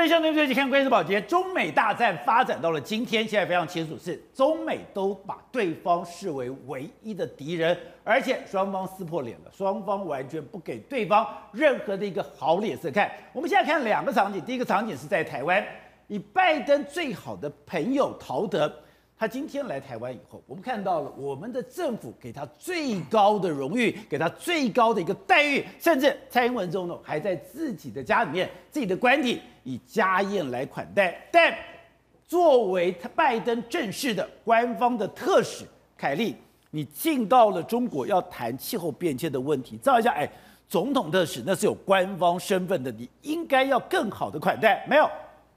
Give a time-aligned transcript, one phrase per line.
[0.00, 13.12] 位兄弟，最近看《关系宝杰》，中美大战发展到了今天，现在非常清楚是中美都把对方视为唯一的敌人，而且双方撕破脸了，双方完全不给对方任何的一个好脸色看。
[13.34, 15.62] 我们现在看两个场景，第一个场景是在台湾，
[16.06, 18.72] 以拜登最好的朋友陶德。
[19.20, 31.14] 他今天来台湾以后，我们看到了我们的政府给他最高的荣誉，给他最高的一个待遇，甚至蔡英文总统还在自己的家里面、自己的官邸以家宴来款待。
[31.30, 31.54] 但
[32.26, 35.66] 作为他拜登正式的官方的特使
[35.98, 36.34] 凯利，
[36.70, 40.26] 你进到了中国要谈气候变迁的问题，照一下，哎，
[40.66, 44.82] 总统特使那是有官方身份的，你应该要更好的款待。
[44.88, 45.06] 没有，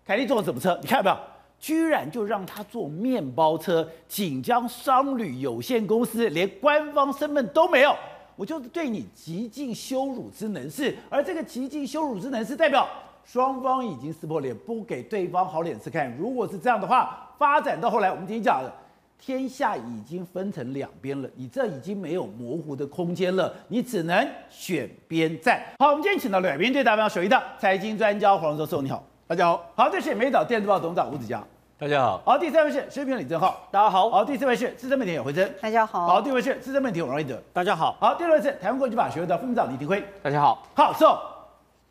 [0.06, 0.78] 凯利坐的什么车？
[0.82, 1.33] 你看到没有？
[1.64, 7.96] 居然就让他坐面包车，锦江商旅有限公司连官方身份都没有，
[8.36, 10.94] 我就是对你极尽羞辱之能事。
[11.10, 12.86] 而这个极尽羞辱之能事，代表
[13.24, 16.14] 双方已经撕破脸，不给对方好脸色看。
[16.18, 18.70] 如果是这样的话，发展到后来，我们今天讲了，
[19.18, 25.64] 天下已经分成两边了，你这已经没有模糊的空间了，你只能选边站。
[25.80, 29.66] 好，我们今天请到两边对代表，首一的财经专家黄教授，你好，大家好。
[29.78, 31.42] 好，这是美岛电子报董事长吴子江。
[31.84, 41.20] 大家好，好，第三位是时评李正浩，大家好，好，第四位是资深媒体人回真，大家好，好，第五位是资深媒体人王瑞德，大家好，好，第六位是台湾国际法学会的副秘书长李廷辉，大家好，好，，So，，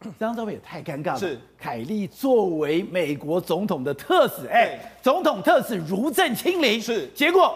[0.01, 1.39] 这张照片也太尴尬了，是。
[1.59, 7.55] 凯利作为美国总统的特使，哎，总统特使如朕亲临，是，结果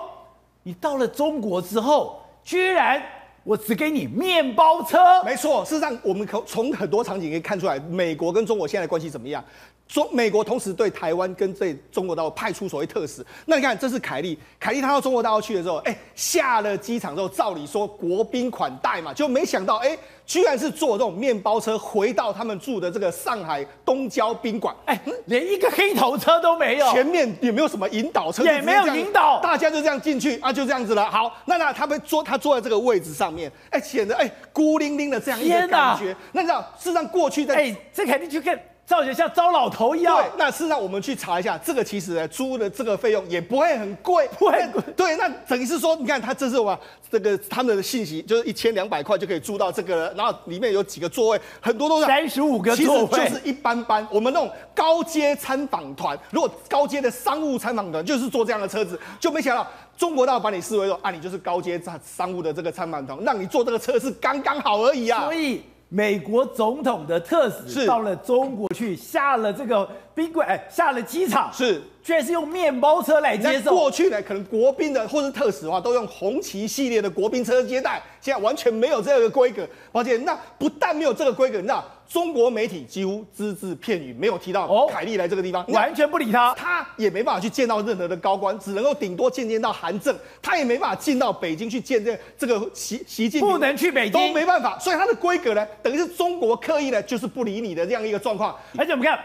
[0.62, 3.02] 你到了中国之后，居然
[3.44, 9.42] 我只给你面包车，没错，事实上我们可从很多场景可以看出来，美国跟中国现在的关系怎么样。
[9.88, 31.08] 中美国同时对台湾跟对中国大陆派出所谓特使，那你看这是凯利，凯利他到中国大陆去的时候，哎，下了机场之后，照理说国宾款待嘛，就没想到，哎，居然是坐这种面包车回到他们住的这个上海东郊宾馆，哎，连一个黑头车都没有，前面也没有什么引导车，也没有引导，大家就这样进去啊，就这样子了。
[31.08, 36.14] 好，那那他们坐他坐在这个位置上面，哎，显得哎孤零零的这样一个感觉。
[36.32, 38.58] 那你知道，事实上过去在哎，这凯利去看。
[38.86, 40.16] 造型像糟老头一样。
[40.16, 44.82] 对，那事实上我们去查一下，这个其实呢，租的这个费用也不会很贵，不会很贵。
[44.96, 46.78] 对，那等于是说，你看他这是哇，
[47.10, 54.06] 这个他们的信息就是一千两百块就可以租到这个，然后里面有几个座位，很多都是三十五个座位，其实就是一般般。
[54.08, 59.66] 我们那种高阶参访团，如果高阶的商务参访团就是坐这样的车子，就没想到
[59.98, 65.22] 中国大陆把你视为说啊，你就是高阶商商务的这个参访团，让你坐这个车是刚刚好而已啊。
[65.22, 65.62] 所以。
[65.88, 73.76] 美国总统的特使到了中国去，下了这个宾馆，哎，下了机场，是，居然是用面包车来接送。
[73.76, 79.66] 过去呢，可能国宾的或是特使的话，都用红旗系列的国宾车接待，现在完全没有这个规格。
[79.92, 81.84] 而且，那不但没有这个规格，你知道？
[82.08, 98.56] 中国媒体几乎只字片语没有提到凯利来这个地方，哦、完全不理他，他也没办法去见到任何的高官，只能够顶多见见到韩正，他也没办法进到北京去见这这个习习近平，不能去北京，都没办法，所以他的规格呢，等于是中国刻意呢，就是不理你的这样一个状况。
[98.78, 99.18] 而且我们看，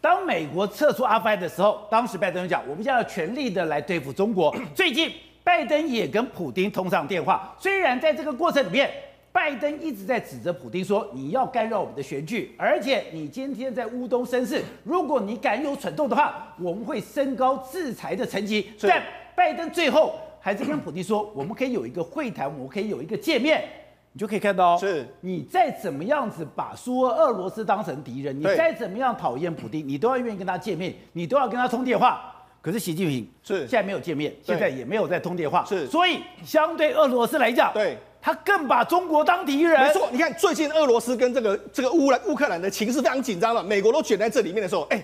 [0.00, 4.54] 当美国撤出阿富汗的时候，当时拜登讲，我们现在要全力的来对付中国。
[4.74, 5.10] 最近
[5.42, 8.90] 拜登也跟普京通上电话，虽然在这个过程里面。
[9.36, 18.70] 拜登一直在指责普丁说，你要干扰我们的选举，而且你今天在乌东生事，如果你敢有蠢动的话，我们会升高制裁的层级。
[18.80, 19.02] 但
[19.36, 23.62] 拜登最后还是跟普丁说，我们可以有一个会谈，我们可以有一个见面。
[24.14, 32.32] 你就可以看到，是你再怎么样子把苏俄罗斯当成敌人，你再怎么样讨厌普丁，你都要愿意跟他见面，你都要跟他通电话。
[32.62, 37.98] 可是习近平是现在没有见面，现在也没有在通电话，是所以相对俄罗斯来讲，对。
[38.26, 39.80] 他更把中国当敌人。
[39.80, 45.00] 没错，你看最近俄罗斯跟这个这个乌兰乌克兰的情势非常紧张了，美国都卷在这里面的时候，哎，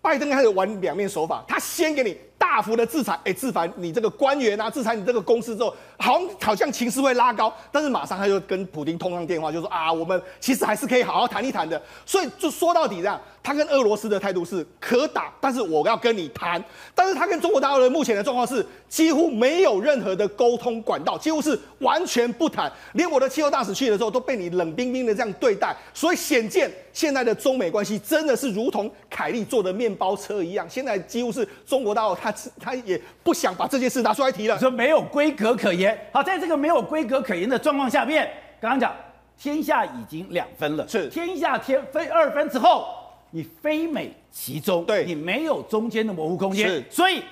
[0.00, 11.80] 拜登开始玩两面手法，他先给你大幅的制裁，哎，制裁你这个官员啊，制裁你这个公司之后，好像好像情势会拉高，但是马上他就跟普丁通上电话，就说啊，我们其实还是可以好好谈一谈的。
[12.06, 13.20] 所以就说到底这样。
[13.42, 16.62] 他跟俄罗斯的态度是可打，但是我要跟你谈。
[16.94, 22.70] 但是他跟中国大陆的目前的状况是几乎没有任何的沟通管道，几乎是完全不谈。
[22.92, 25.74] 连我的气候大使去的时候都被你冷冰冰的这样对待。
[25.94, 30.68] 所以显见现在的中美关系真的是如同凯利坐的面包车一样。
[30.68, 35.98] 现在几乎是中国大陆他他也不想把这件事拿出来提了，说没有规格可言。
[36.12, 38.30] 好，在这个没有规格可言的状况下面，
[38.60, 38.94] 刚刚讲
[39.38, 41.08] 天下已经两分了，是。
[41.08, 42.96] 天下天分二分之后。
[43.32, 47.22] 你非美其中，对，你没有中间的模糊空间，是，所以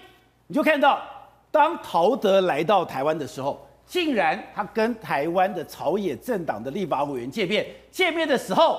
[0.46, 1.02] 你就看到，
[1.50, 8.78] 当陶德来到台湾的时候，竟然他跟台湾的朝野政党的立法委员见面，见面的时候，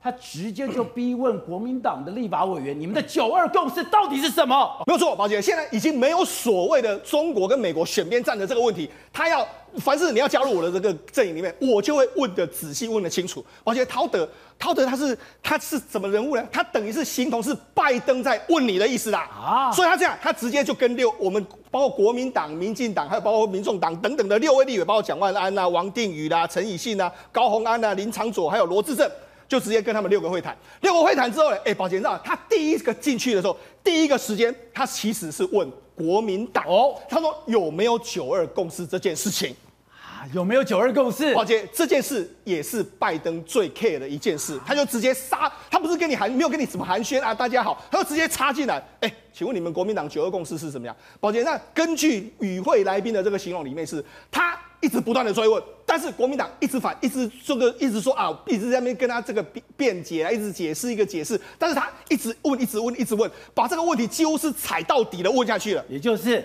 [0.00, 8.88] 他直接就逼问国民党的立法委员：“你们的九二共识到底是什么？”没有错，宝姐，现在已经没有所谓的中国跟美国选边站的这个问题。
[9.12, 9.44] 他要
[9.78, 13.44] 凡是你要加入我的这个阵营里面，我就会问的仔细，问的清楚。
[13.64, 16.46] 宝杰，陶德，陶德他是他是什么人物呢？
[16.52, 19.28] 他等于是形同是拜登在问你的意思啦。
[19.36, 29.10] 啊，所以他这样，他直接就跟六我们包括国民党、民进党，还有包括民众党等等的六位立委，包括蒋万安啊、王定宇啦、陈以信啊、高鸿安啊、林长佐，还有罗志政。
[29.48, 35.66] 就直接跟他们六个会谈，六个会谈之后呢，哎，宝杰知道他第一个进去的时候，第一个时间他其实是问
[35.96, 39.56] 国民党哦，他说有没有九二共识这件事情
[39.90, 40.28] 啊？
[40.34, 41.32] 有没有九二共识？
[41.34, 50.94] 宝杰这件事也是拜登最 care 的一件事，他就直接杀，他不是跟你寒，没有跟你什么寒暄啊，大家好，他就直接插进来，哎，请问你们国民党九二共识是什么样？
[51.18, 54.60] 宝杰，那根据与会来宾的这个形容里面是他。
[54.80, 65.84] 一直不断的追问，但是国民党一直反，一直这个一直说啊，一直在那边跟他这个辩辩解啊，一直解释一个解释，但是他一直问，一直问，一直问，把这个问题几乎是踩到底的问下去了。
[65.88, 66.44] 也就是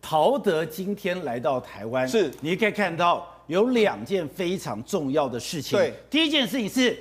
[0.00, 5.78] 陶德今天来到台湾，是你可以看到有两件非常重要的事情。
[5.78, 6.96] 对，第一件事情是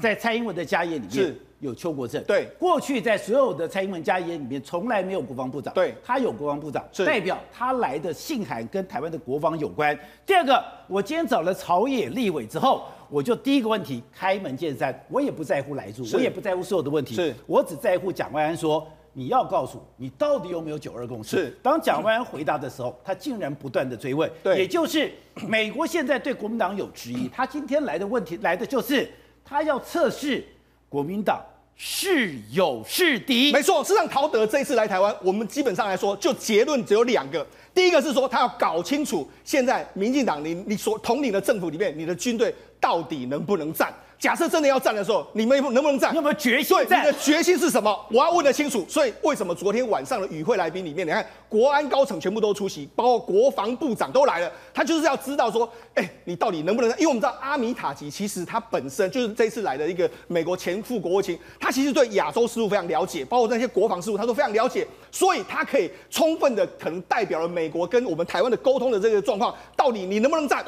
[0.00, 1.12] 在蔡英文的家业里面。
[1.12, 1.40] 是。
[1.62, 9.96] 有邱国正，对，过去在所有的蔡英文家宴里面，从来没有国防部长，对，他有国防部长，代表他来的信函跟台湾的国防有关。
[10.26, 17.32] 第二个，我今天找了朝野立委之后，我就第一个问题开门见山，我也不在乎来住，我也不在乎所有的问题，是。
[17.46, 21.36] 我只在乎蒋万安说，你要告诉我，你到底有没有九二共识？
[21.36, 25.12] 是，当蒋万安回答的时候，他竟然不断的追问，对，也就是
[25.46, 29.08] 美国现在对国民党有质疑，他今天来的问题来的就是
[29.44, 30.44] 他要测试
[30.88, 31.40] 国民党。
[31.76, 33.82] 是友是敌，没错。
[33.82, 37.44] 事实上，陶德这一次来台湾，我们基本上来说，就结论只有两个。
[37.74, 43.92] 第一个是说，他要搞清楚现在民进党你你所统领的政府里面，你的军队到底能不能战。
[44.18, 46.12] 假设真的要战的时候，你们能不能战？
[46.12, 46.76] 你有没有决心？
[46.86, 47.98] 对，你的决心是什么？
[48.08, 48.86] 我要问得清楚。
[48.88, 54.50] 所以为什么昨天晚上的与会来宾里面，你看国安高层全部都出席，包括国防部长都来了。
[54.72, 56.90] 他就是要知道说，哎，你到底能不能？
[56.92, 70.64] 因为我们知道阿米塔吉其实他本身就是这次来的一个美国前副国务卿，他其实对亚洲事务非常了解，包括那些国防事务他都非常了解，所以他可以充分的可能代表了美国跟我们台湾的沟通的这个状况，到底你能不能站？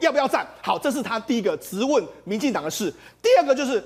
[0.00, 0.46] 要不要站？
[0.60, 2.92] 好，这是他第一个直问民进党的事。
[3.22, 3.82] 第二个就是，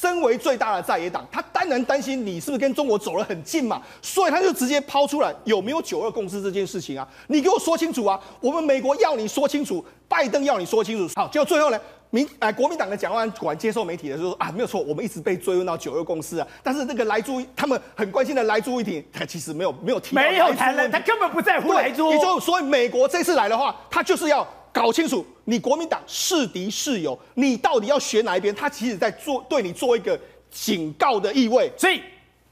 [0.00, 7.06] 身为最大的在野党，他当然担心你是不是跟中国走得很近嘛，所以他就直接抛出来有没有九二共识这件事情啊？
[7.26, 8.18] 你给我说清楚啊！
[8.40, 11.12] 我们美国要你说清楚，拜登要你说清楚。
[11.14, 11.78] 好，结果最后呢，
[12.08, 22.10] 民哎国民党的蒋万安果然接受媒体的时候说啊，没有错，我们一直被追问到九二共识啊，但是那个莱猪他们很关心的莱猪议题，他其实没有没有提到，没有谈了，他根本不在乎莱猪。
[22.10, 24.46] 也就所以美国这次来的话，他就是要。
[24.72, 28.54] 搞清楚，你国民党是敌是友，你到底要选哪一边？
[28.54, 30.18] 他其实在做对你做一个
[30.50, 31.70] 警告的意味。
[31.76, 32.00] 所以，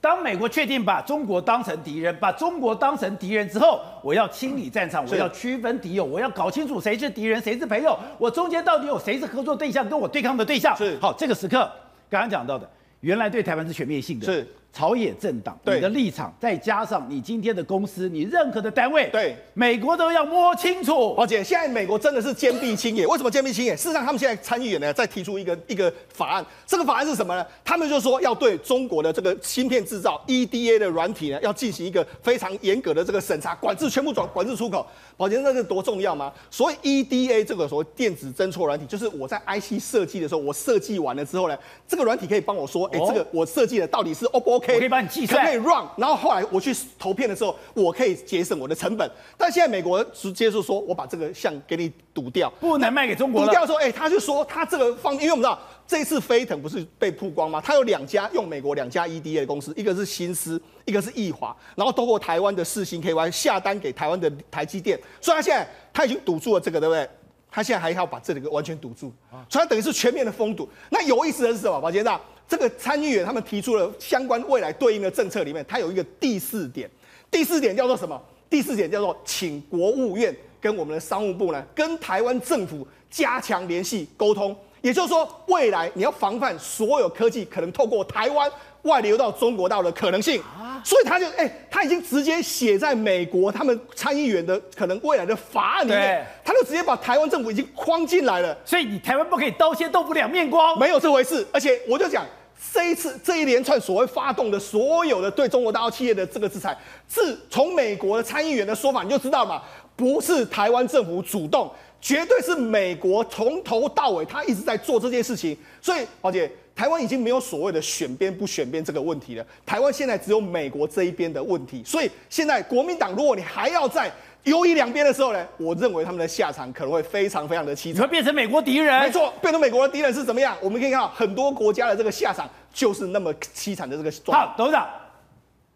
[0.02, 10.76] 当美国确定把中国当成敌人，把中国当成敌人之后，我要清理战场，我要区分敌友，我要搞清楚谁是敌人，谁是朋友，我中间到底有谁是合作对象，跟我对抗的对象。
[10.76, 11.70] 是好，这个时刻
[12.11, 12.69] 刚刚讲到的，
[13.00, 14.26] 原来对台湾是全面性的。
[14.26, 14.46] 是。
[14.72, 21.14] 朝野政党，你的立场，再加上你今天的公司，你任何的单位，对美国都要摸清楚。
[21.14, 23.06] 宝杰，现在美国真的是坚壁清野。
[23.06, 23.76] 为什么坚壁清野？
[23.76, 26.44] 事实上，他们现在参议员呢，在提出一个一个法案。
[26.66, 27.44] 这个法案是什么呢？
[27.64, 34.87] 他们就说要对中国的这个芯片制造 EDA 的软体呢，要进行一个非常严格的这个审查管制，全部转管制出口。
[35.16, 36.33] 宝杰，那是多重要吗？
[36.50, 44.75] 所以 EDA 这个所谓电子侦错软体，就是我在 IC 设计的时候，我设计完了之后呢，这个软体可以帮我说，哎、欸，这个我设计的到底是 O 不 OK？
[44.75, 45.45] 我可以帮你计算。
[45.45, 49.11] 可以 run，然后后来我去投片的时候，我可以节省我的成本。
[49.37, 53.47] 但现在美国直接就说，我把这个项给你堵掉，不能卖给中国了。
[53.47, 57.61] 堵掉说，哎、欸，他就说他这个方，因为我们知道这一次飞腾不是被曝光吗？
[57.61, 67.09] 他有两家用美国两家 EDA 的公司，一个是新思，一个是易华，然后透过台湾的四星 KY 下单给台湾的台积电，所以他现在他已经堵住了这个，对不对？
[67.52, 69.12] 他现在还要把这个完全堵住，
[69.49, 70.69] 所以他等于是全面的封堵。
[70.90, 71.81] 那有意思的是什么？
[71.81, 72.21] 宝杰大。
[72.50, 76.90] 这个参议员他们提出了相关未来对应的政策里面，它有一个第四点，
[77.30, 78.21] 第四点叫做什么？
[78.50, 84.54] 第四点叫做请国务院跟我们的商务部呢，跟台湾政府加强联系沟通。
[84.80, 88.50] 也就是说，未来你要防范所有科技可能透过台湾
[88.83, 90.42] 外流到中国大陆的可能性。
[90.83, 98.59] 所以他就哎，他已经直接写在美国他们参议员的可能未来的法案里面，他就直接把台湾政府已经框进来了。
[98.64, 101.47] 所以你台湾不可以刀切豆腐两面光，没有这回事。
[101.52, 102.26] 而且我就讲。
[102.73, 106.76] 这一次这一连串所谓发动的所有的对中国大陆企业的这个制裁，
[107.09, 109.62] 是从美国的参议员的说法你就知道嘛，
[109.97, 115.57] 不是台湾政府主动，绝对是美国从头到尾他一直在做这件事情。
[115.81, 116.50] 所以，宝姐。
[116.73, 119.45] 台湾已经没有所谓的选边不选边这个问题了。
[119.67, 124.11] 台湾现在只有美国这一边的问题，所以现在国民党，如果你还要在
[124.44, 129.00] 优一两边的时候呢，我认为他们的下场可能会非常非常的凄惨，会变成美国敌人。
[129.00, 130.56] 没错，变成美国的敌人是怎么样？
[130.62, 134.49] 我们可以看到很多国家的这个下场就是那么凄惨的这个状况。
[134.49, 134.88] 好，董事长，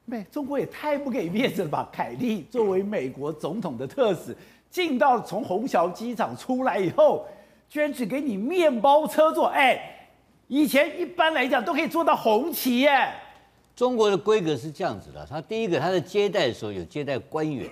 [0.07, 1.89] 美中国也太不给面子了吧？
[1.93, 4.35] 凯利作为美国总统的特使，
[4.71, 7.27] 进到从虹桥机场出来以后，
[7.69, 9.49] 居然只给你面包车坐。
[9.49, 10.09] 哎，
[10.49, 13.09] 以前一般来讲都可以坐到红旗耶。
[13.77, 17.69] 中国的规格是这样子的，他第一个他在接待的时候有接待官员。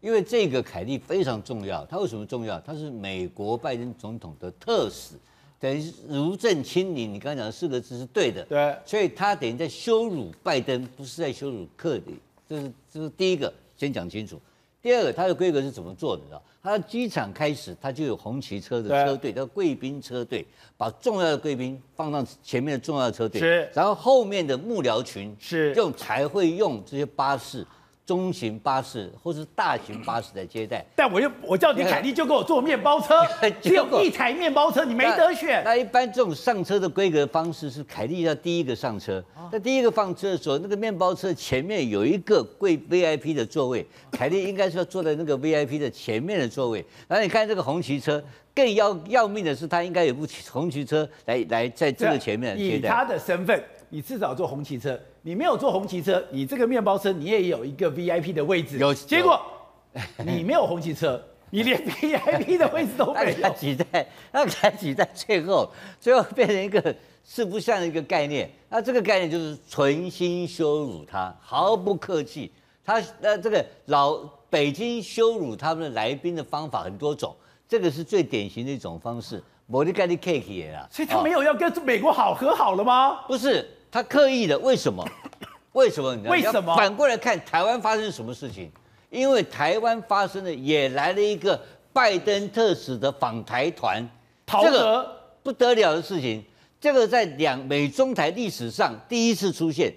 [0.00, 2.58] 因为这个凯利非常重要，他为什么重要？
[2.60, 5.14] 他是美国拜登总统的特使，
[5.58, 7.12] 等于如朕亲临。
[7.12, 12.18] 你刚刚讲的四个字是对的，对，所以他等于在羞辱拜登，不是在羞辱克里。
[12.48, 14.40] 这是这是第一个，先讲清楚。
[14.82, 16.22] 第二个，他的规格是怎么做的？
[16.62, 20.46] 他的机场开始他就有红旗车的车队，叫贵宾车队，
[20.78, 27.66] 把重要的贵宾放到前面的重要的车队，是，然后后面的幕僚群是用才会用这些巴士。
[28.10, 33.14] 中型巴士或是大型巴士来接待， 但我又我叫你凯利就给我坐面包车，
[33.62, 35.62] 只有一台面包车，你没得选。
[35.64, 46.84] 那一般这种上车的规格方式是凯利要第一个上车，那第一个放车的时候，那个面包车前面有一个贵 VIP 的座位， 凯利应该是要坐在那个 VIP 的前面的座位。
[47.06, 48.20] 然后你看这个红旗车，
[48.52, 52.88] 更要要命的是，他应该有部红旗车来来在这个前面接待。
[52.88, 54.98] 以他的身份，你至少坐红旗车。
[55.22, 58.78] 你没有坐红旗车，你这个面包车你也有一个 VIP 的位置。
[58.78, 59.38] 有结果，
[60.24, 63.40] 你没有红旗车，你连 VIP 的位置都没有。
[63.42, 68.50] 他挤在，他挤在最后，最后变成一个四不像的一个概念。
[68.70, 72.50] 那这个概念就是存心羞辱他，毫不客气。
[72.82, 74.16] 他那这个老
[74.48, 77.36] 北京羞辱他们的来宾的方法很多种，
[77.68, 79.42] 这个是最典型的一种方式。
[79.66, 83.20] 莫里盖利 cake 啦，所以他没有要跟美国好和好了吗？
[83.28, 83.68] 不是。
[83.90, 85.04] 他刻意的，为什么？
[85.72, 86.14] 为什么？
[86.28, 86.76] 为什么？
[86.76, 88.70] 反过来看，台湾发生什么事情？
[89.10, 91.60] 因为台湾发生的也来了一个
[91.92, 94.08] 拜登特使的访台团，
[94.46, 96.44] 这个不得了的事情。
[96.80, 99.92] 这个在两美中台历史上第一次出现，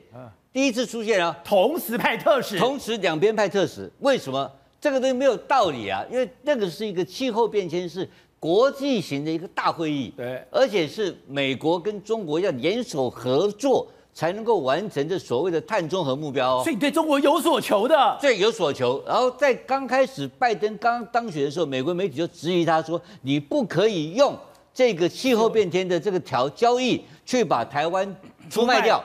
[0.51, 4.51] 第一次出现啊，同时派特使，同时两边派特使，为什么？
[4.81, 8.09] 这个东西没有道理啊，因为那个是一个气候变迁是。
[8.43, 16.62] 国际型的一个大会议，对，而且是美国跟中国要联手合作才能够完成这所谓的碳中和目标哦。
[16.62, 19.01] 所以你对中国有所求的，对，有所求。
[19.07, 24.38] 然后在刚开始拜登刚当选的时候，美国媒体就质疑他说：“你不可以用
[24.73, 28.13] 这个气候变天的这个条交易去把台湾
[28.50, 29.01] 出卖掉。”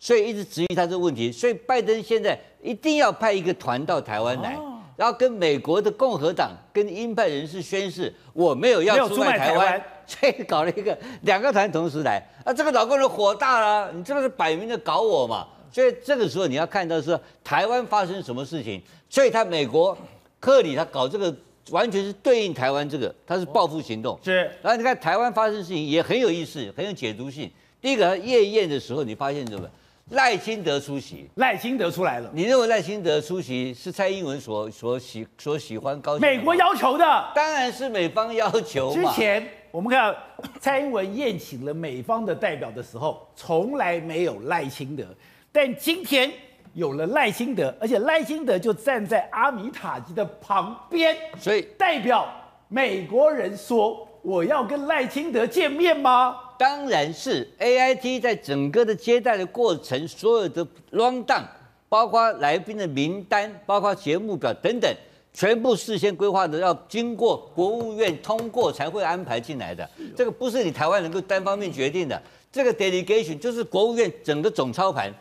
[0.00, 1.30] 所以一直质疑他这个问题。
[1.30, 4.58] 所以拜登现在一定要派一个团到台湾来。
[5.02, 18.80] 然后跟美国的共和党跟鹰派人士宣誓，我没有要出卖台湾，所以 搞了一个两个团同时来，啊，这个老工人火大了，你这个是摆明的搞我嘛，所以这个时候你要看到是台湾发生什么事情，
[19.10, 19.98] 所以他美国
[20.38, 21.34] 克里他搞这个
[21.70, 27.50] 完全是对应台湾这个，他是报复行动，是，然后你看台湾发生事情也很有意思，很有解读性。
[27.80, 29.68] 第一个他夜宴的时候，你发现什么？
[30.12, 32.30] 赖清德出席，赖清德出来了。
[32.34, 36.18] 你认为赖清德出席是蔡英文所所喜所喜欢高？
[36.18, 37.04] 美国要求的，
[37.34, 38.92] 当然是美方要求。
[38.92, 40.18] 之前我们看到
[40.60, 45.04] 蔡英文宴请了美方的代表的时候，从来没有赖清德，
[45.50, 46.30] 但今天
[46.74, 52.28] 有了赖清德，而且赖清德就站在阿米塔吉的旁边，所以代表
[52.68, 61.42] 美国人说：“我要跟赖清德见面吗？”当然是 AIT 在整个的接待的过程，所有的 rundown，
[61.88, 64.88] 包括来宾的名单，包括节目表等等，
[65.34, 69.90] 全部事先规划的，要经过国务院通过才会安排进来的。
[70.16, 75.12] 这个不是你台湾能够单方面决定的，这个 delegation 就是国务院整个总操盘，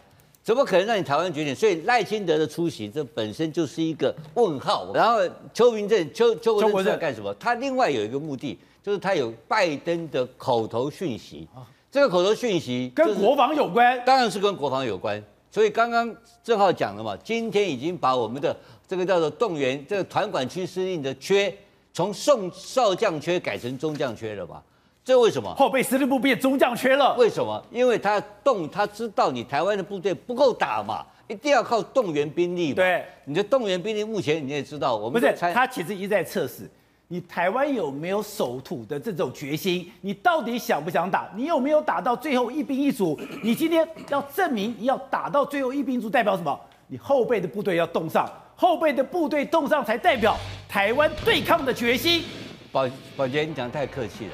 [0.43, 1.55] 怎么可能让你台湾决定？
[1.55, 4.91] 所以赖清德的出席，这本身就是一个问号。
[4.93, 5.17] 然后
[5.55, 7.33] 邱明正、邱邱国正在干什么？
[7.39, 8.59] 他另外有一个目的。
[8.81, 11.47] 就是他有拜登的口头讯息，
[11.91, 15.21] 这个口头讯息跟国防有关，当然是跟国防有关。
[15.51, 18.55] 所以刚刚正好讲了嘛，今天已经把我们的
[18.87, 21.53] 这个叫做动员这个团管区司令的缺，
[21.93, 24.63] 从送少将缺改成中将缺了吧？
[25.03, 25.53] 这为什么？
[25.55, 27.15] 后备司令部变中将缺了？
[27.17, 27.61] 为什么？
[27.69, 32.75] 因为他动，他知道你台湾的部队不够打嘛，一定要靠动员兵力嘛。
[32.75, 36.69] 对，你的动员兵力目前你也知道，我们不是他其实一直在测试。
[37.11, 39.91] 你台湾有没有守土的这种决心？
[39.99, 41.29] 你到底想不想打？
[41.35, 43.19] 你有没有打到最后一兵一卒？
[43.43, 46.57] 你今天要证明你要打到最后一兵一卒，代表什么？
[46.87, 48.25] 你后备的部队要动上，
[48.55, 50.37] 后备的部队动上才代表
[50.69, 52.23] 台湾对抗的决心。
[52.71, 52.87] 宝
[53.17, 54.31] 宝杰，你讲太客气了，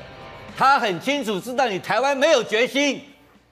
[0.55, 3.01] 他很清楚知道你台湾没有决心，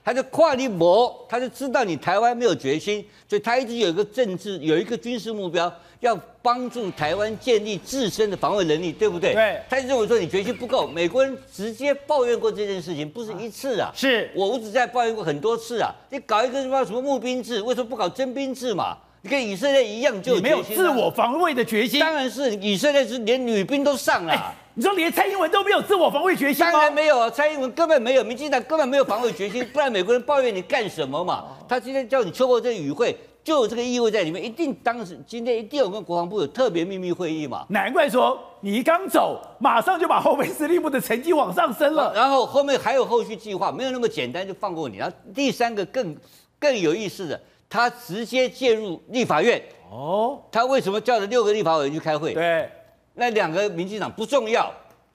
[0.05, 9.33] 他就跨你膜，他就知道你台湾没有决心，所以他一直有一个政治，有一个军事目标，要帮助台湾建立自身的防卫能力，对不对？
[9.33, 9.59] 对。
[9.67, 15.91] 他就认为说你决心不够，美国人直接抱怨过这件事情，不是一次啊，是我我只在抱怨过很多次啊。
[16.11, 18.95] 你搞一个什么什么募兵制，为什么不搞征兵制嘛？
[19.23, 21.99] 你跟以色列一样就没有自我防卫的决心。
[21.99, 24.31] 当然是以色列是连女兵都上了。
[24.31, 26.71] 哎你说连蔡英文都没有自我防卫决心吗？
[26.73, 31.45] 当然没有啊，蔡英文根本没有，民进党根本没有防卫决心，不然美国人抱怨你干什么嘛？
[31.65, 37.65] 他今天叫你错过这个与会，就有这个意味在里面，一定当时今天一定有跟国防部有特别秘密会议嘛？
[37.69, 44.97] 难怪说你一刚走，马上就把后备司令部的成绩往上升了，然后后面还有后续计划，没有那么简单就放过你。
[44.97, 46.13] 然后第三个更
[46.59, 47.39] 更有意思的，
[47.69, 52.33] 他直接介入立法院哦，他为什么叫了六个立法委员去开会？
[52.33, 52.69] 对。
[53.15, 54.71] 那两个民进党不重要，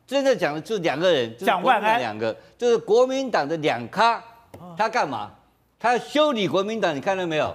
[0.07, 4.23] 真的讲的就是两个人，蒋万安两个，就是国民党的两咖，
[4.77, 5.31] 他干嘛？
[5.79, 7.55] 他修理国民党，你看到没有？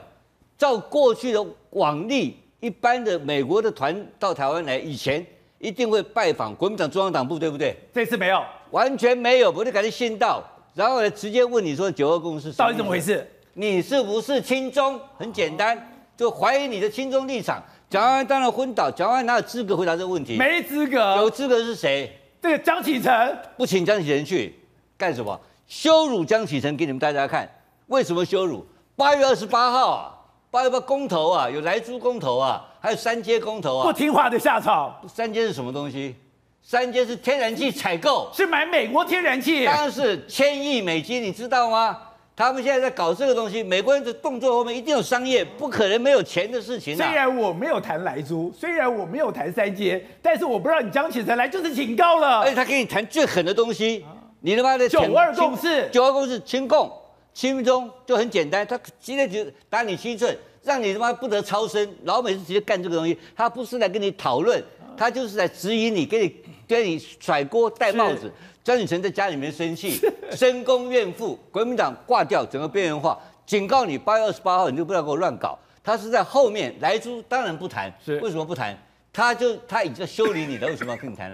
[0.57, 5.25] 照过去的往例，一般的美国的团到台湾来，以前
[5.59, 7.75] 一定会拜访国民党中央党部，对不对？
[7.93, 10.41] 这次没有，完全没有，我就感觉先到，
[10.73, 13.29] 然后呢，直接问你说九二共识到底怎么回事？
[13.53, 14.99] 你是不是亲中？
[15.17, 15.77] 很简单，
[16.15, 17.61] 就怀疑你的亲中立场。
[17.89, 20.37] 蒋万安当然昏倒，蒋万安哪有资格回答这个问题？
[20.37, 22.11] 没资格，有资格是谁？
[22.41, 24.59] 这个江启臣不请江启臣去
[24.97, 25.39] 干什么？
[25.67, 27.49] 羞辱江启臣给你们大家看。
[27.87, 28.65] 为什么羞辱？
[28.95, 30.11] 八月二十八号啊，
[30.51, 34.95] 八月八公投啊，有莱猪公投啊，还有三阶公投啊，不听话的下场。
[35.07, 36.15] 三阶是什么东西？
[36.61, 41.97] 三阶是天然气采购，是买美国天然气，当然是千亿美金，你知道吗？
[42.35, 46.97] 他们现在在搞这个东西，美国人的动作后面一定有商业，不可能没有钱的事情啊。
[46.97, 52.41] 虽然我没有谈莱猪，虽然我没有谈三阶，但是我不让你江启臣来就是警告了。
[52.41, 54.05] 而且他给你谈最狠的东西，
[54.41, 56.91] 你他妈的九二共识，九二共识亲共
[57.33, 61.89] 亲中就很简单，他今天就打你七寸，让你他妈不得超生。
[62.03, 64.61] 老美是直接干这个东西，他不是来跟你讨论，
[64.97, 66.35] 他就是来指引你，给你
[66.67, 68.29] 给你甩锅戴帽子。
[68.65, 70.01] 江启臣在家里面生气，
[70.35, 75.55] 深宫怨妇，国民党挂掉，整个边缘化，警告你八月二十八号你就不要给我乱搞。
[75.83, 78.75] 他是在后面，莱猪当然不谈，是为什么不谈？
[79.13, 81.31] 他就他已经修理你了，为什么要跟你谈？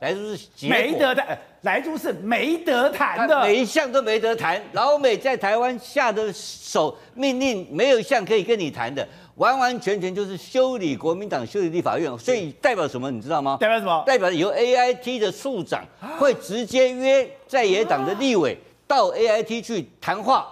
[0.00, 4.62] 莱猪是没得谈，莱猪是没得谈的，每一项都没得谈。
[4.72, 9.08] 老美在台湾下的手命令，没有一项可以跟你谈的。
[9.36, 13.10] 完完全全就是修理国民党，修理立法院，所以代表什么？
[13.10, 13.56] 你知道吗？
[13.60, 14.02] 代表什么？
[14.06, 15.84] 代表由 AIT 的处长
[16.18, 20.46] 会直接约在野党的立委到 AIT 去谈话，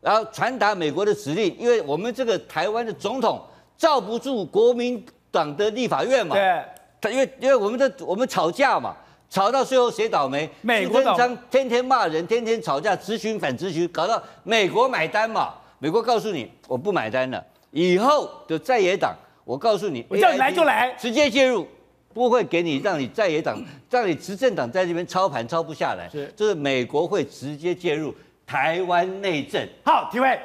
[0.00, 1.56] 然后传达美国的指令。
[1.58, 3.44] 因为我们这个台湾的总统
[3.76, 6.36] 罩不住国民党的立法院嘛。
[6.36, 6.62] 对。
[7.00, 8.94] 他因为因为我们的我们吵架嘛，
[9.28, 10.48] 吵到最后谁倒霉？
[10.60, 11.36] 美国倒霉。
[11.50, 15.54] 天天骂人，天天吵架，执询反执询，搞到美国买单嘛。
[15.78, 17.42] 美国告诉你，我不买单了。
[17.70, 21.66] 以后的在野党，我告诉你，我叫你来就来，直接介入，
[22.12, 26.08] 不会给你让你在野党， 让你执政党在这边操盘操不下来。
[26.08, 28.14] 是，就是美国会直接介入
[28.46, 29.64] 台湾内政。
[29.84, 30.38] 好，体会，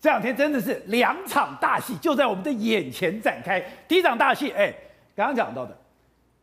[0.00, 3.60] 这两天真的是两场大戏就在我们的眼前展开。
[3.88, 4.72] 第一场大戏，哎，
[5.16, 5.76] 刚刚讲到的，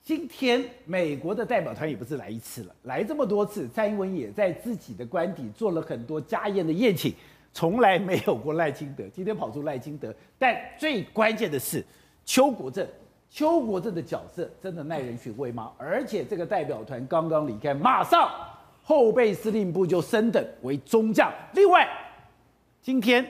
[0.03, 7.13] 今天美国的代表团也不是来一次了，来这么多次，蔡英文也在自己的官邸做了很多家宴的宴请。
[7.57, 11.83] 从来没有过赖清德，今天跑出赖清德，但最关键的是
[12.23, 12.87] 邱国正，
[13.31, 15.71] 邱国正的角色真的耐人寻味吗？
[15.75, 18.29] 而且这个代表团刚刚离开，马上
[18.83, 21.33] 后备司令部就升等为中将。
[21.53, 21.89] 另外，
[22.79, 23.25] 今天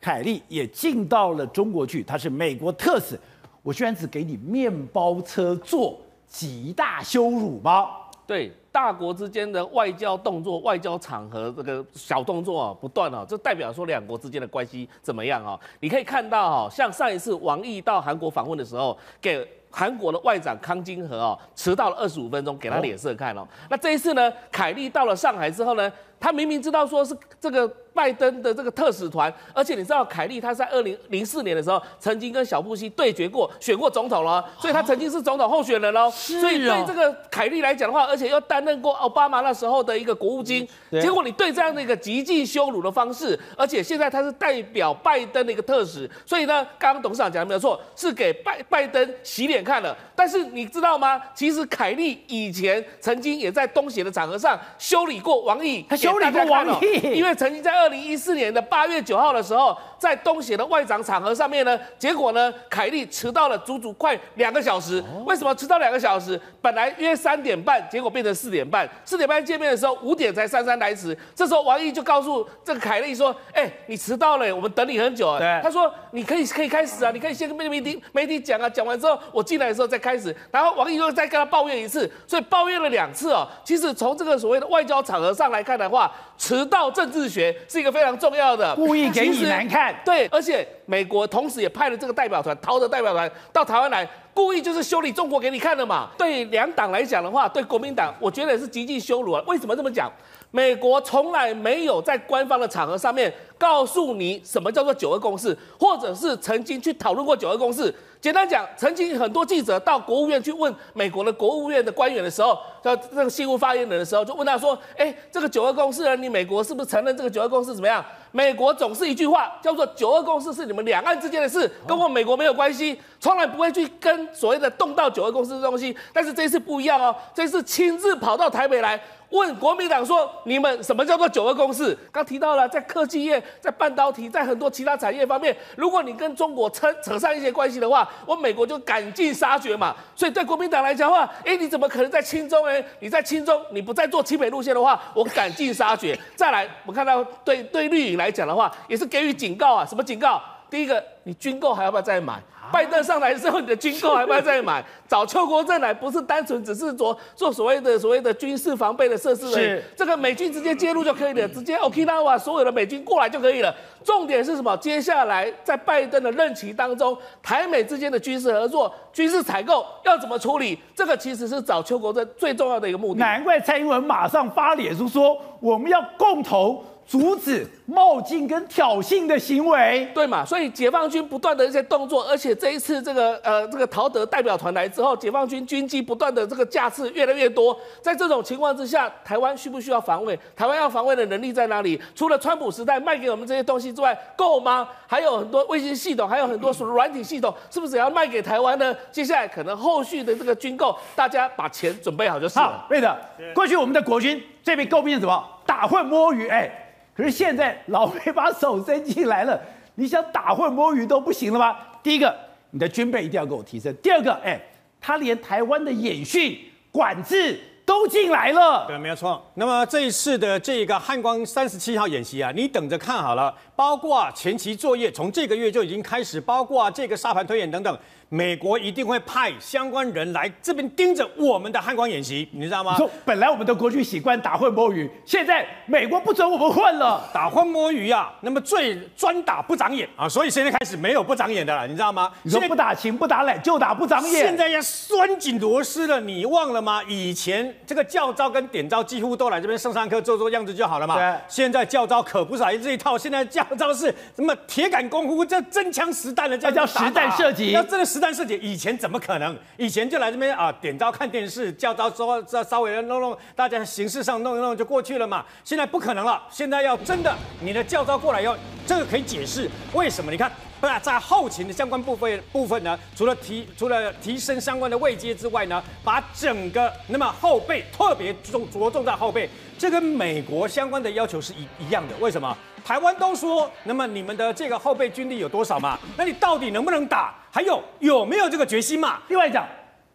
[0.00, 3.16] 凯利也进到了中国去，他是美国特使，
[3.62, 7.86] 我居然只给你面包车坐，极大羞辱吗？
[8.30, 8.52] 对。
[8.72, 15.58] 大国之间的外交动作、外交场合这个小动作啊不断啊，这代表说两国之间的关系怎么样啊？
[15.80, 23.44] 你可以看到哈，像上一次王毅到韩国访问的时候，给韩国的外长康金和哦迟到了二十五分钟，给他脸色看哦。
[23.68, 27.68] 那这一次呢，凯利到了上海之后呢，他明明知道说是这个。
[27.92, 36.08] 拜登的这个特使团，而且你知道凯利他在二零零四年的时候曾经跟小布希对决过，选过总统了，所以他曾经是总统候选人喽。
[36.08, 49.94] 所以对这个凯利来讲的话，而且又担任过奥巴马那时候的一个国务卿，结果你对这样的一个极尽羞辱的方式，而且现在他是代表拜登的一个特使，所以呢，刚刚董事长讲的没有错，是给拜拜登洗脸看了。
[50.14, 51.20] 但是你知道吗？
[51.34, 65.02] 其实凯利以前曾经也在东协的场合上修理过王毅，他修修理个王毅，因为曾经在二零一四年的八月九号的时候，在东协的外长场合上面呢，结果呢，凯利迟到了足足快两个小时。
[65.24, 66.40] 为什么迟到两个小时？
[66.62, 68.88] 本来约三点半，结果变成四点半。
[69.04, 71.16] 四点半见面的时候，五点才姗姗来迟。
[71.34, 83.46] 这时候王毅就告诉这个凯利说：“哎，你迟到了，我们等你很久。”对，他说：“你可以可以开始啊，你可以先跟媒体媒体讲啊，讲完之后我进来的时候再开始。”然后王毅又再跟他抱怨一次，所以抱怨了两次哦。
[83.64, 85.99] 其实从这个所谓的外交场合上来看的话，
[86.36, 89.94] 迟到政治学是一个非常重要的，故意给你难看。
[90.04, 96.10] 对，而且美国同时也派了这个代表团，陶德代表团到台湾来，故意就是修理中国给你看的嘛。
[96.16, 99.42] 对两党来讲的话，对国民党，我觉得也是极尽羞辱啊。
[99.46, 100.10] 为什么这么讲？
[100.52, 107.94] 美国从来没有在官方的场合上面告诉你什么叫做九二共识，或者是曾经去讨论过九二共识。
[108.18, 125.96] 简单讲，曾经很多记者到国务院去问美国的国务院的官员的时候，叫这个新闻发言人的时候，就问他说：“哎，这个九二共识呢，你美国是不是承认这个九二共识怎么样？”美国总是一句话叫做“九二共识是你们两岸之间的事，跟我美国没有关系”，从来不会去跟所谓的动到九二共识的东西。
[126.12, 129.00] 但是这一次不一样哦，这次亲自跑到台北来。
[129.30, 139.96] 问国民党说：“你们什么叫做九二共识？”刚提到了，在科技业、在半导体、在很多其他产业方面，如果你跟中国扯扯上一些关系的话，我美国就赶尽杀绝嘛。
[140.14, 142.64] 所以对国民党来讲的话，哎，你怎么可能在亲中？
[142.66, 146.18] 哎，你在亲中，你不再做亲美路线的话，我赶尽杀绝。
[146.36, 149.86] 再来，我看到对对绿营来讲的话，也是给予警告啊。
[149.86, 150.40] 什么警告？
[150.70, 152.40] 第一个，你军购还要不要再买？
[152.72, 154.84] 拜登上来之后，你的军购还不要再买？
[155.08, 163.74] 找邱国正来不是单纯只是做做所谓的所谓的军事防备的设施而已，是这个美军直接介入就可以了，直接 Okinawa 所有的美军过来就可以了。
[164.04, 164.76] 重点是什么？
[164.76, 170.78] 接下来在拜登的任期当中，台美之间的军事合作、军事采购要怎么处理？
[170.94, 173.18] 这个其实是找邱国正最重要的一个目的。
[173.18, 176.80] 难怪蔡英文马上发脸书说，我们要共同。
[177.10, 180.44] 阻止冒进跟挑衅的行为，对嘛？
[180.44, 187.76] 所以解放军不断的一些动作，而且这一次这个呃这个陶德代表团来之后，解放军军机不断的这个架次越来越多。
[188.00, 190.38] 在这种情况之下，台湾需不需要防卫？
[190.54, 192.00] 台湾要防卫的能力在哪里？
[192.14, 194.88] 除了川普时代卖给我们这些东西之外，够吗？
[195.08, 198.94] 还有很多卫星系统，还有很多软体系统，是不是也要卖给台湾呢？
[199.10, 202.66] 接下来可能后续的这个军购，大家把钱准备好就是了。
[202.66, 203.20] 好，对的。
[203.52, 205.44] 过去我们的国军这边诟病什么？
[205.66, 206.86] 打混摸鱼，哎。
[207.14, 209.60] 可是现在老美把手伸进来了，
[209.96, 211.76] 你想打混摸鱼都不行了吗？
[212.02, 212.34] 第一个，
[212.70, 214.60] 你的军备一定要给我提升；第二个，哎，
[215.00, 216.58] 他连台湾的演训
[216.90, 218.86] 管制都进来了。
[218.86, 219.44] 对，没有错。
[219.54, 227.98] 那么这一次的这个汉光三十七号演习啊，你等着看好了，包括前期作业从这个月就已经开始，包括这个沙盘推演等等。
[228.32, 232.96] 美国一定会派相关人来这边盯着我们的汉光演习，你知道吗？
[232.96, 238.32] 说本来我们的国军习惯打混摸鱼，现在美国不准我们混了，打混摸鱼啊！
[238.42, 242.30] 那么最专打不长眼啊，所以现在开始没有不长眼的了，你知道吗？
[242.44, 247.02] 你说不打情不打懒就打不长眼，现在要拴紧螺丝了，你忘了吗？
[247.08, 251.16] 以前这个教招跟点招几乎都来这边上上课做做样子就好了嘛。
[251.16, 251.34] 对。
[251.48, 258.19] 现在教招可不是来这一套，现在教招是什么铁杆功夫，这真枪实弹的，这叫实弹射击，要真的实。
[258.20, 259.56] 但是以前怎么可能？
[259.76, 265.44] 以前就来这边啊，点招看电视，叫招说这稍微弄弄，大家形式上弄一弄就过去了嘛。
[265.64, 268.56] 现在不可能了，现在要真的你的叫招过来要，
[268.86, 270.30] 这个可以解释为什么？
[270.30, 282.14] 你看，不是在后勤的相关部分部分呢，除了提除了提升相关的位阶之外呢，把整个那么后备特别重着重在后备，这跟美国相关的要求是一一样的。
[282.20, 282.56] 为什么？
[282.84, 285.98] 台湾都说，那么你们的这个后备军力有多少嘛？
[286.16, 287.34] 那你到底能不能打？
[287.50, 289.20] 还有有没有这个决心嘛？
[289.28, 289.66] 另外讲，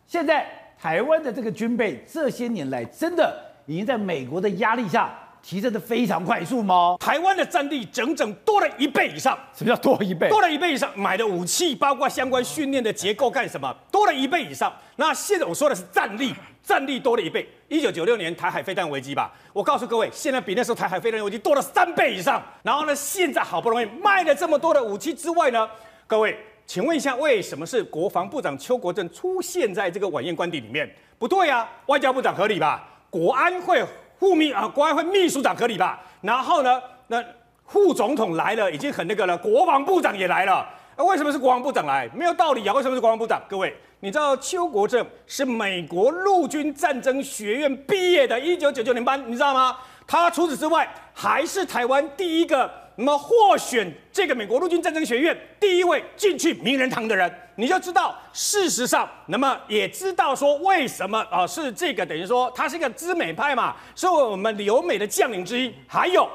[0.08, 0.48] 现在
[0.82, 6.96] 台湾的这个军备这些年来真的已经在美国的压力下提升的非常快速吗？
[7.00, 9.38] 台湾的战力整整多了一倍以上。
[9.54, 10.30] 什么叫多一倍？
[10.30, 13.76] 多了一倍以上，买的武器包括相关训练的结构干什么？
[13.92, 14.74] 多了一倍以上。
[14.96, 16.34] 那现在我说的是战力。
[16.66, 22.42] 战力多了一倍，一九九六年台海飞弹危机吧，我告诉各位，现在比那时候台海飞弹危机多了三倍以上。
[22.64, 25.70] 然后呢，现在好不容易卖了这么多的武器之外呢，
[26.08, 26.36] 各位，
[26.66, 30.90] 请问一下，为什么是国防部长邱国正出现在这个晚宴官邸里面？
[31.20, 32.84] 不对、啊，外交部长合理吧？
[33.10, 33.84] 国安会
[34.20, 36.02] 副秘啊，国安会秘书长合理吧？
[36.22, 37.24] 然后呢，那
[37.68, 40.68] 副总统来了，已经很那个了，国防部长也来了。
[40.98, 42.10] 那为什么是国防部长来？
[42.14, 42.74] 没有道理啊！
[42.74, 43.42] 为什么是国防部长？
[43.48, 49.78] 各位，你知道邱国正是美国陆军战争学院毕业的，一九九九年班，你知道吗？
[50.08, 66.28] 他除此之外，还是台湾第一个那么获选这个美国陆军战争学院第一位进去名人堂的人，你就知道事实上，那么也知道说为什么啊是这个等于说他是一个知美派嘛，是我们留美的将领之一，还有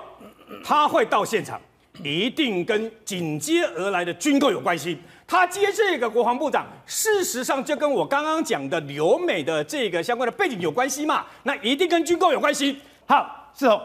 [0.63, 1.61] 他会到现场，
[2.03, 4.99] 一定跟紧接而来的军购有关系。
[5.27, 12.81] 他接这个国防部长，事实上就跟我刚刚讲的留美的这个相关的背景有关系嘛，那一定跟军购有关系。
[13.07, 13.81] 好，是哦，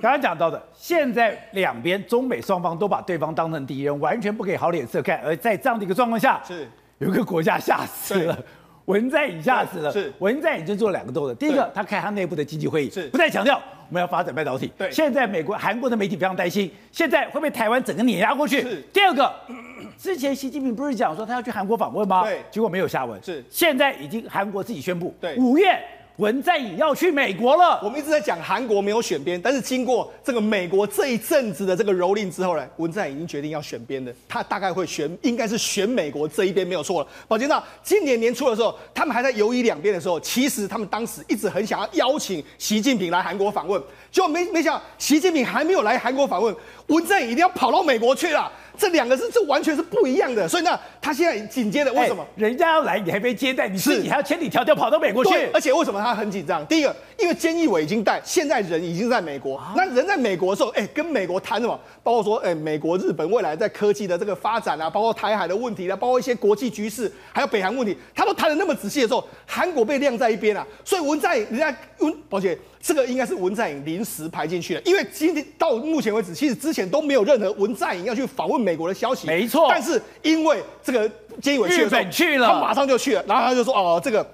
[0.00, 5.20] 刚刚讲到的，现在两边中美双方都把对方当成敌人，完全不给好脸色看。
[5.24, 8.38] 而在这样的一个状况下，是有一个国家吓死了，
[8.84, 9.92] 文在寅吓死了。
[9.92, 14.72] 是文在寅就做两个动作，第一个，他开他内部的经济会议，是不再强调我们要发展半导体。
[14.78, 18.62] 对，现在美国、韩国的媒体非常担心，现在会被台湾整个碾压过去。
[18.62, 19.34] 是第二个。
[19.98, 22.22] 之前习近平不是讲说他要去韩国访问吗？
[22.22, 23.20] 对，结果没有下文。
[23.20, 25.76] 是，现在已经韩国自己宣布，对，五月
[26.18, 27.80] 文在寅要去美国了。
[27.80, 37.08] 我们一直在讲韩国没有选边，但是经过这个美国这一阵子的这个蹂躏之后呢，文在寅已经决定要选边的，他大概会选，应该是选美国这一边没有错了。
[37.28, 46.54] 宝杰那今年年初的时候，他们还在犹豫两边的时候，其实他们当时一直很想要邀请习近平来韩国访问，结果没没想到习近平还没有来韩国访问，
[46.86, 48.50] 文在寅一定要跑到美国去了。
[48.76, 55.48] 这两个是这完全是不一样的，所以呢，他现在紧接着为什么、欸、人家要来你还没接待，你自己还要千里迢迢跑到美国去？
[55.52, 56.64] 而且为什么他很紧张？
[56.66, 59.56] 第一个，因为菅义伟已经带，现在人已经在美国。
[59.56, 61.78] 啊、那人在美国的时候，哎、欸，跟美国谈什么？
[62.02, 70.64] 包括说，哎、欸，美国、日本未来在科技的这个发展啊，包括台海的问题啊，包括一些国际局势，还有北韩问题，他都谈的那么仔细的时候，韩国被晾在一边啊。
[70.84, 72.56] 所以文在寅，人家温，抱歉。
[72.80, 79.26] 这个应该是文在寅临时排进去的，因为今天到目前为止，其实之前都没有任何文在寅要去访问美国的消息。
[79.26, 81.10] 没错，但是因为这个
[81.42, 84.24] 菅义伟去日本去了，他马上就去了，然后他就说：“哦，这个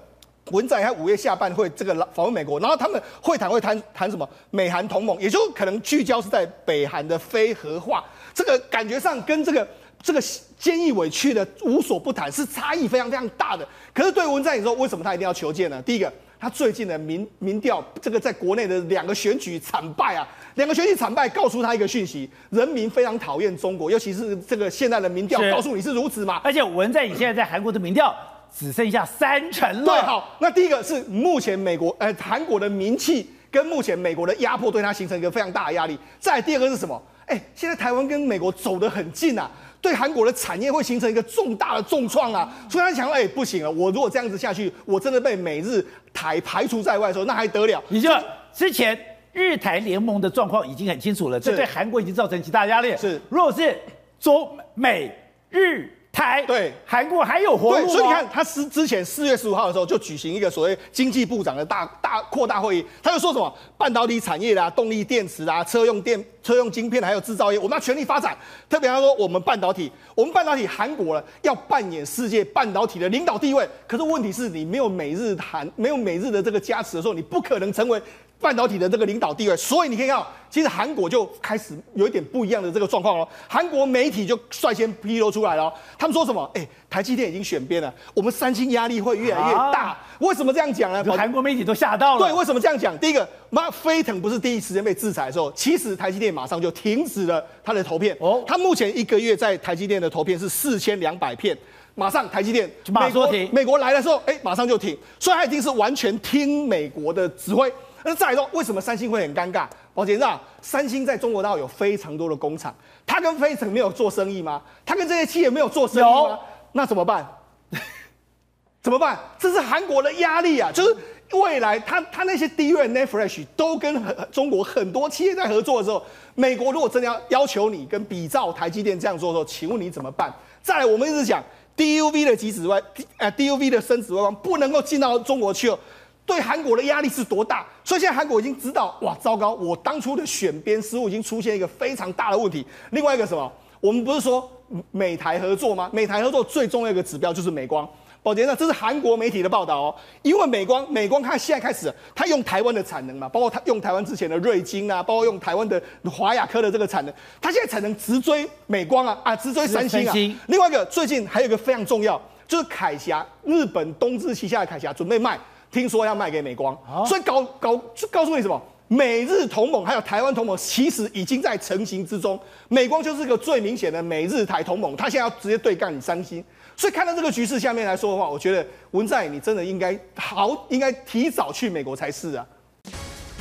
[0.51, 4.27] 文在寅五月下半会这个访问美国，然后他们会谈会谈谈什么？
[4.51, 8.03] 美韩同盟，也就可能聚焦是在北韩的非核化。
[8.33, 9.67] 这个感觉上跟这个
[10.01, 13.67] 这个菅义伟去的无所不谈，是差异非常非常大的。
[13.93, 15.81] 可是对文在寅说，为什么他一定要求见呢？
[15.81, 16.11] 第一个。
[16.37, 26.41] 他最近的民民调，这个在国内的两个选举惨败啊，两个选举惨败，告诉他一个讯息：人民非常讨厌中国，尤其是这个现在的民调告诉你是如此嘛。
[26.43, 28.13] 而且文在寅现在在韩国的民调
[28.57, 29.85] 只剩下三成了。
[29.85, 35.99] 对，好，那第一个是目前美国呃韩国的名气跟目前美国的压迫对他形成一个非常大的压力。
[36.19, 37.01] 再来第二个是什么？
[37.25, 39.51] 哎，现在台湾跟美国走得很近啊。
[39.81, 42.51] 对韩国的产业会形成一个重大的重创啊！
[42.67, 47.83] 所以他想说，哎，不行了，我如果这样子下去，我真的被美日台排除在外的时候，那还得了？
[47.89, 48.09] 你就
[48.51, 48.97] 之前
[49.31, 52.97] 日台联盟的状况已经很清楚了，这对韩国已经造成极大压力。
[52.97, 53.79] 是，如果是
[54.19, 55.15] 中美
[55.51, 55.94] 日。
[56.15, 68.33] 台对韩国还有活路，所以你看，他是之前四月十五号的时候就举行一个所谓经济部长的大大扩大会议，他就说什么半导体产业啦、动力电池啊、车用电、车用晶片还有制造业，我们要全力发展。
[68.69, 73.67] 特别他说，我们半导体，我们半导体韩国呢要扮演世界半导体的领导地位。
[73.85, 78.01] 可是问题是你没有美日韩，没有美日的这个加持的时候，你不可能成为。
[78.39, 83.27] 半导体的这个领导地位，所以你可以看到，其实韩国就开始有一点不一样的这个状况了。
[83.47, 86.49] 韩国媒体就率先披露出来了，他们说什么？
[86.53, 89.85] 哎，台积电已经选边了，我们三星压力会越来越大。
[89.85, 91.03] 啊、为什么这样讲呢？
[91.17, 92.27] 韩国媒体都吓到了。
[92.27, 92.95] 对，为什么这样讲？
[92.99, 98.15] 第一个，妈，飞腾不是第一时间被制裁的时候，其实台积电马上就停止了它的投片。
[98.19, 101.57] 哦，它目前一个月在台积电的投片是四千两百片，
[101.95, 103.49] 马上台积电美国停。
[103.51, 107.71] 美国来的时候，哎，马上就停，所以他已经是完全听美国的指挥。
[108.05, 109.65] 那再来说，为什么三星会很尴尬？
[109.95, 114.61] 宝杰啊，三星在中国大陆有非常多的工厂，他跟飞腾没有做生意吗？
[114.85, 116.39] 他跟这些企业没有做生意吗？
[116.73, 117.27] 那怎么办？
[118.83, 119.17] 怎么办？
[119.39, 120.71] 这是韩国的压力啊！
[120.71, 120.95] 就是
[121.31, 123.99] 未来他他那些 NAND Flash 都跟
[124.31, 130.31] 中国很多企业在合作的时候，美国如果真的要要求你跟比照台积电这样做的时候，请问你怎么办？
[130.61, 131.43] 再来，我们一直讲
[131.75, 132.79] DUV 的极紫外，
[133.17, 135.79] 呃，DUV 的深紫外光不能够进到中国去哦。
[136.25, 137.65] 对韩国的压力是多大？
[137.83, 139.53] 所以现在韩国已经知道，哇，糟糕！
[139.53, 142.65] 我当初的选边失误已经出现一个非常大的问题。
[142.91, 143.51] 另外一个什么？
[143.79, 144.49] 我们不是说
[144.89, 145.89] 美台合作吗？
[145.93, 147.87] 美台合作最重要一个指标就是美光。
[148.23, 149.95] 宝杰呢，这是韩国媒体的报道哦。
[150.23, 160.11] 因为美光，美光看现在开始，它用台湾的产能嘛，包括它用台湾之前的瑞晶啊，包括用台湾的华亚科的这个产能，它现在产能直追美光啊啊，直追三星啊。
[160.11, 165.39] 星另外一个，最近还有一个非常重要，就是凯霞，日本东芝旗下的凯霞准备卖。
[165.75, 168.61] 听说要卖给美光，啊、所以搞搞就告诉你什么？
[168.87, 172.39] 美日同盟还有台湾同盟，其实已经在成型之中。
[172.69, 176.41] 美光就是个最明显的美日台同盟，他现在要直接对干你三星。
[176.77, 182.45] 所以看到这个局势下面来说的话，我觉得文在寅你真的应该好，应该提早去美国才是啊。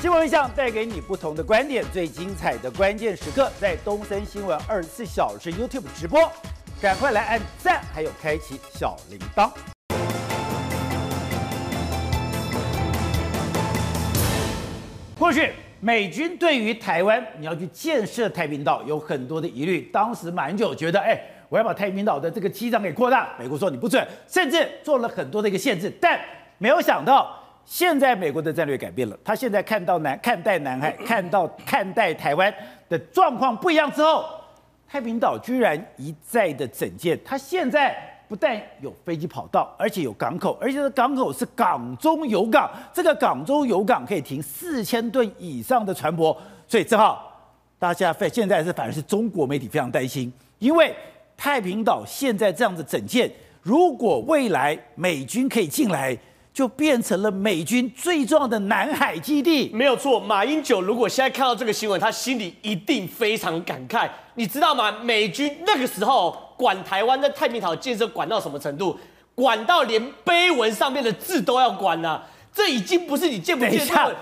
[0.01, 6.31] 新闻一项带给你不同的观点，最精彩的关键时刻在东森新闻二十四小时 YouTube 直播，
[6.81, 9.51] 赶快来按赞，还有开启小铃铛。
[15.25, 26.21] 过去美军对于台湾你要去建设太平岛有很多的疑虑，当时马英九觉得，哎，我要把太平岛的这个机场给扩大，美国说你不准，甚至做了很多的一个限制，但
[26.59, 27.41] 没有想到。
[27.65, 32.53] 现在美国的战略改变了，他现在看到南看待南海， 看到看待台湾
[32.91, 34.27] 的状况不一样之后，
[34.87, 37.19] 太平岛居然一再的整建。
[37.25, 37.97] 他现在
[38.29, 46.37] 不但有飞机跑道，而且有港口，而且这港口是港中有港，这个港中有港可以停四千吨以上的船舶。
[46.67, 47.33] 所以正好
[47.79, 50.95] 大家非现在是反而是中国媒体非常担心，因为
[51.37, 53.31] 太平岛现在这样子整建，
[53.63, 56.19] 如果未来美军可以进来。
[56.55, 59.69] 就变成了美军最重要的南海基地。
[59.75, 64.09] 没有错，马英九如果现在看到这个新闻，他心里一定非常感慨。
[64.37, 64.93] 你知道吗？
[65.03, 68.99] 美军那个时候管台湾在太平岛建设管到什么程度？
[69.35, 72.25] 管到连碑文上面的字都要管了。
[72.53, 74.17] 这已经不是你见不见的。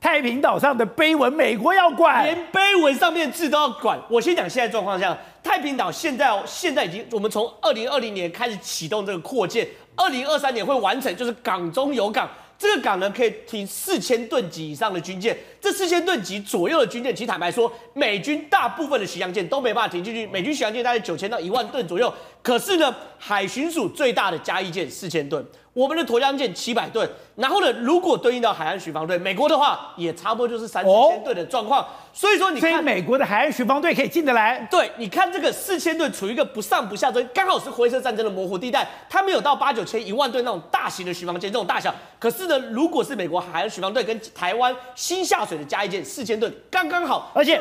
[0.00, 3.96] 太平岛上的碑文，美国要管，连碑文上面的字都要管。
[4.10, 9.66] 我先讲现在状况下，太平岛现在现在已经，我们从二零二零年开始启动这个扩建。
[9.94, 12.28] 二零二三年会完成，就是港中有港，
[12.62, 15.36] 这个港呢可以停四千吨级以上的军舰。
[15.60, 20.24] 这四千吨级左右的军舰，其实坦白说，美军大部分的巡洋舰都没办法停进去。
[20.28, 25.44] 美军巡洋舰大概九千到一万吨左右，可是呢，海巡署最大的加义舰四千吨。
[25.74, 31.86] 我们的沱江舰七百吨，然后呢，如果对应到海岸巡防队，美国的话也差不多就是三四千吨的状况。
[32.12, 34.68] 所以说，你看美国的海岸巡防队可以进得来。
[34.70, 41.94] 对，你看这个四千吨处于一个不上不下中，刚好是灰色战争的模糊地带，它没有到八九千、一万吨那种大型的巡防舰这种大小。
[42.18, 47.32] 可是呢，如果是美国海岸巡防队跟台湾新下水的加义舰四千吨，刚刚好。
[47.34, 47.58] 而且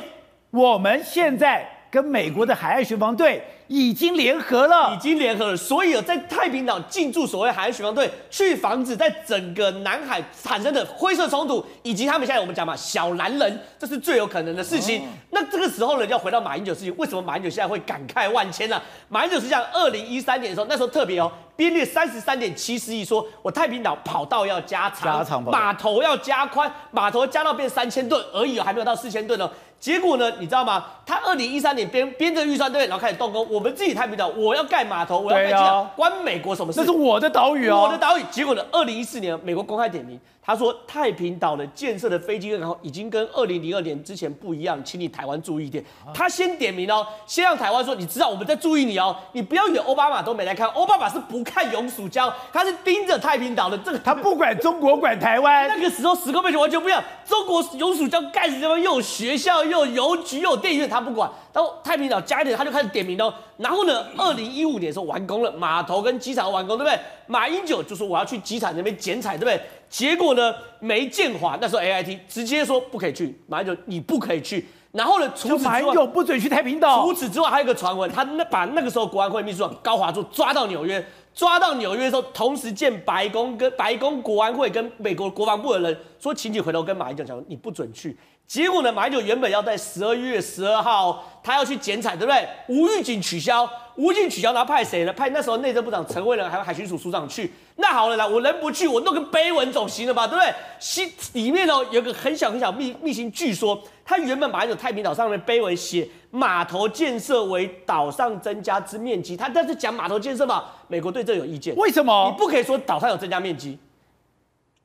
[0.50, 3.42] 我们现在跟美国的海岸巡防队。
[3.72, 15.00] 已经联合了，已经联合了，所以在太平岛进驻所谓海岸巡防队，去防止在整个南海产生的灰色冲突，以及他们现在我们讲嘛，小蓝人，这是最有可能的事情。
[15.00, 18.84] 哦、那这个时候呢，要回到马英九事情，为什么马英九现在会感慨万千呢、啊？
[19.08, 29.50] 马英九是讲，二零一三年的时候，那时候特别哦，编列三十三点七四亿，说我太平岛跑道要加长，加长码头要加宽，码头加到变三千吨而已，还没有到四千吨哦。
[29.80, 30.86] 结果呢，你知道吗？
[31.08, 33.48] 他二零一三年编编这个预算对，然后开始动工。
[33.50, 36.80] 我们自己太平岛，我要盖码头，我要盖机场，关美国什么事？
[36.80, 38.24] 这是我的岛屿哦，我的岛屿。
[38.32, 40.20] 结果呢，二零一四年美国公开点名。
[40.44, 45.86] 他说：“太平岛的建设的飞机然后已经跟二零零二年之前不一样，请你台湾注意一点。
[46.16, 55.68] 他先点名哦，先让台湾说，你知道我们在注意你哦，你不要以为奥巴马都没来看，奥巴马是不看永暑礁，他是盯着太平岛的这个， 他不管中国管台湾。
[55.68, 61.30] 那个时候时空背景完全不一样，中国永暑礁盖的地方又有学校，又有邮局，又有电影院，他不管。
[61.54, 63.34] 然后太平岛加一点，他就开始点名哦。
[63.58, 67.00] 然后呢，二零一五年的时候完工了，码头跟机场完工，对不对？
[67.28, 74.66] 马英九就说我要去机场那边剪彩，对不对？”结果呢，梅建华那时候 A I T 直接说不可以去，马英九你不可以去。
[74.94, 77.02] 然后呢，除此之外，马英九不准去太平岛。
[77.04, 88.18] 除此之外，还有一个传闻，他那把那个时候国安会秘书长高华柱抓到纽约，抓到纽约的时候，同时见白宫跟白宫国安会跟美国国防部的人说，请你回头跟马英九讲，你不准去。
[88.48, 92.48] 结果呢，马英九原本要在十二月十二号他要去剪彩，对不对？
[92.68, 93.70] 无预警取消。
[93.96, 95.12] 无预警取消，然后派谁呢？
[95.14, 97.52] 派那时候内政部长陈慧仁，还有海巡署署长去。
[97.76, 100.26] 那好了啦，我人不去，我弄个碑文总行了吧？
[100.26, 100.54] 对不对？
[100.80, 111.76] 西里面哦有个很小很小秘秘辛，据说他原本把那个太平岛上面碑文写码头建设为岛上增加之面积，他但是讲码头建设嘛，美国对这有意见。
[111.76, 112.30] 为什么？
[112.32, 113.78] 你不可以说岛上有增加面积，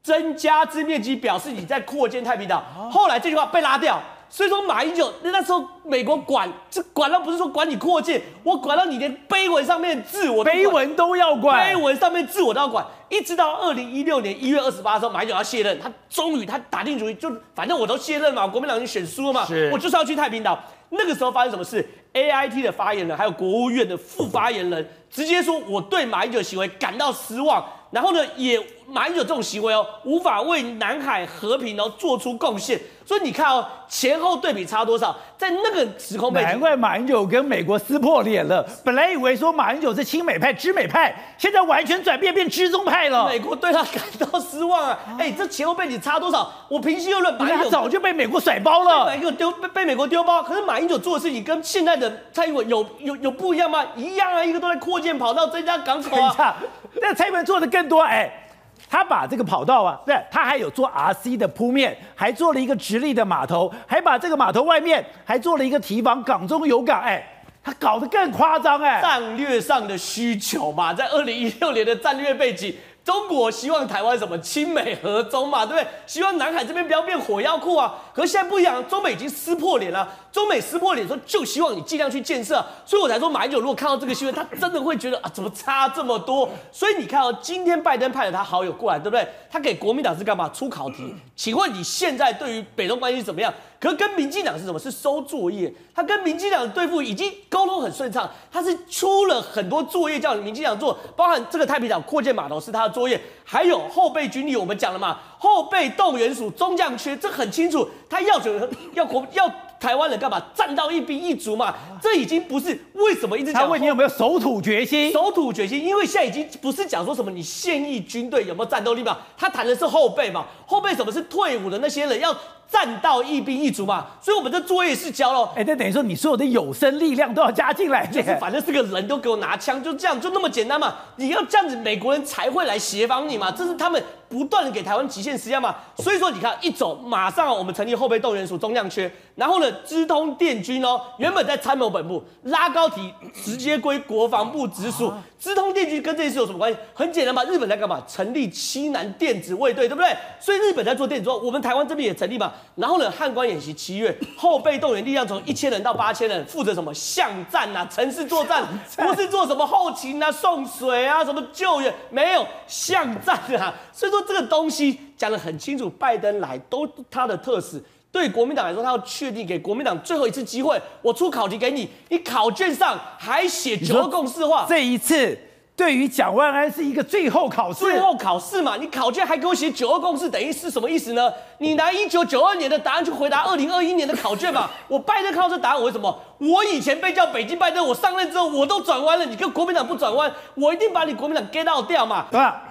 [0.06, 2.62] 增加之面积表示你在扩建太平岛。
[2.88, 4.00] 后来这句话被拉掉。
[4.28, 20.58] 所以说马英九那时候美国管这管到不是说管你扩建，我管到你连碑文上面字我碑文都要管，碑文上面字我都要管，一直到二零一六年一月二十八的时候，马英九要卸任，他终于他打定主意，就反正我都卸任嘛，国民党已经选输了嘛，我就是要去太平岛。
[20.90, 32.80] 那个时候发生什么事？A I T 的发言人还有国务院的副发言人直接说我对马英九的行为感到失望，然后呢也马英九这种行为哦无法为南海和平哦做出贡献。
[33.04, 35.16] 所以你看哦，前后对比差多少？
[35.38, 38.66] 在那个时空背景，难怪马英九跟美国撕破脸了。
[38.84, 43.28] 本来以为说马英九是亲美派、知美派，现在完全转变变知中派了。
[43.28, 44.98] 美国对他感到失望啊！
[45.16, 46.50] 哎、欸，这前后背景差多少？
[46.68, 49.04] 我平心而论，马英九早就被美国甩包了。
[49.06, 53.84] 马英九丢被被美国丢包，可是马英九做的事情跟现在的蔡英文有有有不一样吗？
[53.94, 56.56] 一样啊，一个都在扩建跑道、增加港口啊。
[57.00, 58.42] 那蔡英文做的更多哎。
[58.88, 67.24] 他把这个跑道啊，对，他还有做 RC 的铺面，还做了一个直立的码头，还把这个码头外面还做了一个提防，港中有港，哎，
[67.62, 72.74] 他搞得更夸张，哎，战略上的需求嘛，在二零一六年的战略背景。
[73.06, 75.88] 中国希望台湾什么亲美和中嘛，对不对？
[76.08, 77.94] 希望南海这边不要变火药库啊。
[78.12, 80.12] 可现在不一样，中美已经撕破脸了。
[80.32, 82.66] 中美撕破脸说，就希望你尽量去建设。
[82.84, 86.48] 所以我才说，马英九如果看到这个新闻，他真的会觉得啊，怎么差这么多？
[86.72, 89.24] 所以你看哦，今天拜登派了他好友过来，对不对？
[89.48, 90.48] 他给国民党是干嘛？
[90.48, 91.14] 出考题。
[91.36, 93.54] 请问你现在对于北中关系怎么样？
[93.78, 94.78] 可是跟民进党是什么？
[94.78, 95.72] 是收作业。
[95.94, 108.50] 他跟民进党的对付已经沟通很顺畅，他是出了很多作业叫民进党做，包含这个太平岛扩建码头是他的作业，还有后备军力，我们讲了嘛，后备动员署中将缺，这很清楚，他要求
[108.94, 109.50] 要国要。
[109.78, 111.72] 台湾人干嘛站到一兵一卒嘛？
[112.00, 113.62] 这已经不是为什么一直讲。
[113.62, 115.12] 他问你有没有守土决心？
[115.12, 119.18] 守土决心，因为现在已经不是讲说什么你现役军队有没有战斗力嘛？
[119.36, 120.46] 他谈的是后备嘛？
[120.66, 122.34] 后备什么是退伍的那些人要
[122.68, 124.06] 站到一兵一卒嘛？
[124.20, 125.52] 所以我们的作业是交了。
[125.54, 130.94] 哎，那等于说你所有的有生力量都要加进来，就是反正是个人都给我拿枪，就这样就那么简单嘛？
[131.16, 133.50] 你要这样子，美国人才会来协防你嘛？
[133.50, 134.02] 这是他们。
[134.28, 143.14] 不断的给台湾极限施压嘛，所以说你看一走，马上我们成立后备动员署中将缺，然后呢，直通电军哦，原本在参谋本部拉高提，
[143.44, 145.12] 直接归国防部直属。
[145.38, 146.76] 直通电军跟这件事有什么关系？
[146.92, 148.02] 很简单嘛，日本在干嘛？
[148.08, 150.10] 成立西南电子卫队，对不对？
[150.40, 152.52] 所以日本在做电子，我们台湾这边也成立嘛。
[152.74, 156.92] 然后呢，汉光演习七月， 后备动员力量从一千人到八千人，负责什么？
[156.92, 158.64] 巷战啊，城市作战，
[158.96, 163.74] 不是做什么后勤啊，送水啊，什么救援，没有巷战啊。
[163.92, 167.82] 所以说这个东西讲得很清楚，拜登来都他的特使。
[168.12, 170.80] 对国民党来说，他要确定给国民党最后一次机会。
[171.02, 175.38] 我出考题给你，你考卷上还写九二共识的话，这一次
[175.76, 177.80] 对于蒋万安是一个最后考试。
[177.80, 181.30] 最后考试嘛，你考卷还给我写九二共识，等于是什么意思呢？
[181.58, 184.70] 你拿一九九二年的答案去回答二零二一年的考卷嘛？
[184.88, 186.18] 我拜登看到这答案，我为什么？
[186.38, 192.26] 我以前被叫北京拜登，我上任之后我都转弯了，你跟国民党不转弯，我一定把你国民党 get out 掉嘛？
[192.30, 192.62] 对吧？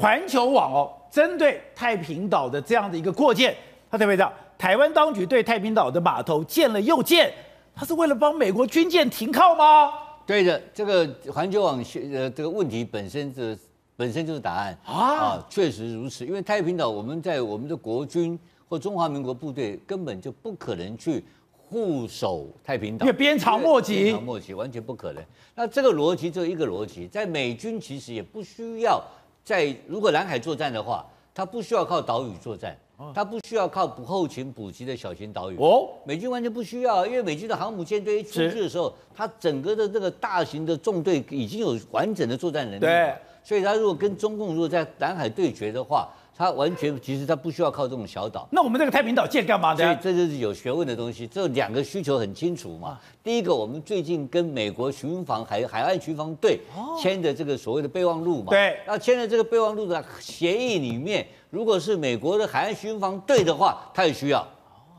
[0.00, 3.54] 环球网哦，针对太平岛的这样的一个扩建，
[3.90, 4.32] 他特别讲。
[4.58, 7.32] 台湾当局对太平岛的码头建了又建，
[7.74, 9.90] 他是为了帮美国军舰停靠吗？
[10.30, 13.58] 对的，这个环球网呃这个问题本身是
[13.96, 16.24] 本身就是答案啊，啊，确实如此。
[16.24, 21.24] 因为太平岛我们在我们的国军或中华民国部队根本就不可能去
[21.68, 25.24] 护守太平岛，因为鞭长莫及，鞭长莫及，完全不可能。
[25.56, 29.02] 那这个逻辑只有一个逻辑，在美军其实也不需要
[29.44, 31.04] 在如果南海作战的话，
[31.34, 32.78] 他不需要靠岛屿作战。
[33.14, 48.48] 他不需要靠补后勤补给的小型岛屿哦，美军完全不需要，因为美军的航母舰队一出去的时候，它整个的这个大型的纵队已经有完整的作战能力，对，所以他如果跟中共如果在南海对决的话，他完全其实他不需要靠这种小岛。
[48.50, 49.84] 那我们这个太平岛建干嘛的？
[49.84, 52.98] 所以这就是有学问的东西，这两个需求很清楚嘛。
[53.22, 56.60] 第一个，我们最近跟美国巡防海海岸巡防队
[57.00, 61.26] 签的这个所谓的备忘录嘛，对，那签的这个备忘录的协议里面。
[61.50, 64.46] 如果是美国的海岸巡防队的话，他也需要，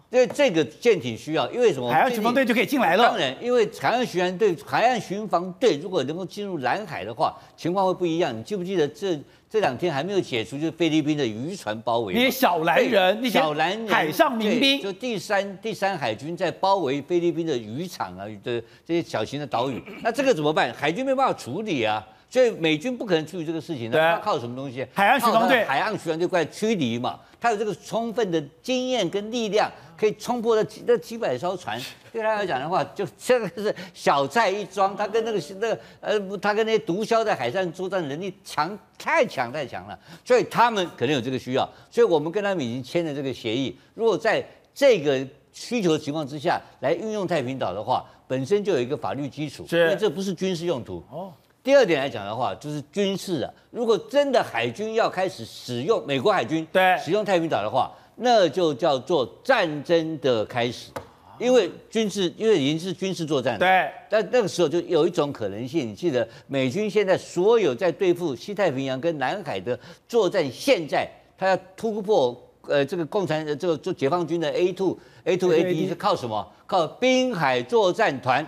[0.10, 1.90] 因为这个舰艇需要，因为什么？
[1.90, 3.08] 海岸巡防队就可以进来了。
[3.08, 8.38] 当然，因为海岸巡防队、海岸巡防队如果能够进入南海的话，情况会不一样。
[8.38, 9.18] 你记不记得这
[9.50, 12.14] 这两天还没有解除，就是菲律宾的渔船包围？
[12.14, 20.74] 那些小蓝人，那些小蓝人海上民兵，就第三第三海军在包围菲律宾的渔场啊的这些小型的岛屿，那这个怎么办？
[20.74, 22.06] 海军没办法处理啊。
[22.32, 24.88] 所以美军不可能处理这个事情的，他靠什么东西？
[24.94, 27.20] 海岸巡防队，海岸巡防队过来驱离嘛。
[27.42, 31.78] 他有这个充分的经验跟力量，可以冲破那几那几百艘船。
[32.14, 34.96] 对他来讲的话，就这个是小菜一桩。
[34.96, 41.70] 他跟那个那个呃，他跟那些毒枭在海上作战能力强太强太强了，所以他们可能有这个需要。
[41.90, 43.78] 所以我们跟他们已经签了这个协议。
[43.94, 44.42] 如果在
[44.74, 51.34] 这个需求的情况之下来运用太平岛的话，本身就有一个法律基础，因为这不是军事用途哦。
[51.64, 53.54] 第二点来讲的话，就是军事啊。
[53.70, 60.90] 如果真的海军要开始使用美国海军对使用太平岛的话，那就叫做战争的开始，
[61.38, 63.60] 因为军事因为已经是军事作战了。
[63.60, 71.08] 对，但那个时候就有一种可能性，你记得美军现在所有在对付西太平洋跟南海的作战，现在
[71.38, 72.36] 他要突破
[72.68, 76.52] 呃这个共产这个做解放军的 A two A two A D 是靠什么？
[76.66, 78.44] 靠滨海作战团。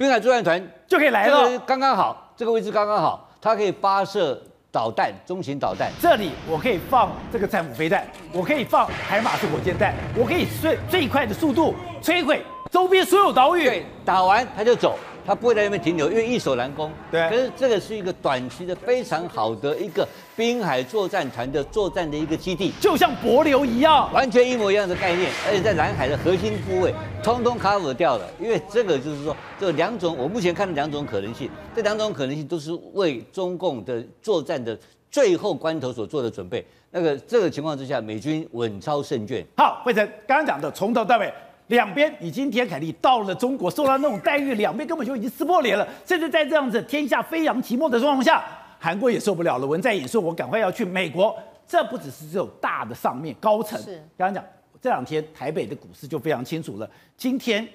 [0.00, 4.42] 滨海作战团就可以来了，刚刚好，这个位置刚刚好，它可以发射
[4.72, 5.92] 导弹，中型导弹。
[6.00, 13.64] 这里我可以放这个战斧飞弹，我可以放海马式火箭弹，我可以最最快的速度摧毁周边所有岛屿。
[13.66, 16.90] 对，打完它就走，它不会在那边停留，因为易守难攻。
[17.10, 20.06] 对可是这个是一个短期的非常好的一个
[20.36, 28.28] 滨海作战团的作战的一个基地，就像帛琉一样，完全一模一样的概念，而且在南海的核心部位通通 cover 掉了。
[28.40, 34.78] 因为这个就是说，这两种我目前看的两种可能性，这两种可能性都是为中共的作战的
[35.10, 36.64] 最后关头所做的准备。
[36.92, 39.46] 那个这个情况之下，美军稳操胜券。
[39.56, 41.32] 好，慧诚刚刚讲的，从头到尾，
[41.70, 45.86] 两边已经田凯利到了中国，受到那种待遇，两边根本就已经撕破脸了。
[46.04, 48.44] 甚至在这样子天下飞扬其末的状况下，
[48.78, 54.44] 韩国也受不了了，文在寅说：“我赶快要去美国。”这不只是这种大的上面高层，是刚刚讲
[54.82, 56.90] 这两天台北的股市就非常清楚了。
[57.16, 57.66] 今天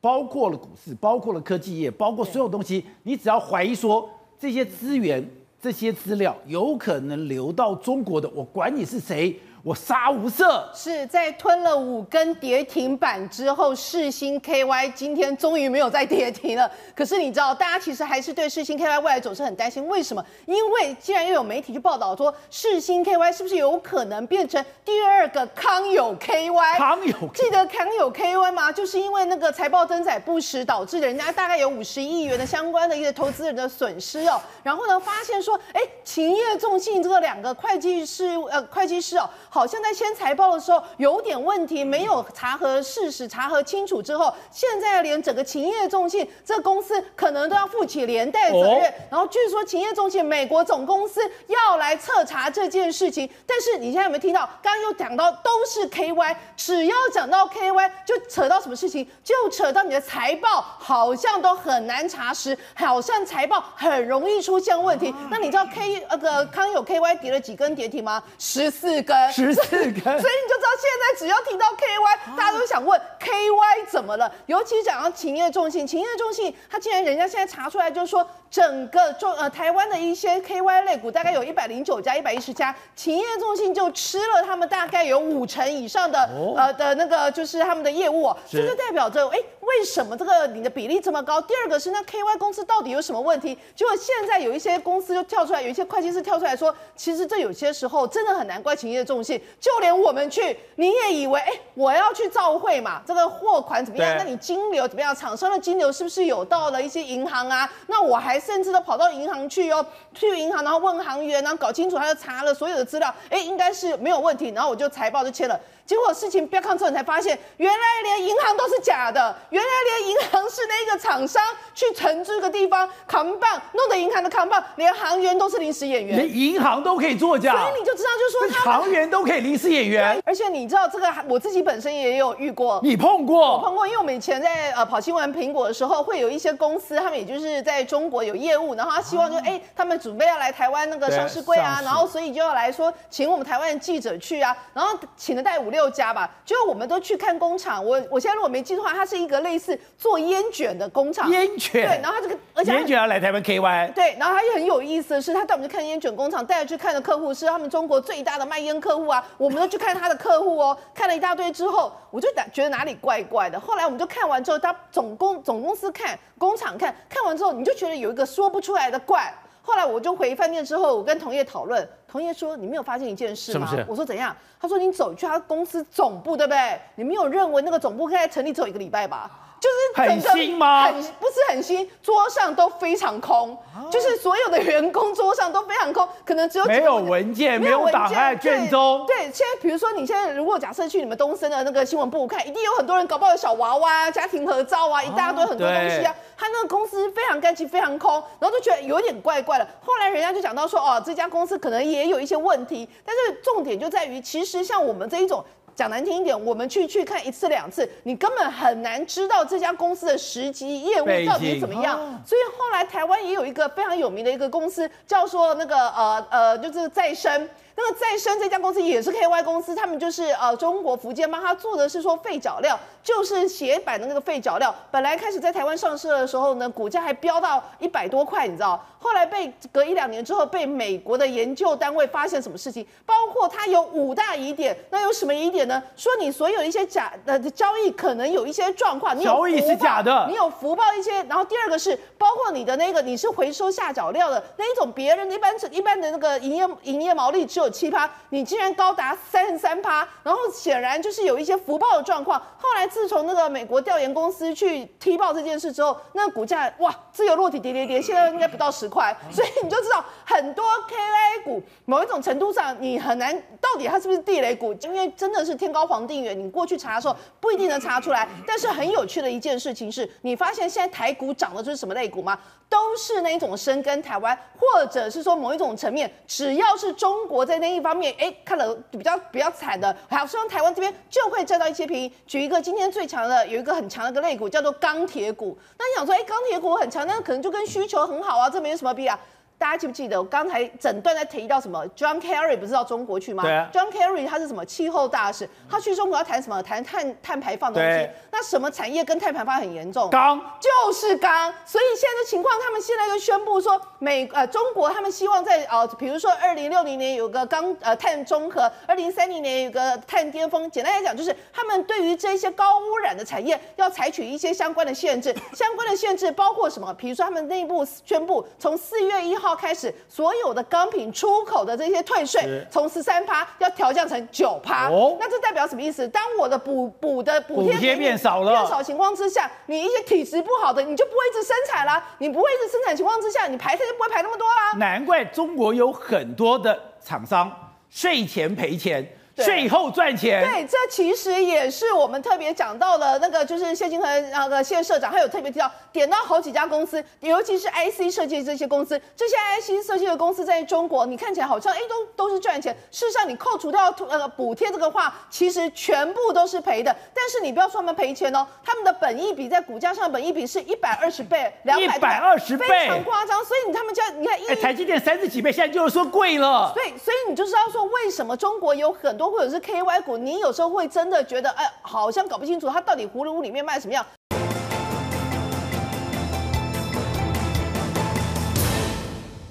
[0.00, 5.22] 包括了股市，包括了科技业，包括所有东西，你只要怀疑说这些资源。
[5.60, 9.38] 这些资料有可能流到中国的，我管你是谁。
[9.64, 16.68] 我杀无赦，是在吞了五根跌停板之后，世星 KY 今天终于没有再跌停了。
[16.96, 19.86] 可是你知道，大家其实还是对世星 KY 未来走势很担心。
[19.86, 20.24] 为什么？
[20.46, 26.76] 因为既然又有媒体去报道说，世星 KY 是不是有可能变成第二个康友 KY？
[26.76, 28.72] 康友，记得康友 KY 吗？
[28.72, 34.40] 就是因为那个财报增载不实，导致人家大概有五十亿元的相关的一个投资人的损失哦。
[34.64, 39.30] 然后呢，发现说，哎，勤业众信这个两个会计师，呃，会计师哦。
[39.54, 48.90] 好像在签财报的时候有点问题，没有查核事实，查核清楚之后，现在连整个勤业众信这公司可能都要负起连带责任。
[49.10, 53.28] 然后据说勤业众信美国总公司要来彻查这件事情。
[53.46, 54.48] 但是你现在有没有听到？
[54.62, 59.06] 刚刚又讲到都是 KY，只要讲到 KY 就扯到什么事情？
[59.22, 65.14] 就扯到你的财报好像都很难查实，好像财报很容易出现问题。
[65.30, 68.22] 那你知道 K 那个康有 KY 跌了几根跌停吗？
[68.38, 69.14] 十四根。
[69.44, 74.32] 十四根，所以你就知道现在只要提到 KY，大家都想问 KY 怎么了？
[74.46, 91.40] 尤其讲到勤业重信，勤业重信，他竟然人家现在查出来，就是说整个中呃台湾的一些 KY 类股大概有一百零九家、一百一十家，勤业重信就吃了他们大概有五成以上的、哦、呃的那个就是他们的业务、哦，这就代表着哎为什么这个你的比例这么高？
[91.40, 93.56] 第二个是那 KY 公司到底有什么问题？
[93.74, 99.42] 结果现在有一些公司就跳出来，有一些会计师跳出来说，其实这有些时候真的很难怪勤业众信。
[99.60, 103.00] 就连我们去，你也以为，哎、欸，我要去照会嘛？
[103.06, 104.16] 这个货款怎么样？
[104.18, 105.14] 那你金流怎么样？
[105.14, 107.70] 厂商的金流是不是有到了一些银行啊？
[107.86, 115.58] 那我还甚至都跑到银行去哦，去银行然后问行员，然后搞清楚，他就查了所有的资料，哎、欸，应该是没有问题，然后我就财报就签了。
[115.84, 119.68] 结果事情不要看之后，你才发现，原来连银行都是假的，原来
[119.98, 121.42] 连银行是那个厂商
[121.74, 133.54] 去承租个地方扛棒，弄得银行的扛棒，连行员都是临时演员，连银行都可以作假，所以你就知道，就是说行员都可以临时演员，而且你知道这个，我自己本身也有遇过，你碰过？
[133.54, 147.84] 我碰过，因为我们以前在呃跑新闻苹果的时候，会有一些公司，他们也就是在中国有业务，然后他希望就哎、啊，他们准备要来台湾那个上市柜啊，然后所以就要来说请我们台湾的记者去啊，然后请了带五六家吧，就我们都去看工厂。
[147.84, 151.28] 我我现在如果没记错的话，它是一个类似做烟卷的工厂。
[151.30, 151.88] 烟卷。
[151.88, 153.92] 对，然后它这个而且烟卷要来台湾 KY。
[153.94, 159.26] 对，然后它也很有意思的是，他带我们去看烟卷工厂，带着去看的客户是他们中国最大的卖烟客户啊。
[159.36, 163.58] 我们都去看他的客户哦， 看了一大堆之后，我就觉得哪里怪怪的。
[163.58, 169.32] 后来我们就看完之后，他总公总公司看，工厂看，看完之后你就觉得有一个说不出来的怪。
[169.62, 173.70] 后来我就回饭店之后，我跟同业讨论，同业说，你没有发现一件事吗？
[173.86, 174.36] 我说怎样？
[174.60, 176.80] 他说你走去他公司总部，对不对？
[176.96, 179.30] 你没有认为那个总部应该成立只有一个礼拜吧？
[179.62, 180.86] 就是很新吗？
[180.86, 189.04] 很不是很新，桌上都非常空，啊、就是所有的员工桌上都非常空，可能只有几没有文件，没有档案卷宗。
[189.06, 196.12] 对，现在比如说你现在如果假设去你们东森的那个新闻部看，一定有很多人搞不好有小娃娃、家庭合照啊，一大堆很多东西啊。
[196.36, 199.68] 他那个公司非常干净，非常空，然后就觉得有点怪怪的。
[199.80, 205.44] 后来人家就讲到说，哦，这家公司可能也有一些问题，但是重点就在于，其实像我们这一种。
[205.82, 211.98] 讲难听一点，我们去去看一次两次，你根本很难知道这家公司的实际业务到底怎么样。
[212.24, 217.48] 所以后来台湾也有一个非常有名的一个公司，叫做那个呃呃，就是再生。
[217.82, 224.72] 那个再生这家公司也是 KY 公司，他们就是呃中国福建帮他做的是说废脚料，就是斜板的那个废脚料。
[224.90, 228.80] 本来开始在台湾上市的时候呢，股价还飙到一百多块，你知道？
[229.00, 232.86] 后来被隔一两年之后被美国的研究单位发现什么事情？
[233.04, 235.82] 包括它有五大疑点，那有什么疑点呢？
[235.96, 241.10] 说你所有一些假的交易可能有一些状况，你有 交易是假的，你有福报一些。
[241.24, 247.71] 然后第二个是包括你的那个你是回收下脚料的那一种，别人一般一般的那个营业营业毛利只有。
[247.72, 252.38] 有七趴，你竟然高达三十三趴，然后显然就是有一些福报的状况。
[252.58, 268.28] 后来自从那个美国调研公司去踢爆这件事之后，那股价哇自由落体跌跌跌， 现在应该不到十块，所以你就知道很多 K A 股某一种程度上你很难到底它是不是地雷股，因为真的是天高皇帝远，你过去查的时候不一定能查出来。
[268.46, 272.38] 但是很有趣的一件事情是，你发现现在台股涨的就是什么类股吗？
[272.68, 282.10] 都是那一种深耕台湾，或者是说某一种层面，只要是中国在在那一方面，哎，看了比较比较惨的，好，希望台湾这边就会占到一些便宜。
[282.26, 285.58] 举一个今天最强的，有一个很强的一个类股，叫做钢铁股。
[285.78, 289.20] 那你想说，哎，钢铁股很强，那可能就跟需求很好啊，这没有什么比啊。
[289.62, 295.48] 大家记不记得我刚才整段在提到什么？John Kerry 不是到中国去吗？John Kerry 他是什么气候大使？
[295.70, 296.60] 他去中国要谈什么？
[296.64, 298.10] 谈碳碳排放的东西。
[298.32, 300.10] 那什么产业跟碳排放很严重？
[300.10, 301.54] 钢就是钢。
[301.64, 310.68] 所以现在的情况，他们现在就宣布说，美呃中国他们希望在呃比如说二零六零年有个钢呃碳中和，二零三零年有个碳巅峰。
[310.72, 315.32] 简单来讲，就是他们对于这些高污染的产业要采取一些相关的限制。
[315.52, 316.92] 相关的限制包括什么？
[316.94, 319.51] 比如说他们内部宣布，从四月一号。
[319.54, 324.88] 开始，所有的钢品出口的这些退税，从十三趴要调降成九趴。
[324.88, 326.06] 哦，那这代表什么意思？
[326.08, 332.02] 当我的补补的补贴变，变少了，变少情况之下，你一些体质不好的，你就不会一直生产啦。
[332.18, 334.72] 你不会一直生产情况之下，你排碳就不会排那么多啦。
[334.76, 337.50] 难怪中国有很多的厂商
[337.90, 339.06] 税前赔钱。
[339.36, 356.94] 税后赚钱，对，这其实也是我们特别讲到的那个，就是谢金河那个谢社长，他有特别提到，点到好几家公司，尤其是 IC 设计这些公司，这些 IC 设计的公司在中国，你看起来好像哎都都是赚钱，事实上你扣除掉那个补贴这个话，其实全部都是赔的。
[357.14, 363.42] 但是你不要说他们赔钱哦，他们的本益比在股价上的本益比是一百二十倍，两百百二十倍，非常夸张。
[363.44, 366.70] 所以你他们家你看，哎，台积电三十几倍，现在就是说贵了。
[366.74, 369.22] 所以，所以你就知道说为什么中国有很多。
[369.32, 374.04] 或者是 KY 股，你有时候会真的觉得，哎，好像搞不清楚它到底葫芦里面卖什么样。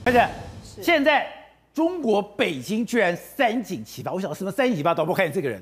[0.05, 0.27] 而且
[0.83, 1.27] 现在
[1.73, 4.93] 中国北京居然三井奇发，我想什么三井齐发？
[4.93, 5.59] 导播看见这个人，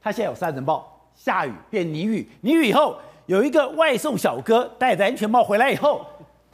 [0.00, 2.96] 他现在有沙尘暴，下雨变泥雨，泥雨以后
[3.26, 6.06] 有一个外送小哥戴着安全帽回来以后。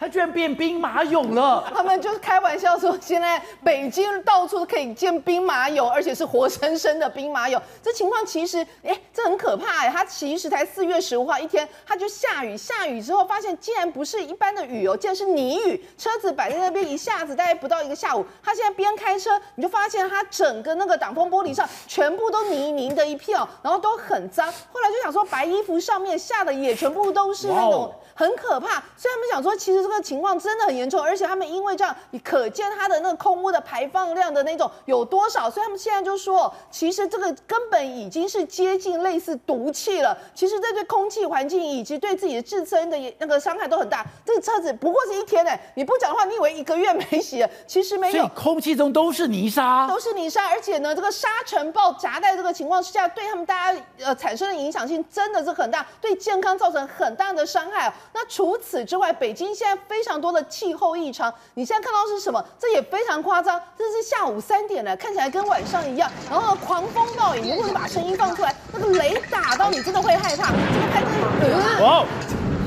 [0.03, 1.63] 他居然变兵马俑了！
[1.73, 7.57] 他们就是开玩笑说，现在北京到处都可以见兵马俑，而且是活生生的兵马俑。
[7.81, 9.89] 这情况其实，哎，这很可怕哎！
[9.89, 15.81] 它其实才四月十五号一天，他就下雨，下雨之后发现竟然不是一般的雨哦，竟然是泥雨。
[15.97, 24.53] 车子摆在那边，一下子大概不到一个下午，他现在边开车，你就发现他整个那个挡风玻璃上全部都泥泞的一片，然后都很脏。
[24.73, 27.95] 后来就想说，白衣服上面下的也全部都是那种。
[28.15, 40.17] 很可怕，所以他们想说，其实这个情况真的很严重，而且他们因为这样，你可见它的那个空污的排放量的那种有多少，所以他们现在就说，其实这个根本已经是接近类似毒气了。
[40.35, 44.05] 其实这对空气环境以及对自己的自身的那个伤害都很大。
[44.25, 48.13] 这个车子不过是一天呢，你不讲的话，你以为一个月没洗，其实没有。
[48.13, 57.93] 所以空气中都是泥沙，都是泥沙，而且呢，这个沙尘暴夹带这个情况之下，对他们大家呃产生的影响性真的是很大，对健康造成很大的伤害。
[58.13, 61.33] 那除此之外，北京现在非常多的气候异常。
[61.55, 62.45] 你现在看到是什么？
[62.59, 63.61] 这也非常夸张。
[63.77, 66.11] 这是下午三点了，看起来跟晚上一样。
[66.31, 70.53] 然后狂风暴雨，如果你把声音放出来，那个雷打到你，真的会害怕。
[70.53, 71.03] 这个拍
[71.41, 72.05] 这个，哇，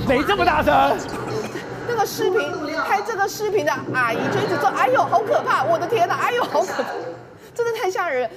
[0.07, 0.97] 雷这么大声！
[1.88, 2.41] 那个视频
[2.83, 5.63] 拍这个视频的阿姨就一直说：“哎呦，好可怕！
[5.63, 6.89] 我的天哪，哎呦，好可怕，
[7.53, 8.29] 真的太吓人。”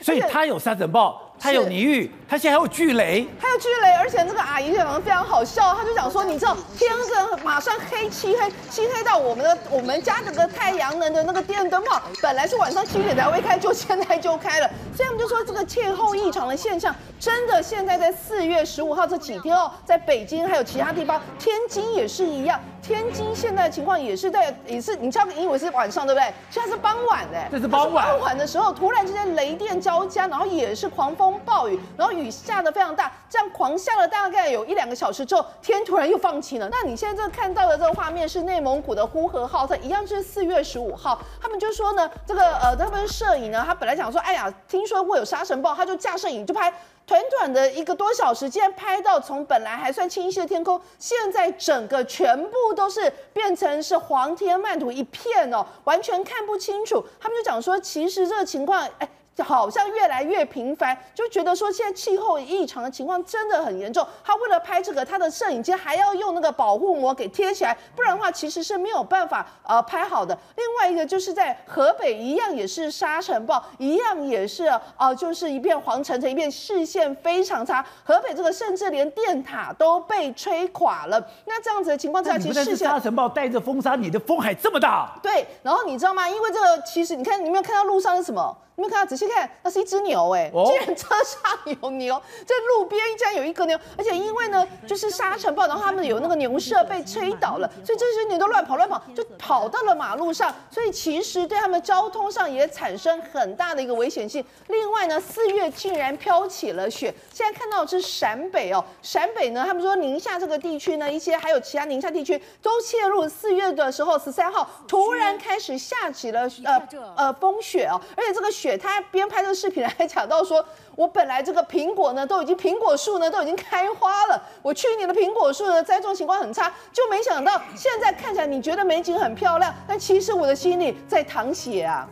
[0.00, 1.27] 所以它有沙尘暴。
[1.40, 26.32] 他有泥浴，他现在还有巨雷，还有巨雷，而且那个阿姨讲的非常好笑，他就讲说，你知道天色马上黑漆黑，漆黑到我们的我们家这个太阳能的那个电灯泡，本来是晚上七点才会开，就现在就开了，所以我们就说这个气候异常的现象，真的现在在四月十五号这几天哦，在北京还有其他地方，天津也是一样，天津现在的情况也是在也是，你知道你以为是晚上对不对？
[26.50, 31.27] 现在是傍晚哎，这是傍晚，傍晚的时候突然之间雷电交加，然后也是狂风。
[31.40, 36.68] 暴雨，然后雨下得非常大，这样狂下了大概有一两个小时之后，天突然又放晴了。
[36.70, 41.20] 那你现在这看到的这个画面是内蒙古的呼和浩特，一样是四月十五号。
[41.40, 46.72] 他们就说呢，这个呃，他们摄影呢，他本来想说，哎呀，听说会有沙尘暴，他就架摄影就拍，
[47.04, 57.04] 短短的一个多小时，竟然拍到从本来还算清晰的天空，现在整个全部都是变成是黄天漫土一片哦，完全看不清楚。
[57.20, 59.08] 他们就讲说，其实这个情况，哎。
[59.42, 64.06] 好像越来越频繁，就觉得说现在气候异常的情况真的很严重。
[64.24, 70.36] 他为了拍这个，他的摄影机还要用那个保护膜给贴起来，不然的话其实是没有办法呃拍好的。
[70.56, 74.66] 另外一个就是在河北一样也是沙尘暴，一样也是
[74.96, 77.84] 呃就是一片黄澄澄，一片视线非常差。
[78.04, 81.18] 河北这个甚至连电塔都被吹垮了。
[81.46, 85.18] 那这样子的情况之下，其实沙尘暴带着风沙，你的风还这么大。
[85.22, 86.28] 对，然后你知道吗？
[86.28, 88.56] 因为这个其实你看，你有没有看到路上是什么？
[88.78, 92.14] 你们看到仔细看，那是一只牛哎、欸，竟然车上有牛，
[92.46, 104.44] 在路边竟然有一个牛，而且因为呢， 就是沙尘暴，然后他们有那个牛舍被吹倒了，所以这些牛都乱跑乱跑，就跑到了马路上，所以其实对他们交通上也产生很大的一个危险性。
[104.68, 118.67] 另外呢，四月竟然飘起了雪，现在看到的是陕北哦，陕北呢，他们说宁夏这个地区呢，一些还有其他宁夏地区都切入四月的时候，十三号突然开始下起了呃呃风雪哦，而且这个雪。
[118.76, 120.64] 他边拍这个视频还讲到说，
[120.96, 132.08] 我本来这个苹果呢都已经苹果树呢都已经开花了，我去年的苹果树呢栽种情况很差，就没想到现在看起来你觉得美景很漂亮，但其实我的心里在淌血啊。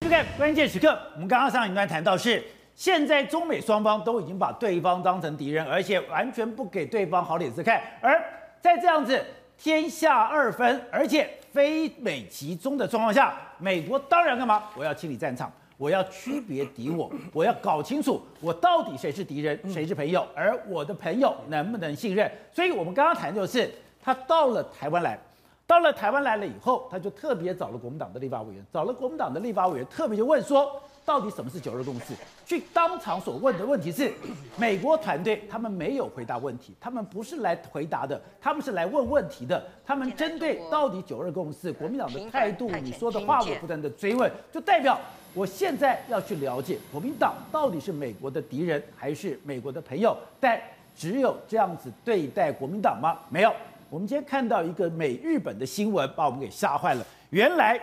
[0.00, 2.42] 就看关键时刻，我们刚刚上一段谈到是。
[2.76, 7.82] 现在中美双方都已经把对方当成敌人，而且完全不给对方好脸色看。
[8.02, 8.22] 而
[8.60, 9.18] 在这样子
[9.56, 14.64] 天下二分，而且非美即中的状况下，美国当然干嘛？
[14.76, 22.30] 我要清理战场，我要区别敌我，我要搞清楚我到底谁是敌人，谁是朋友，而我的朋友能不能信任？
[22.52, 23.72] 所以我们刚刚谈的就是
[24.02, 25.18] 他到了台湾来，
[25.66, 30.78] 到了台湾来了以后，他就特别找了国民党的立法委员，找了国民党的立法委员，特别就问说。
[31.06, 32.12] 到底什么是九二共识？
[32.44, 34.12] 去当场所问的问题是，
[34.58, 39.64] 美国团队他们没有回答问题，他们不是来回答的，他们是来问问题的。
[39.86, 44.98] 他们针对到底九二共识，国民党的态度，你说的话，我不断的追问，就代表
[45.32, 50.16] 我现在要去了解国民党到底是美国的敌人还是美国的朋友？
[50.40, 50.60] 但
[50.96, 53.16] 只有这样子对待国民党吗？
[53.30, 53.52] 没有。
[53.88, 57.06] 我们今天看到一个美日本的新闻，把我们给吓坏了。
[57.36, 57.78] 原来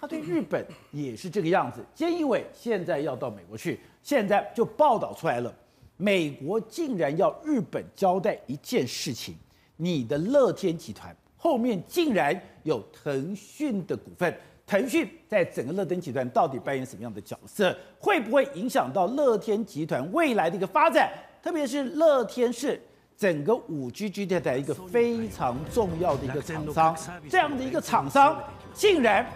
[0.00, 1.86] 他对日本也是这个样子。
[1.94, 5.54] 菅义伟现在要到美国去，现在就报道出来了，
[5.96, 9.36] 美国竟然要日本交代一件事情：
[9.76, 14.36] 你的乐天集团后面竟然有腾讯的股份，
[14.66, 17.72] 腾讯在整个乐天集团到底扮演什么样的角色？
[18.00, 21.12] 会不会影响到乐天集团未来的一个发展？
[21.40, 22.82] 特别是乐天是。
[23.18, 26.96] 整个五 G 基地的一个非常重要的一个厂商，
[27.28, 28.40] 这样的一个厂商，
[28.72, 29.26] 竟然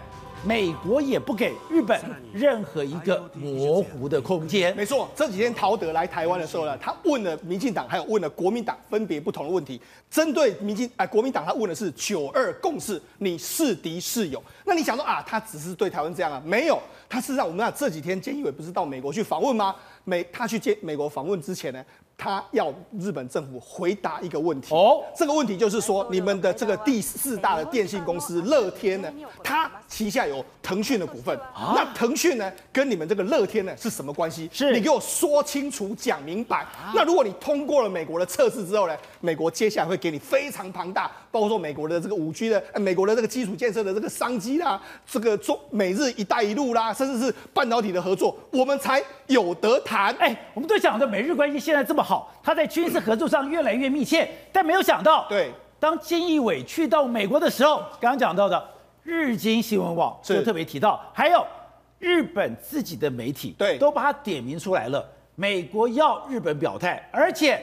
[0.45, 1.99] 美国也不给日本
[2.33, 4.73] 任何一个模糊的空间。
[4.73, 9.81] 没错，这几天陶德来台湾的时候呢，他问了民进党，还有问了国民党，分别不同的问题。
[10.09, 14.41] 针对民进哎，国民党他问的是九二共识，你是敌是友？
[14.63, 16.41] 那你想说啊，他只是对台湾这样啊？
[16.45, 19.75] 没有，他事实上我们看这几天菅义伟不是到美国去访问吗？
[20.05, 21.83] 美他去接美国访问之前呢？
[22.23, 24.73] 他要日本政府回答一个问题。
[24.73, 29.11] 哦，这个问题就是说，你们的这个第四大的电信公司乐天呢，
[29.43, 34.49] 它旗下有腾讯的股份，那腾讯呢跟你们这个乐天呢是什么关系？
[34.53, 34.71] 是。
[34.71, 36.65] 你给我说清楚讲明白。
[36.95, 50.13] 那如果你通过了美国的测试之后呢，美国接下来会给你非常庞大，包括说美国的这个五 G 的，美国的这个基础建设的这个商机啦，这个中美日一带一路啦，甚至是半导体的合作，我们才有得谈。
[50.19, 52.13] 哎，我们都讲的美日关系现在这么好。
[52.13, 58.63] 好，他在军事合作上越来越密切，但没有想到，对，当金义伟去到美国的时候，刚刚讲到的
[59.01, 61.43] 日经新闻网就特别提到，还有
[61.97, 65.03] 日本自己的媒体，对，都把它点名出来了。
[65.33, 67.59] 美国要日本表态，而且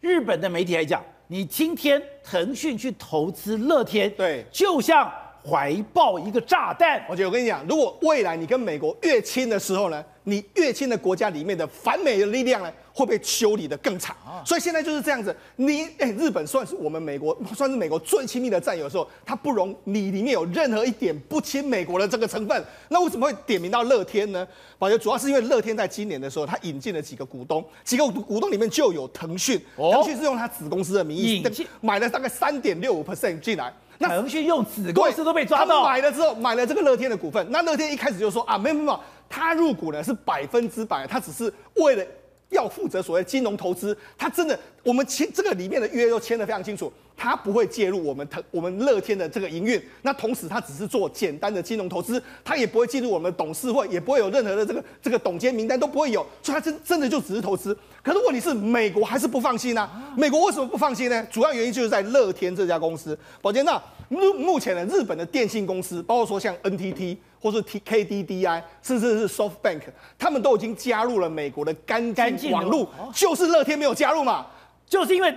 [0.00, 5.10] 日本的媒体还讲，你今天腾讯去投资乐天，对，就像
[5.48, 7.04] 怀抱一个炸弹。
[7.08, 14.14] 而且我跟你讲，如果未来你跟美国越亲的时候呢，你越亲的国家里面的反美的力量呢，会被修理得更惨，
[14.44, 15.34] 所以现在就是这样子。
[15.56, 22.64] 你哎，日本算是我们美国， 算是美国最亲密的战友的时候，它不容你里面有任何一点不亲美国的这个成分。
[22.88, 24.46] 那为什么会点名到乐天呢？
[24.78, 31.42] 我觉得，主要是因为乐天在今年的时候，它引进了几个股东，几个股东里面就有腾讯，腾讯是用它子公司的名义
[31.80, 33.72] 买了大概三点六五 percent 进来。
[34.02, 37.46] 那腾讯用子公司都被抓到，买了之后买了这个乐天的股份。
[37.50, 42.04] 那乐天一开始就说啊，没有没有，他入股呢是百分之百，他只是为了。
[42.52, 46.92] 要负责所谓金融投资，他真的我们签这个里面的约都签得非常清楚。
[47.16, 57.76] 他不会介入我们腾我们乐天的这个营运，那同时他只是做简单的金融投资，他也不会进入我们的董事会，也不会有任何的这个这个董监名单都不会有，所以他真真的就只是投资。
[58.02, 60.12] 可是问题是美国还是不放心啊？
[60.16, 61.24] 美国为什么不放心呢？
[61.30, 63.16] 主要原因就是在乐天这家公司。
[63.40, 69.82] 宝杰，那目目前的日本的电信公司，包括说像 NTT 或是 TKDDI，甚至是 SoftBank，
[70.18, 74.46] 他们都已经加入了美国的干净网络，就是乐天没有加入嘛，
[74.86, 75.32] 就是因为。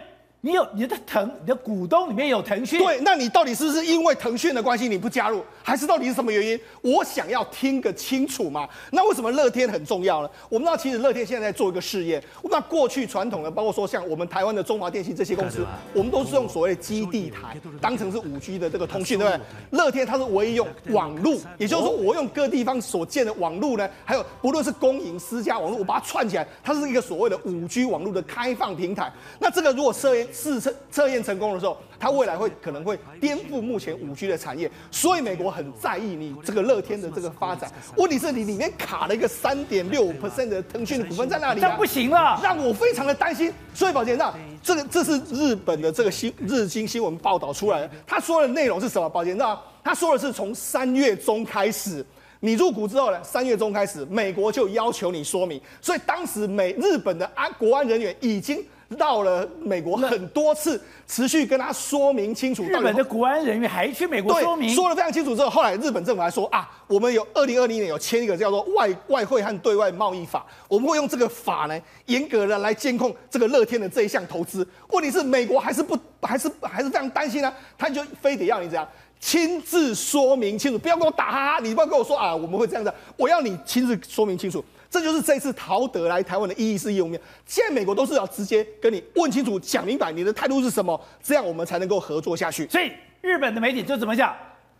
[0.45, 6.59] 你有你的腾，你的股东里面有腾讯，对，那你到底是不是因为腾讯的关系你不加入，还是到底是什么原因？
[6.83, 8.69] 我想要听个清楚嘛。
[8.91, 10.29] 那为什么乐天很重要呢？
[10.47, 12.23] 我们知道其实乐天现在在做一个试验。
[12.43, 19.41] 那过去传统的，包括说像我们台湾的中华电信这些公司，我们都是用所谓的基地台当成是五 G 的这个通讯，对不对？
[19.71, 29.11] 乐天它是唯一用网路，也就是说我用各地方所建的网路呢，还有不论是公营私家网络，我把它串起来，它是一个所谓的五 G 网络的开放平台。
[29.39, 37.71] 那这个如果测验试测测验成功的时候，它未来会可能会颠覆目前五 G 的产业，所以美国很在意你这个乐天的这个发展。
[37.95, 43.51] 问题是你里面卡了一个三点六五 percent 的腾讯的股份在那里，这样不行了，让我非常的担心。
[43.73, 49.09] 所以宝杰，那这个这是日本的这个新日经新闻报道出来的，他说的内容是什么？
[49.09, 52.05] 宝杰，那他说的是从三月中开始，
[52.41, 55.61] 你入股之后呢，三月中开始，美国就要求你说明。
[55.81, 58.61] 所以当时美日本的安国安人员已经。
[58.97, 62.63] 到了美国很多次，持续跟他说明清楚。
[62.63, 74.67] 日本的国安人员还去美国说明，说得非常清楚之后，后来日本政府还说啊，我们有二零二零年有签一个叫做外外汇和对外贸易法，我们会用这个法呢，严格的来监控这个乐天的这一项投资。
[74.89, 78.87] 问题是美国还是不还是还是非常担心啊，他就非得要你这样
[79.19, 84.63] 亲自说明清楚，不要跟我打哈哈，你不要跟我说啊，我们会这样子，我要你亲自说明清楚。
[84.95, 87.19] 这就是这次陶德来台湾的意义是业务面。
[87.45, 92.65] 现在美国都是要直接跟你问清楚、讲明白你的态度是什么，这样我们才能够合作下去。
[92.69, 92.89] 所以
[93.19, 94.33] 日本的媒体就怎么讲？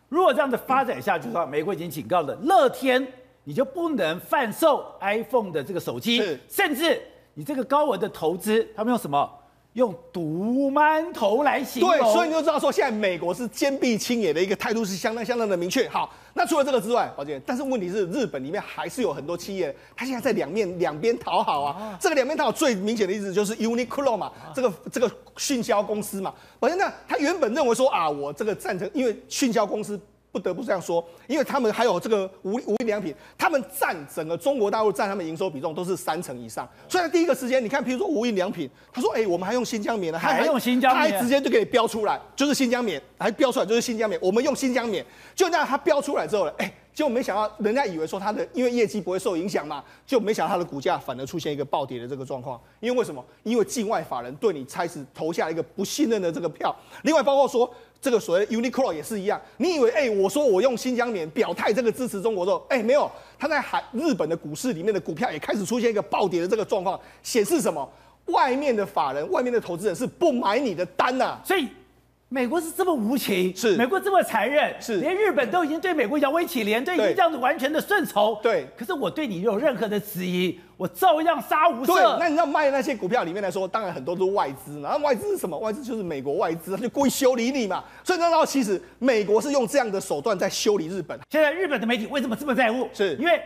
[0.08, 3.06] 如果这样子发展下去的话，美国已经警告了乐天，
[3.44, 7.02] 你就不能贩售 iPhone 的这个手机，甚至
[7.34, 9.30] 你这个高额的投资，他们用什么？
[9.76, 11.92] 用毒馒头来形容。
[11.92, 15.88] 对，所以你就知道说，现在美国是坚壁清野的一个态度是相当相当的明确。
[15.90, 16.10] 好。
[16.38, 21.74] 那除了这个之外，宝杰，但是问题是日本里面还是有很多企业，它现在在两面两边讨好啊。
[21.80, 26.34] 啊这个两边讨好最明显的意思就是 Uniqlo 嘛，啊、这个这个迅销公司嘛。
[26.60, 30.00] 宝杰，那他原本认为说啊，我这个赞成，因为迅销公司。
[30.36, 36.68] 不得不这样说，因为他们还有这个无无印良品，他们占整个中国大陆占他们营收比重都是三成以上。
[36.90, 46.74] 所以在第一个时间，你看，比如说无印良品，他说：“哎、欸，我们还用新疆棉呢，还，还用新疆棉，他还直接就给你标出来，就是新疆棉，还标出来就是新疆棉，我们用新疆棉。”就那样，他标出来之后呢，哎、欸。
[46.96, 52.58] 结果没想到，人家以为说他的因为业绩不会受影响嘛，就没想到他的股价反而出现一个暴跌的这个状况。
[52.80, 53.22] 因为为什么？
[53.44, 56.74] 因为境外法人对你开始投下一个不信任的这个票。
[57.04, 57.70] 另外，包括说
[58.06, 67.90] 这个所谓 Uniqlo 也是一样，你以为哎、我说我用新疆棉表态这个支持中国之后，哎、欸，没有，他在海日本的股市里面的股票也开始出现一个暴跌的这个状况，显示什么？
[68.28, 71.68] 外面的法人、外面的投资人是不买你的单呐、所以。
[72.28, 78.68] 美国是这么无情，是美国这么残忍，是连日本都已经对美国摇尾乞怜，对，已经这样子完全的顺从，对。
[78.76, 81.94] 可是我对你有任何的质疑，我照样杀无赦。
[81.94, 85.56] 对，那你知道卖那些股票里面来说，当然很多都是外资，然后外资是什么？
[85.60, 87.84] 外资就是美国外资，他就故意修理你嘛。
[88.04, 91.18] 所以那时候其实美国是用这样的手段在修理日本。
[91.30, 92.90] 现在日本的媒体为什么这么在乎？
[92.92, 93.40] 是因为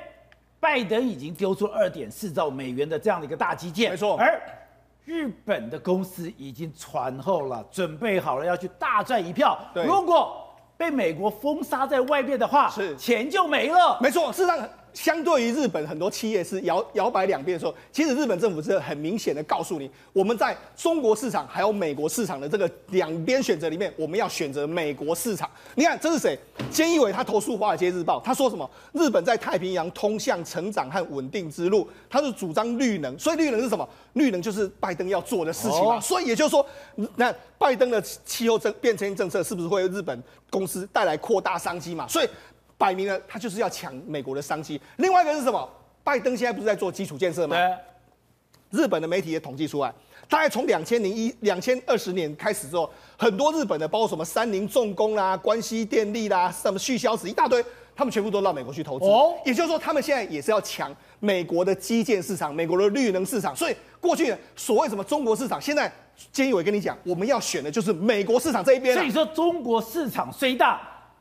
[0.60, 4.42] 拜登已经丢出二点四兆美元的这样的一个大基建，没错，而。
[5.10, 9.58] 日本的公司已经传后了，准备好了要去大赚一票。
[9.74, 10.48] 如果
[10.78, 13.98] 被美国封杀在外面的话，是钱就没了。
[14.00, 14.70] 没错，事实上。
[14.94, 25.50] 相对于日本很多企业是摇摇摆两边的时候，其实日本政府是很明显的告诉你，我们在中国市场还有美国市场的这个两边选择里面，我们要选择美国市场。
[25.76, 26.38] 你看这是谁？
[26.72, 28.70] 菅义伟他投诉《华尔街日报》，他说什么？
[28.94, 33.88] 日本在太平洋通向成长和稳定之路，他是主张绿能，所以绿能是什么？
[34.14, 35.98] 绿能就是拜登要做的事情嘛。
[35.98, 36.66] 哦、所以也就是说，
[37.16, 42.08] 那拜登的气候政变迁政策是不是会为日本公司带来扩大商机嘛？
[42.08, 42.30] 所以。
[42.80, 44.80] 摆明了，他就是要抢美国的商机。
[44.98, 45.70] 另外一个是什么？
[46.02, 47.56] 拜登现在不是在做基础建设吗？
[48.72, 49.94] 日本的媒体也统计出来，
[50.30, 57.64] 大概从两千零一、两千二十年开始之后，很多日本的，包括什么三菱重工啦、关西电力啦、什么旭硝子一大堆，
[57.96, 59.06] 他们全部都到美国去投资。
[59.06, 63.56] 哦，也就是说，他们现在也是要抢美国的基建市场、美国的绿能市场。
[63.56, 65.92] 所以过去所谓什么中国市场，现在
[66.34, 68.96] 菅义伟跟你讲，我们要选的就是美国市场这一边。
[68.96, 70.80] 所以说，中国市场虽大。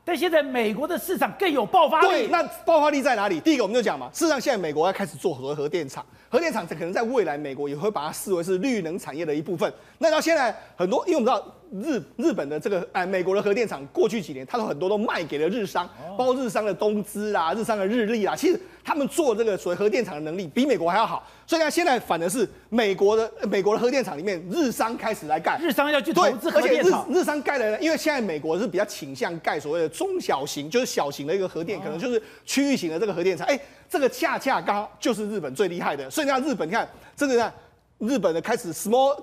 [0.09, 2.07] 那现在美国的市场更有爆发力。
[2.07, 3.39] 对，那爆发力在哪里？
[3.39, 9.71] 第一个我们就讲嘛，事实上现在美国要开始做核核电厂，核电厂可能在未来美国也会把它视为是绿能产业的一部分。
[9.97, 21.27] 那到现在很多，因为我们知道日日本的这个哎美国的核电厂过去几年，它都很多都卖给了日商，包括日商的东芝啦、日商的日立啦，其实他们做这个所谓核电厂的能力比美国还要好。
[21.47, 27.07] 所以呢，现在反而是美国的美国的核电厂里面，日商开始来盖，日商要去投资核而且电厂。
[27.09, 33.47] 日日商盖的呢，因为现在美国是比较倾向盖所谓的中小型，就是小型的一个核电，可能就是区域型的这个核电厂。
[33.47, 33.59] 哎，
[33.89, 36.09] 这个恰恰刚好就是日本最厉害的。
[36.09, 37.51] 所以你看日本，你看这个呢，
[37.97, 39.19] 日本的开始 small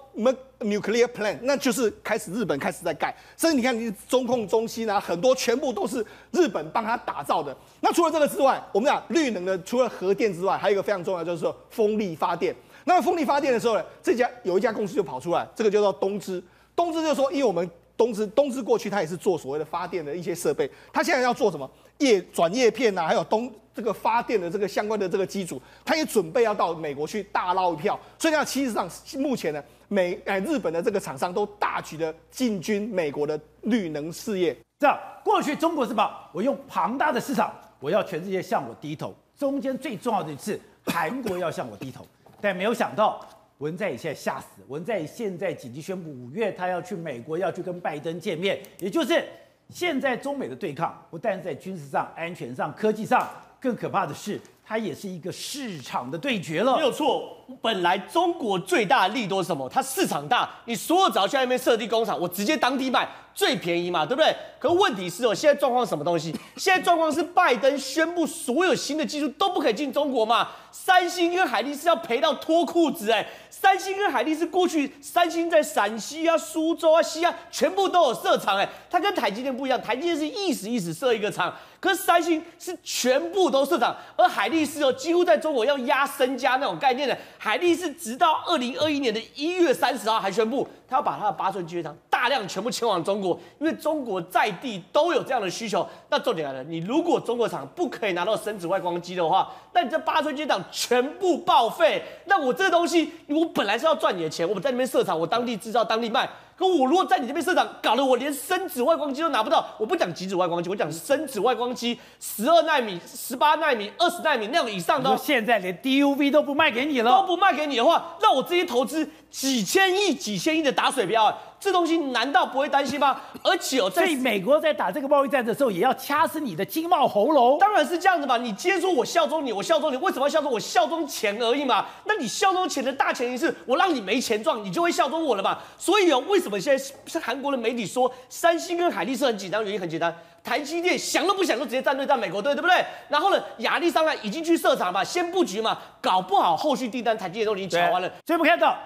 [0.59, 3.15] nuclear plant，那就是开始日本开始在盖。
[3.37, 7.57] 甚至你看你中控中心啊，很多全部都是日本帮他打造的。
[7.81, 12.55] 那除了这个之外，我们讲绿能的，除了核电之外，还有一个非常重要，就是说风力发电。
[12.85, 16.43] 那么风力发电的时候呢，这家有一家公司就跑出来，这个叫做东芝。
[16.75, 21.69] 东芝就说，因为我们东芝东芝过去它也是做所谓的发电的一些设备，它现在要做什么
[21.99, 27.99] 叶转叶片呐、啊，还有东这个发电的这个相关的这个机组，他也准备要到美国去大捞一票。
[28.19, 28.89] 所以呢，其实上
[29.19, 34.57] 目前呢，美哎日本的这个厂商都大举的进军美国的绿能事业。
[34.79, 36.31] 这样，过去中国是吧？
[36.33, 37.53] 我用庞大的市场。
[37.79, 42.07] 我要全世界向我低头，中间最重要的是韩国要向我低头，
[42.41, 43.21] 但没有想到
[43.59, 49.23] 文在寅现在吓死，文在寅现在紧急宣布五月他要去美国，要去跟拜登见面，也就是
[49.69, 53.29] 现在中美的对抗不但在军事上、安全上、科技上，
[53.61, 56.77] 更可怕的是它也是一个市场的对决了。
[56.77, 59.69] 没有错，本来中国最大利多是什么？
[59.69, 63.09] 它市场大，你所有只要去那边设立工厂，我直接当地卖。
[63.37, 64.35] 最便宜嘛，对不对？
[64.59, 66.35] 可问题是哦，现在状况什么东西？
[66.57, 70.49] 现在状况是拜登宣布所有新的技术都不可以进中国嘛？
[70.73, 73.27] 三星跟海力士要赔到脱裤子哎！
[73.51, 95.87] 三星跟海力士过去，三星在陕西啊、苏州啊、西安全部都有设厂哎，它跟台积电不一样，台积电是一时一时设一个厂，可是三星是全部都设厂，而海力士哦，几乎在中国要压身家那种概念的，海力士直到二零二一年的一月三十号还宣布，他要把他的八寸机械厂大量全部迁往中国，因为中国在地都有这样的需求。
[96.09, 102.03] 那重点来了，你如果中国厂不可以拿到深紫外光机的话，那你这八寸机厂全部报废。
[102.27, 106.29] 那我这东西，我本来是要赚你的钱，我在那边设厂，我当地制造，当地卖。
[106.57, 109.67] 可我如果在你这边设厂，搞得我连深紫外光机都拿不到。
[109.79, 115.15] 我不讲极紫外光机，我讲深紫外光机，十二纳米、十八纳米、二十纳米那种以上的。
[115.19, 121.37] 现在连 DUV 都不卖给你了，都不卖给你的话，那我这些投资几千亿、几千亿的打水漂，
[121.67, 123.21] 这东西难道不会担心吗？
[123.43, 127.59] 而且哦，所以美国在打这个贸易战的时候，也要掐死你的经贸喉咙。
[127.59, 128.37] 当然是这样子嘛。
[128.37, 130.53] 你今天说我效忠你，我效忠你，为什么要效忠？
[130.53, 131.87] 我效忠钱而已嘛。
[132.05, 135.59] 那你效忠钱的大前提是我让你没钱赚，你就会效忠我了嘛。
[135.77, 139.65] 所以哦，为什么现在是韩国的媒体说三星跟海力士很紧张？
[139.65, 142.85] 原因很简单，台积电想都不想就直接站队在美国队，对不对？
[143.09, 148.09] 然后呢，亚利桑那已经去设厂嘛，先布局嘛，搞不好后续订单台积电都已经抢完了。
[148.25, 148.77] 所以我们看到。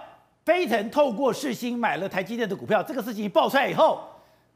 [0.45, 4.01] 飞腾透过世芯买了台积电的股票，这个事情一爆出来以后，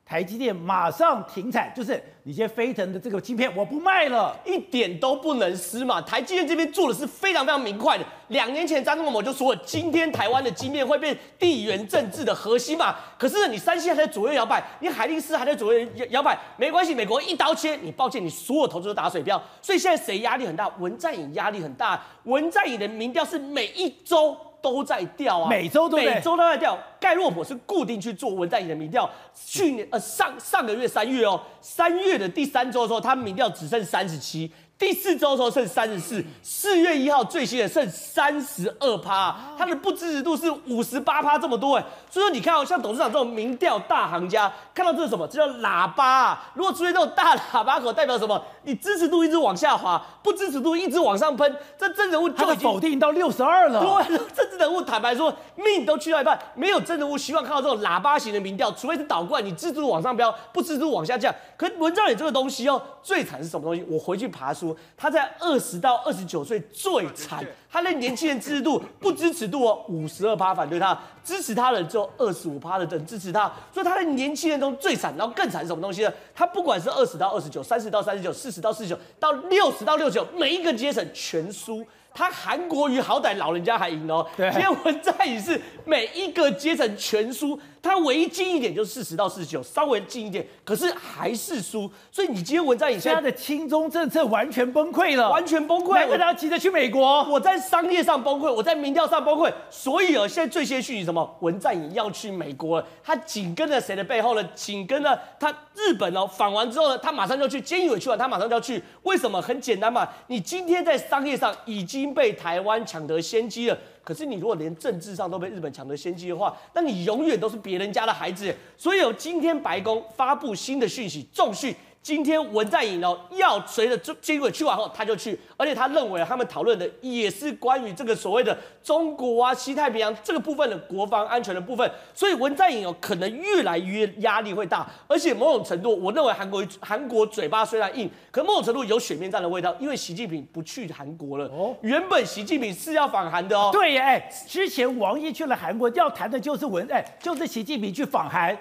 [0.05, 6.01] 台积电马上停产，就是你先飞腾的这个晶片我不卖了，一点都不能失嘛。
[6.01, 8.05] 台积电这边做的是非常非常明快的。
[8.28, 12.97] 两年前张忠谋就说，今天台湾的晶片会变地缘政治的核心嘛。
[13.18, 19.41] 可是你三星还在左右摇摆，你海力士还在左右摇摆，没关系，美国一刀切，你抱歉，你所有投资都打水漂。
[19.61, 20.66] 所以现在谁压力很大？
[20.78, 22.03] 文在寅压力很大。
[22.24, 24.35] 文在寅的民调是每一周。
[24.64, 26.78] 都在掉啊，每周都每周都在掉。
[26.98, 34.50] 盖洛普是固定去做文在寅的民调，去年呃上上个月三月哦，三月的第三周的时候，他民调只剩三十七。
[34.76, 45.26] 第四周的时候剩三十四，四月一号最新的剩三十二趴，它的不支持度是五十八趴这么多哎，所以说你看哦，像董事长这种民调大行家，看到这是什么？
[45.28, 46.52] 这叫喇叭啊！
[46.54, 48.42] 如果出现这种大喇叭口，代表什么？
[48.64, 53.80] 你支持度一直往下滑，不支持度一直往上喷，这政治人物就已经否定到六十二了。
[53.80, 61.32] 对，政治人物坦白说，命都去到一半，没有政治人物希望看到这种喇叭型的民调，除非是倒灌，你支持度往上飙，不支持度往下降。
[61.56, 63.84] 可文章里这个东西哦，最惨是什么东西？
[63.88, 64.73] 我回去爬书。
[64.96, 76.12] 他在二十到二十九岁最惨，他的年轻人支持度不支持度哦，五十二趴反对他，支持他的人只有二十五趴的人支持他，所以他的年轻人中最惨，然后更惨是什么东西呢？
[76.34, 81.84] 他不管是二十到二十九、三十到三十九、四十到四十九到六十到六十九，每一个阶层全输。
[82.16, 91.89] 他韩国瑜好歹老人家还赢哦，今天文在寅是每一个阶层全输，他唯一近一点就是四十到四十九，稍微近一点，可是还是输。
[92.11, 95.95] 所以你今天文在寅现在他的亲中政策完全崩溃了，完全崩溃。
[95.95, 97.22] 难怪他要急着去美国。
[97.24, 101.37] 我在商业上崩溃，我在民调上崩溃，所以哦，现在最先讯息什么？
[101.41, 104.43] 文在寅要去美国了，他紧跟着谁的背后呢？
[104.55, 108.82] 紧跟着他日本哦，访完之后呢，他马上就去，菅义伟去完，他马上就要去。
[109.03, 109.43] 为什么？
[109.43, 118.55] 很简单嘛，你今天在商业上已经被台湾抢得先机了，可是你如果连政治上都被日本抢得先机的话，那你永远都是别人家的孩子。
[118.76, 121.74] 所以有，今天白宫发布新的讯息，重讯。
[122.05, 141.46] 今天文在寅哦，要随着菅义伟去完后，他就去，而且他认为他们讨论的也是关于这个所谓的中国啊、西太平洋这个部分的国防安全的部分，所以文在寅哦，可能越来越压力会大，而且某种程度，我认为韩国韩国嘴巴虽然硬，可某种程度有水面站的味道，因为习近平不去韩国了。
[141.46, 143.70] 哦，原本习近平是要访韩的哦。
[143.72, 148.55] 对耶，哎，之前王毅去了韩国，要谈的就是文，哎，就是习近平去访韩。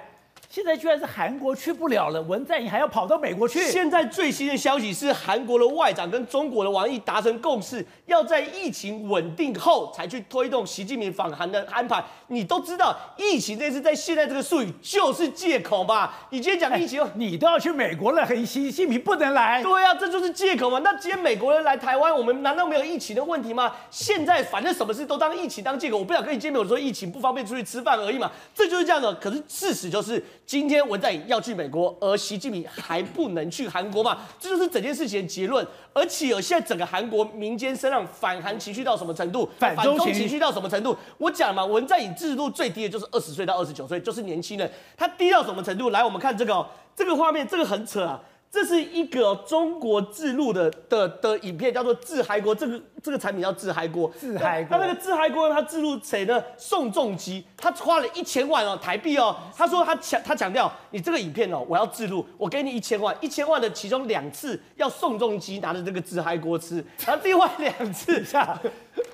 [0.54, 3.60] 现在居然是韩国去不了了，文在寅还要跑到美国去。
[3.72, 12.06] 现在最新的消息是，韩国的外长跟中国的王毅达成共识，要在疫情稳定后才去推动习近平访韩的安排。
[12.28, 16.28] 你都知道，疫情这次在现在这个术语就是借口吧？
[16.30, 19.64] 你今天讲疫情，哎，你都要去美国了，习近平不能来。
[19.64, 20.78] 对啊，这就是借口嘛。
[20.84, 23.74] 那今天美国人来台湾，我们难道没有疫情的问题吗？
[23.90, 28.32] 现在反正什么事都当疫情当借口，我不想跟你见面，我说疫情不方便出去吃饭而已嘛。
[28.54, 29.12] 这就是这样的。
[29.16, 30.24] 可是事实就是。
[30.46, 34.20] 今天文在寅要去美国，而习近平还不能去韩国嘛？
[34.40, 35.66] 这就是整件事情的结论。
[35.94, 39.50] 而且有现在整个韩国民间声浪反韩情绪到什么程度？
[39.58, 40.96] 反中情绪到什么程度？
[41.18, 44.70] 我讲嘛，文在寅支持度最低的就是二十岁到二十九岁，就是年轻人。
[44.98, 45.92] 他低到什么程度？
[45.92, 48.20] 来，我们看这个、哦，这个画面，这个很扯啊。
[48.54, 52.54] 这是一个中国制录的的的影片，叫做“自嗨锅”。
[52.56, 54.08] 这个这个产品叫“自嗨锅”。
[54.16, 54.78] 自嗨锅。
[54.78, 56.40] 他那个自嗨锅，他制录谁呢？
[56.56, 59.36] 宋仲基，他花了一千万哦台币哦。
[59.58, 66.76] 他说他强他强调，你这个影片哦，我要制录，我给你一千万，一千万的其中两次要宋仲基拿着这个自嗨锅吃，
[67.08, 68.62] 然后另外两次下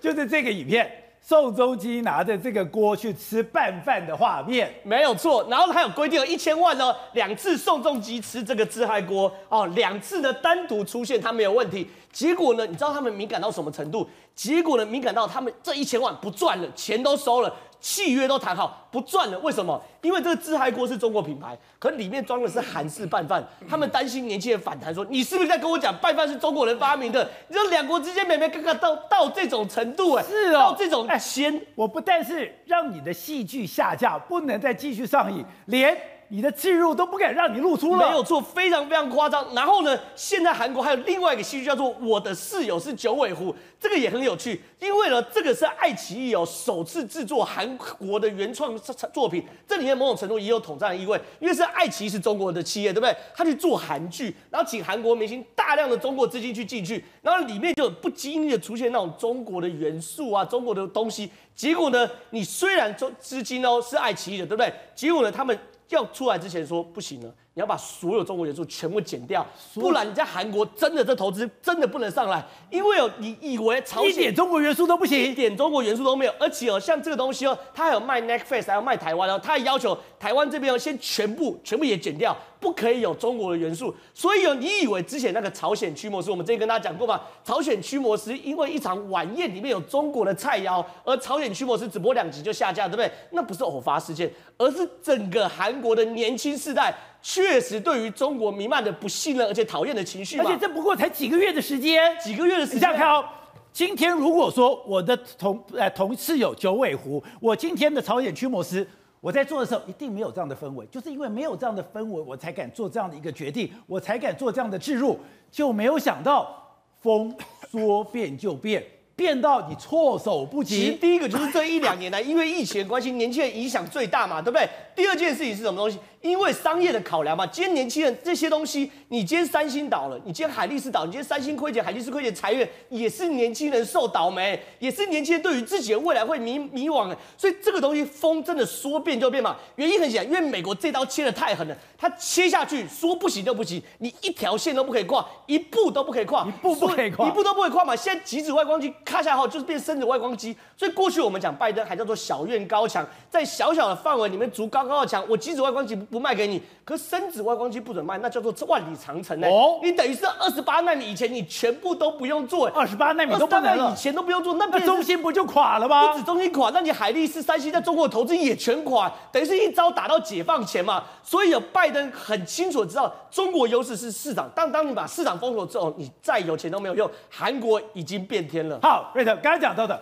[0.01, 0.98] 就是这个影片。
[1.22, 14.09] 宋仲基拿着这个锅去吃拌饭的画面没有错，然后他有规定了一千万呢，两次宋仲基吃这个自嗨锅哦，两次呢单独出现他没有问题，结果呢，你知道他们敏感到什么程度？
[14.34, 17.53] 结果呢，敏感到他们这一千万不赚了，钱都收了。
[17.80, 19.82] 契约都谈好不赚了，为什么？
[20.01, 27.30] 因为这个自嗨锅是中国品牌，可里面装的是韩式拌饭，他们担心年轻人反弹，说你是不是在跟我讲拌饭是中国人发明的？
[27.47, 35.97] 你说两国之间，每每刚刚到到这种程度，哎，是哦，到这种先、欸，我不但是让你的戏剧下架，不能再继续上映，连。
[36.30, 39.45] 你的置入都不敢让你露出了，没有错，非常非常夸张。
[39.53, 48.77] 然后呢，现在韩国还有另外一个戏剧叫做《我的室友是九尾狐》，这个也很有趣，因为呢，这个是爱奇艺哦首次制作韩国的原创
[49.11, 53.15] 作品，这里面某种程度也有统战的意味，因为是爱奇艺是中国的企业，对不对？
[53.36, 61.32] 他去做韩剧，然后请韩国明星大量的中国资金去进去，然后里面就不经意的出现那种中国的元素啊，中国的东西。
[61.55, 64.71] 结果呢，你虽然中资金哦是爱奇艺的，对不对？
[64.93, 65.57] 结果呢，他们。
[65.89, 83.93] 要出来之前说不行了，你要把所有中国元素全部剪掉，不然你在韩国真的这投资真的不能上来，因为有，你以为朝鲜一点中国元素都不行，一点中国元素都没有，而且哦，像这个东西哦，它还有卖 Netflix，还有卖台湾哦，它还要求台湾这边哦先全部全部也剪掉，不可以有中国的元素。
[84.13, 87.19] 所以哦，你以为之前那个朝鲜驱魔师，我们之前跟大家讲过吗？
[87.43, 93.11] 朝鲜驱魔师因为一场晚宴里面有中国的菜肴，而朝鲜驱魔师只播两集就下架，对不对？
[93.31, 96.93] 那不是偶发事件，而是整个韩国的年轻世代。
[97.22, 102.78] 确实，对于中国弥漫着不信任而且讨厌的情绪，而且这不过才几个月的时间，几个月的时间。
[102.78, 103.26] 你这样看哦，
[103.74, 108.88] 今天如果说我的同呃同事有九尾狐，我今天的朝鲜驱魔师，
[109.20, 115.20] 我在做的时候一定没有这样的氛围，就是因为没有这样的氛围，我才敢做这样的一个决定，我才敢做这样的置入，
[115.51, 117.36] 就没有想到风
[117.70, 118.84] 说变就变。
[119.15, 120.78] 变到你措手不及。
[120.78, 124.65] 其实第一个就是这一两年来，因为疫情的关系，年轻人影响最大嘛，对不对？
[124.95, 125.99] 第二件事情是什么东西？
[126.22, 127.45] 因为商业的考量嘛。
[127.47, 137.15] 今天年轻人这些东西，你今天三星倒了，你今天海力士倒，你今天三星亏钱，海力士亏钱裁员，也是年轻人受倒霉，也是年轻人对于自己的未来会迷迷惘。
[137.38, 139.55] 所以这个东西风真的说变就变嘛。
[139.76, 147.95] 原因很简单，因为美国这刀切的太狠了，它切下去说不行就不行，你一条线都不可以跨，一步都不可以跨，一步不可以跨，一步都不可以跨嘛。
[147.95, 148.93] 现在极紫外光机。
[149.05, 155.26] 卡下后就是变深紫外光机，所以过去我们讲拜登还叫做小院高墙，在小小的范围里面筑高高的墙。
[155.28, 159.47] 我极紫外光机不卖给你，可是深紫外光机不准卖，那叫做万里长城呢。
[159.47, 166.14] 哦，你等于是二十八纳米以前你全部都不用做，二十八纳米都不能了，以前都不用做，那那中心不就垮了吗？
[166.14, 171.03] 不止中芯垮，那你海力士、三星在中国投资也全垮，等于是一招打到解放前嘛。
[171.24, 177.10] 所以有拜拜登很清楚的知道中国优势是市场，但当你把市场封锁之后，你再有钱都没有用。
[177.30, 178.77] 韩国已经变天了。
[178.81, 179.98] 好，瑞特刚才讲到的，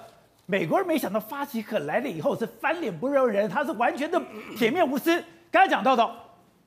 [0.47, 4.19] 美国人没想到发起可来了以后是翻脸不认人，他是完全的
[4.57, 5.23] 铁面无私。
[5.51, 6.09] 刚才讲到的，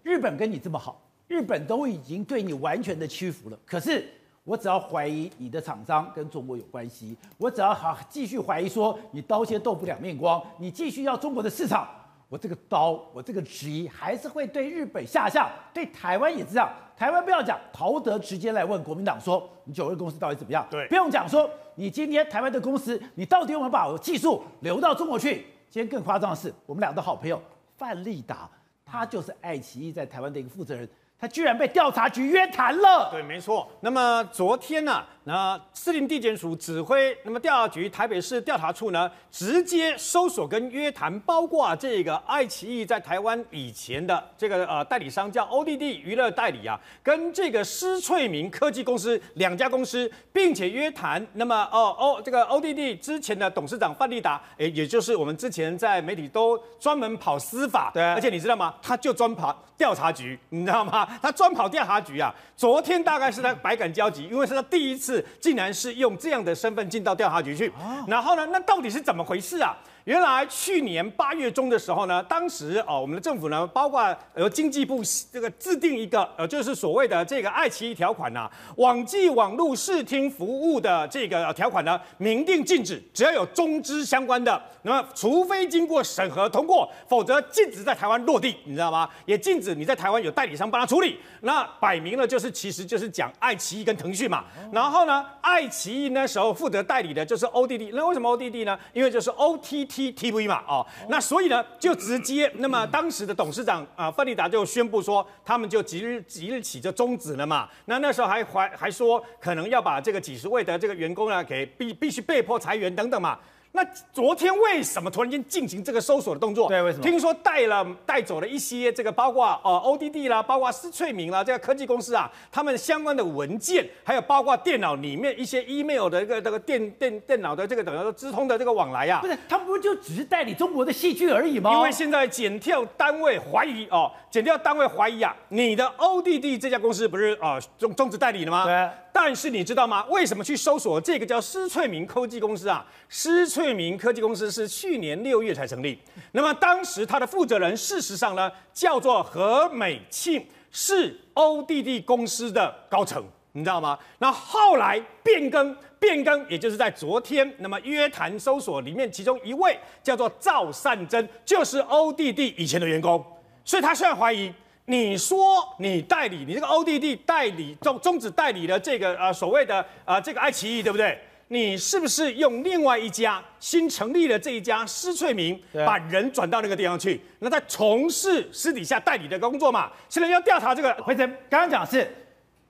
[0.02, 4.07] 日本跟你这么好，日本都已经对你完全的屈服了，可是。
[4.43, 11.86] 我只要怀疑你的厂商跟中国有关系，我只要好继续怀疑说你刀先豆腐两面光，你继续要中国的市场，
[12.28, 16.73] 我这个刀，我这个质疑还是会对日本下降，对台湾也是这样。
[16.97, 20.66] 台湾不要讲，陶德直接来问国民党说，你九二公司到底怎么样？
[20.70, 25.47] 对，不用讲说你今天台湾的公司，你到底有没有把我技术留到中国去？
[25.69, 27.40] 今天更夸张的是，我们俩的好朋友
[27.77, 28.51] 范立达，
[28.91, 30.89] 他就是爱奇艺在台湾的一个负责人。
[31.21, 33.11] 他居然被调查局约谈了。
[33.11, 33.71] 对，没错。
[33.81, 51.25] 那么昨天呢、那司令地检署指挥，那么调查局台北市调查处呢，直接搜索跟约谈，包括这个爱奇艺在台湾以前的这个呃代理商叫 ODD 娱乐代理啊，跟这个施翠明科技公司两家公司，并且约谈。
[51.35, 58.75] 那么哦哦，这个 ODD 之前的董事长范立达，哎，也就是我们之前在媒体都专门跑司法，对，而且你知道吗？
[58.81, 61.09] 他就专跑调查局，你知道吗？
[61.23, 62.31] 他专跑调查局啊！
[62.55, 67.73] 昨天大概是他百感交集，因为是他第一次，竟然是用这样的身份进到调查局去。
[68.07, 69.74] 然后呢，那到底是怎么回事啊？
[70.05, 89.06] 原来去年八月中的时候呢，当时哦，我们的政府呢，包括由经济部这个制定一个呃，就是所谓的这个爱奇艺条款呐、啊，网际网络视听服务的这个条款呢，明定禁止，只要有中资相关的，那么除非经过审核通过，否则禁止在台湾落地，你知道吗？
[89.27, 91.18] 也禁止你在台湾有代理商帮他处理。
[91.43, 94.44] 那摆明了就是，其实就是讲爱奇艺跟腾讯嘛。
[94.72, 98.78] 然后呢，爱奇艺那时候负责代理的就是 ODD，那为什么 ODD 呢？
[98.94, 99.90] 因为就是 OTT。
[99.91, 107.69] T T V 嘛，哦，那所以呢，就直接，那么当时的董事长啊，范立达就宣布说，他们就即日即日起就终止了嘛。
[107.87, 113.37] 那那时候还还还说，可能要把这个几十位的这个员工呢，给必必须被迫裁员等等嘛。
[113.73, 116.69] 那昨天为什么突然间进行这个搜索的动作？
[116.69, 117.05] 对，为什么？
[117.05, 129.21] 听说带了带走了一些这个，包括呃 ODD 啦，包括施翠明啦，这个科技公司啊，他们相关的文件，还有包括电脑里面一些 email 的一个这个电电电脑的这个等于说资通的这个往来啊。
[129.21, 131.73] 不是，他们不就只是代理中国的戏剧而已吗？
[131.73, 138.65] 因为现在检调单位怀疑哦，检调单位怀疑啊，你的 ODD 这家公司不是啊终终止代理了吗？
[138.65, 138.91] 对。
[139.13, 140.07] 但是你知道吗？
[140.09, 142.87] 为什么去搜索这个叫施翠明科技公司啊？
[143.09, 145.99] 施翠明科技公司是去年六月才成立。
[146.32, 153.99] 那么当时他的负责人，事实上呢，叫做何美庆，是 ODD 公司的高层，你知道吗？
[154.19, 163.24] 那后来变更，变更，也就是在昨天，那么约谈搜索里面，其中一位叫做赵善珍，就是 ODD 以前的员工，
[163.65, 164.53] 所以他现在怀疑。
[164.87, 171.16] 你说你代理，你这个 ODD 代理终终止代理的这个呃所谓的、呃、这个爱奇艺对不对？
[171.52, 179.90] 你是不是用另外一家新成立的这一家施翠明，把人转到那个地方去，那在从事私底下代理的工作嘛？
[180.09, 182.09] 现在要调查这个，回成刚刚讲是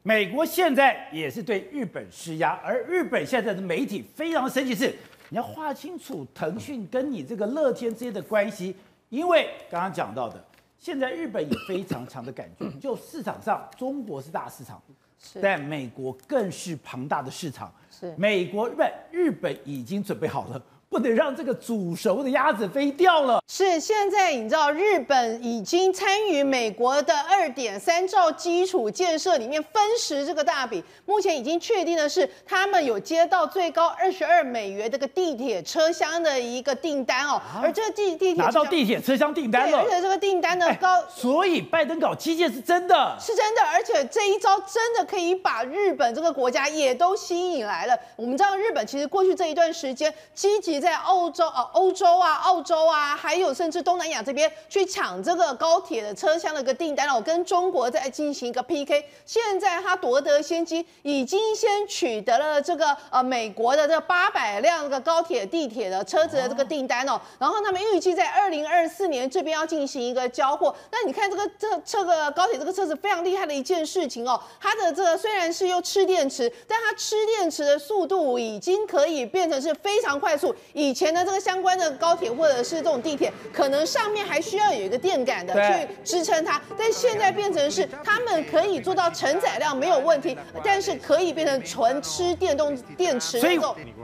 [0.03, 4.95] 美国现在也是对日本施压，而日本现在的媒体非常生气，是
[5.29, 8.75] 你要划清楚腾讯跟你这个乐天之间的关系，
[9.11, 10.43] 因为刚刚讲到的。
[10.81, 14.83] 现在日本也非常强的感觉，就市场上，中国是大市场，
[15.43, 17.71] 但美国更是庞大的市场。
[17.91, 20.63] 是美国日本，日本已经准备好了。
[20.91, 23.41] 不能让这个煮熟的鸭子飞掉了。
[23.47, 30.83] 是，现在你知道日本已经参与美国的二点三兆基础建设里面分食这个大饼。
[31.07, 37.35] 目前已经确定的是，他们有接到最高二十二美元这个地铁车厢的一个订单哦。
[37.35, 47.97] 啊、而这个地地铁拿到地铁车厢订单了，而且这个订单呢高、哎，所以拜登搞基建是真的，是真的，而且这一招真的可以把日本这个国家也都吸引来了。
[48.17, 50.80] 我们知道日本其实过去这一段时间积极。
[50.81, 59.05] 在欧洲啊、欧洲啊、澳洲啊，还有甚至东南亚这边去抢这个高铁的车厢的一个订单哦，跟中国在进行一个 PK。
[59.27, 67.21] 现在他夺得先机，已经先取得了这个呃美国的这八百辆这个高铁、地铁的车子的这个订单哦。
[67.39, 70.75] 然后他们预计在二零二四年这边要进行一个交货。
[70.91, 80.55] 那你看这个这这个高铁这个车子非常厉害的一件事情哦，它的这个虽然是又吃电池，但它吃电池的速度已经可以变成是非常快速。
[80.73, 93.61] 以前的这个相关的高铁或者是这种地铁，可能上面还需要有一个电杆的去支撑它，但现在变成是他们可以做到承载量没有问题，但是可以变成纯吃电动电池所以。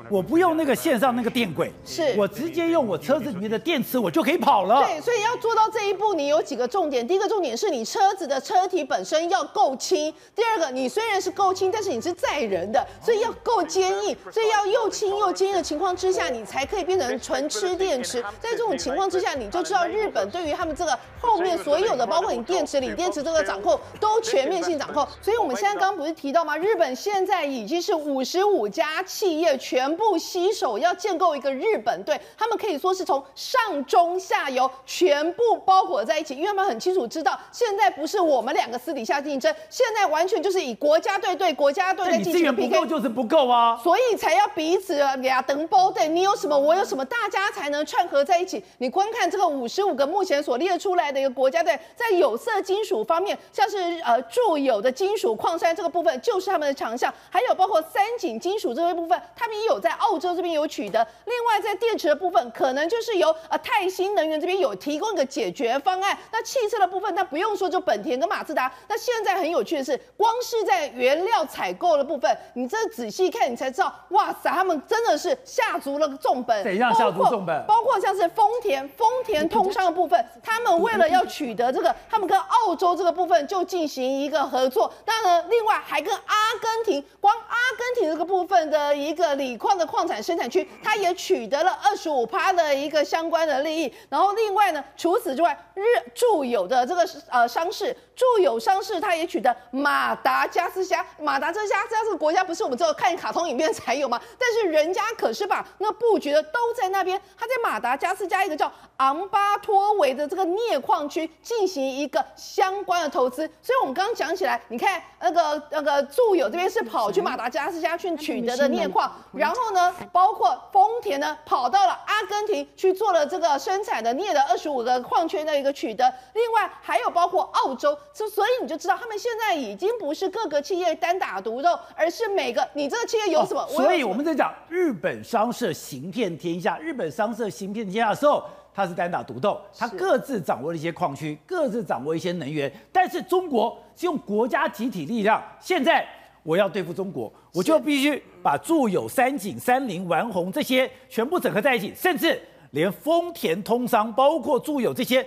[0.09, 4.85] 我不用那个线上那个电轨，是我直接用我车子里面的电池，我就可以跑了。
[4.85, 7.05] 对，所以要做到这一步，你有几个重点。
[7.05, 10.15] 第一个重点是你车子的车体本身要够轻。
[10.33, 14.17] 第二个，你虽然是够轻，但是你是载人的，所以要够坚硬。
[14.31, 18.23] 所以要又轻又坚硬的情况之下，你才可以变成纯吃电池。
[18.41, 25.05] 在这种情况之下，你就知道日本对于他们这个后面所有的，包括你电池、锂电池这个掌控，都全面性掌控。
[25.21, 26.57] 所以我们现在刚刚不是提到吗？
[26.57, 29.97] 日本现在已经是五十五家企业全。
[29.97, 48.63] 部携手要建构一个日本队，他们可以说是从上中下游全部包裹在一起，因为他们很清楚知道，现在不是我们两个私底下竞争，现在完全就是以国家队对国家队的进行 PK，不够就是不够啊，所以才要彼此俩等包队，你有什么我有什么，大家才能串合在一起。
[48.79, 59.77] 你观看这个五十五个目前所列出来的一个国家队，在有色金属方面，像是呃铸有的金属矿山这个部分就是他们的强项，还有包括三井金属这个部分，他们也有。
[59.87, 66.19] 在澳洲这边有取得，另外在电池的部分，可能就是由呃泰新能源这边有提供一个解决方案。
[66.33, 68.73] 那汽车的部分，那不用说，就本田跟马自达。
[68.89, 76.65] 那现在很有趣的是，光是在原料采购的部分，你这仔细看，你才知道，哇塞，他们真的是下足了重本。
[76.65, 77.65] 怎样下足重本？
[77.67, 84.93] 包括像是丰田，丰田通商的部分，他们为了要取得这个，他们跟澳洲这个部分就进行一个合作。
[85.05, 89.77] 当然，另外还跟阿根廷，光阿根廷这个部分的一个锂矿。
[89.77, 93.93] 的矿产生产区，它也取得了二十五趴的一个相关的利益。
[94.09, 95.83] 然后另外呢，除此之外，日
[96.15, 101.05] 住有的这个呃商事，住有商事，它也取得马达加斯加。
[101.19, 104.19] 马达加斯加这个国家不是我们只有看卡通影片才有吗？
[104.39, 107.21] 但是人家可是把那我觉得都在那边。
[107.37, 113.47] 他在马达加斯加一个叫昂巴托维的这个镍矿区进行一个相关的投资。
[113.61, 119.57] 所以我们刚刚讲起来，你看那个那个住友这边是跑去马达加斯加去取得的镍矿，然后。
[119.75, 126.05] 呢，包括丰田呢，跑到了阿根廷去做了这个生产的镍的二十五个矿圈的一个取得，
[126.35, 138.45] 另外还有包括澳洲，所所以你就知道他们现在已经不是各个企业单打独斗，而是每个你这个企业有什么，哦、所以我们在讲日本商社行遍天下，日本商社行遍天下的时候，
[138.77, 146.07] 它是单打独斗，它各自掌握了一些矿区，各自掌握一些能源，但是中国是用国家集体力量，现在。
[146.43, 152.41] 我要对付中国，我就必须把住友、三井、三菱、丸红这些全部整合在一起，甚至
[152.71, 155.27] 连丰田、通商，包括住友这些，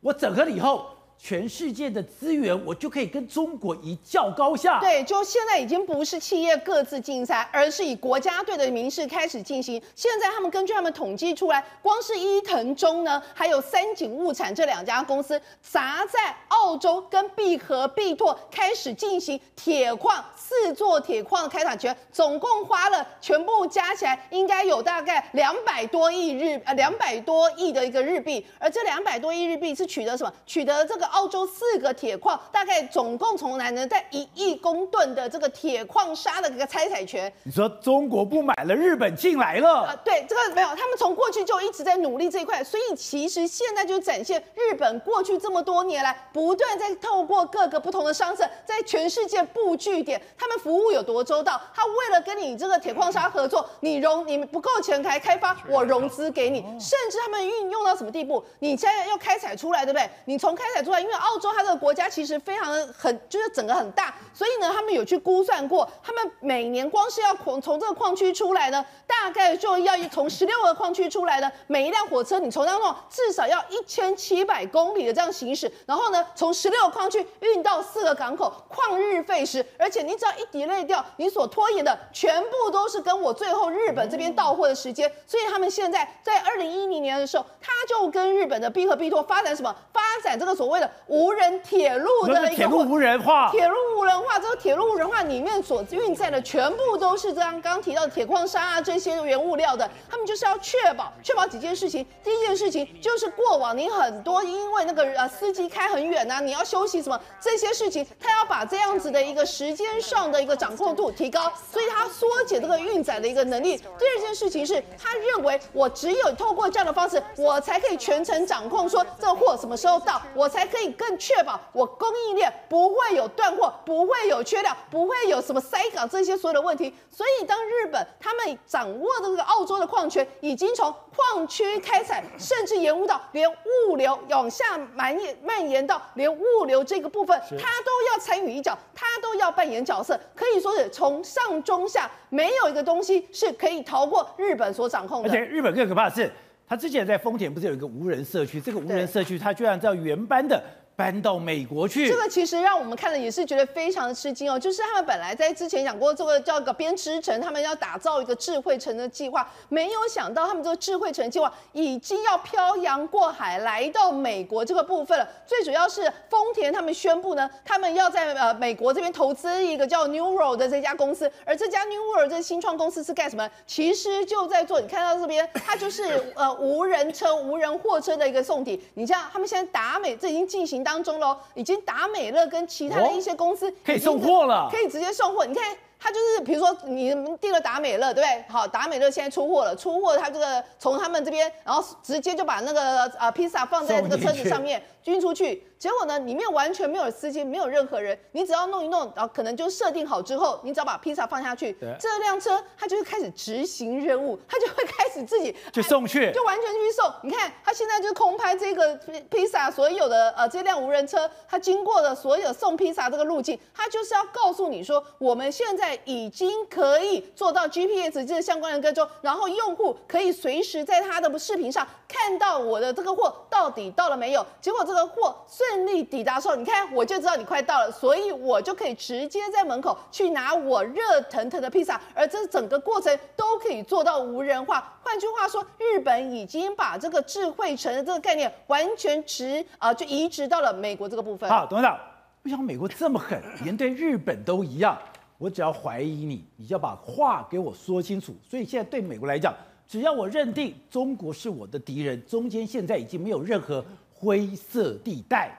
[0.00, 0.86] 我整合了以后。
[1.18, 4.78] 全世界的资源，我就可以跟中国一较高下。
[4.78, 9.82] 对，就现在已经不是企业各自竞赛，而是以国家队的名式开始进行。
[9.94, 30.32] 现在他们根据他们统计出来，光是伊藤忠呢，还有三井物产这两家公司，砸在澳洲跟必和必拓开始进行铁矿四座铁矿的开采权，总共花了全部加起来应该有大概两百多亿日呃两百多亿的一个日币，而这两百多亿日币是取得什么？
[30.44, 31.05] 取得这个。
[31.06, 37.32] 澳洲四个铁矿大概总共从来呢，在一亿公吨的这个铁矿砂的这个开采权。
[37.44, 39.86] 你说中国不买了，日本进来了？
[39.86, 51.60] 呃，对，这个没有，他们从过去就一直在努力这一块，所以其实现在就展现日本过去这么多年来不断在透过各个不同的商社，在全世界布据点，他们服务有多周到。
[51.74, 58.44] 他为了跟你这个铁矿砂合作，你融你不够钱开开发，我融资给你，甚至他们运用到什么地步？
[58.58, 60.08] 你现在要开采出来，对不对？
[60.24, 60.95] 你从开采出来。
[61.00, 89.74] 因为澳洲它这个国家其实非常的很，就是整个很大，所以呢，他们有去估算过，他们每年光是要从从这个矿区出来呢，大概就要从十六个矿区出来的每一辆火车，你从当中至少要一千七百公里的这样行驶，然后呢，从十六个矿区运到四个港口，旷日费时，而且你只要一 delay 掉，你所拖延的全部都是跟我最后日本这边到货的时间，所以他们现在在二零一零年的时候，他就跟日本的必和必拓发展什么？
[89.92, 90.85] 发展这个所谓的。
[91.06, 102.06] 无人铁路的一个铁路无人化，铁路无人化，之后铁路无人化里面所运载的全部都是这样刚刚提到的铁矿砂啊这些原物料的，他们就是要确保确保几件事情。
[102.22, 113.76] 第一件事情就是过往你很多因为那个呃司机开很远呐、啊，你要休息什么这些事情，他要把这样子的一个时间上的一个掌控度提高，所以他缩减这个运载的一个能力。
[113.76, 126.94] 第二件事情是他认为我只有透过这样的方式，我才可以全程掌控，说这货什么时候到，我才可以更确保我供应链不会有断货，不会有缺料，不会有什么塞港这些所有的问题。
[127.10, 145.30] 所以当日本他们掌握的这个澳洲的矿权，已经从矿区开采，甚至延误到连物流往下蔓延蔓延到连物流这个部分，他都要参与一脚，他都要扮演角色，可以说是从上中下没有一个东西是可以逃过日本所掌控的。
[145.30, 146.30] 而且日本更可怕的是，
[146.68, 148.60] 他之前在丰田不是有一个无人社区？
[148.60, 150.62] 这个无人社区，他居然叫原班的。
[150.96, 154.58] 搬到美国去，这个其实让我们看了也是觉得非常的吃惊哦。
[154.58, 165.28] 就是他们本来在之前讲过这个叫个编织城，他们要打造一个智慧城的计划，没有想到他们这个智慧城计划已经要漂洋过海来到美国这个部分了。
[165.46, 173.46] 最主要是丰田他们宣布呢，他们要在呃美国这边投资一个叫 New World 的这家公司，而这家 New World 这新创公司是干什么？
[173.66, 178.82] 其实就在做，你看到这边，它就是呃无人车、无人货车的一个送抵。
[178.94, 180.85] 你像他们现在达美，这已经进行。
[180.86, 185.44] 当中喽，已经达美乐跟其他的一些公司可以送货了，可以直接送货。
[185.44, 188.44] 你看，他就是比如说你订了达美乐，对不对？
[188.48, 194.80] 好，达美乐现在出货了，出货他这个从他们这边，然后直接就把那个呃披萨放在这个车子上面
[195.12, 195.66] 运出去。
[195.78, 207.12] 结果呢，里面完全没有司机，没有任何人，你只要弄一弄，然后可能就设定好之后，你只要把披萨放下去，这辆车它就会开始执行任务，它就会开始自己就送去，就完全去送。
[207.22, 208.96] 你看，它现在就是空拍这个
[209.28, 224.44] 披萨，所有的呃这辆无人车，它经过的所有送披萨这个路径，它就是要告诉你说，我们现在已经可以做到 GPS 这个相关的跟踪，然后用户可以随时在他的视频上看到我的这个货到底到了没有。
[224.62, 234.96] 结果这个货顺利抵达的时候，你看我就知道你快到了，所以我就可以直接在门口去拿我热腾腾的披萨，而这整个过程都可以做到无人化。
[235.02, 241.50] 换句话说，日本已经把这个智慧城的这个概念完全植啊、就移植到了美国这个部分。
[241.50, 241.98] 好，董事长，
[242.44, 244.96] 为什么美国这么狠，连对日本都一样？
[245.38, 248.34] 我只要怀疑你，你就要把话给我说清楚。
[248.48, 249.54] 所以现在对美国来讲，
[249.86, 253.84] 只要我认定中国是我的敌人，中间现在已经没有任何
[254.18, 255.50] 灰色地带。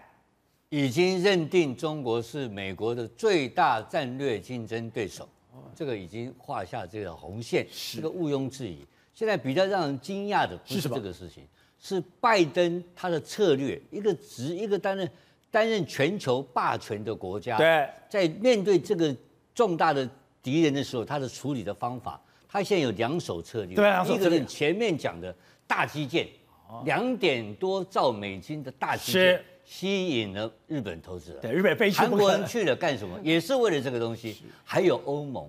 [0.70, 5.30] 已经认定中国是美国的最大战略竞争对手，
[5.74, 7.66] 这个已经画下这个红线，
[7.96, 8.86] 这个毋庸置疑。
[9.14, 11.44] 现在比较让人惊讶的不是这个事情，
[11.80, 15.10] 是拜登他的策略，一个执一个担任
[15.50, 19.16] 担任全球霸权的国家，对，在面对这个
[19.56, 20.08] 重大的
[20.44, 25.34] 敌人的时候，他的处理的方法，他现在有两手策略，对，一个是前面讲的
[25.66, 26.28] 大基建，
[26.85, 29.41] 两点多兆美金的大基建。
[29.69, 33.19] 吸引了日本投资人，对，日本飞去，韩国人去了干什么？
[33.22, 34.38] 也是为了这个东西。
[34.64, 35.45] 还有欧盟，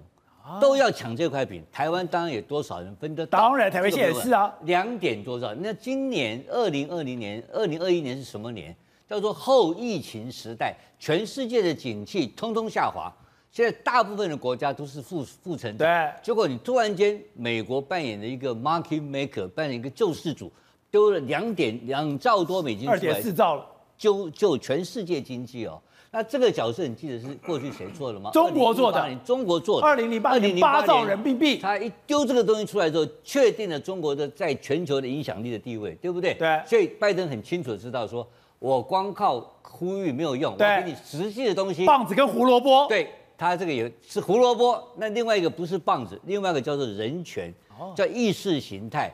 [0.61, 1.63] 都要抢这块饼。
[1.71, 3.39] 台湾当然也多少人分得到。
[3.39, 5.55] 当然，台湾现在也是啊，两点多兆。
[5.55, 8.75] 那今年二零二零年、二零二一年是什么年？
[9.09, 13.09] 叫做后疫情时代，全世界的景气通通下滑。
[13.53, 15.87] 现在大部分的国家都是负负成长。
[15.87, 16.13] 对。
[16.25, 20.53] 结果你突然间，美国扮演了一个 market maker，扮演一个救世主，
[20.91, 23.67] 丢了两点两兆多美金出来，二点四兆了。
[23.97, 25.77] 就就全世界经济哦，
[26.13, 28.31] 那这个角色你记得是过去谁做的吗？
[28.31, 29.87] 中国做的，中国做的。
[29.89, 36.33] 二零零八年八兆人民币，他一丢这个东西出来之后，确定了中国的在全球的影响力的地位，对不对？
[36.35, 36.63] 对。
[36.65, 38.25] 所以拜登很清楚知道说，
[38.61, 41.85] 我光靠呼吁没有用，我给你实际的东西。
[41.85, 42.87] 棒子跟胡萝卜。
[42.87, 47.53] 对，他这个也是胡萝卜，那另外一个不是棒子，另外一个叫做人权，
[47.97, 49.13] 叫意识形态。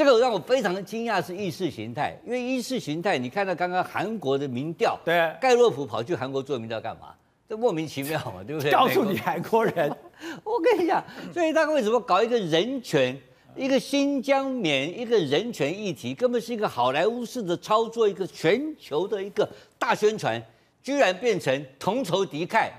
[0.00, 7.08] 这个让我非常的惊讶，是意识形态，因为意识形态，你看到刚刚韩国的民调，对，盖洛普跑去韩国做民调干嘛？
[7.46, 8.70] 这莫名其妙嘛，对不对？
[8.72, 9.94] 告诉你韩国人，
[10.42, 11.04] 我跟你讲，
[11.34, 13.14] 所以他为什么搞一个人权，
[13.54, 19.46] 一个新疆棉，一个人权议题，根本是一个好莱坞式的操作，一个全球的一个
[19.78, 20.42] 大宣传，
[20.82, 22.70] 居然变成同仇敌忾，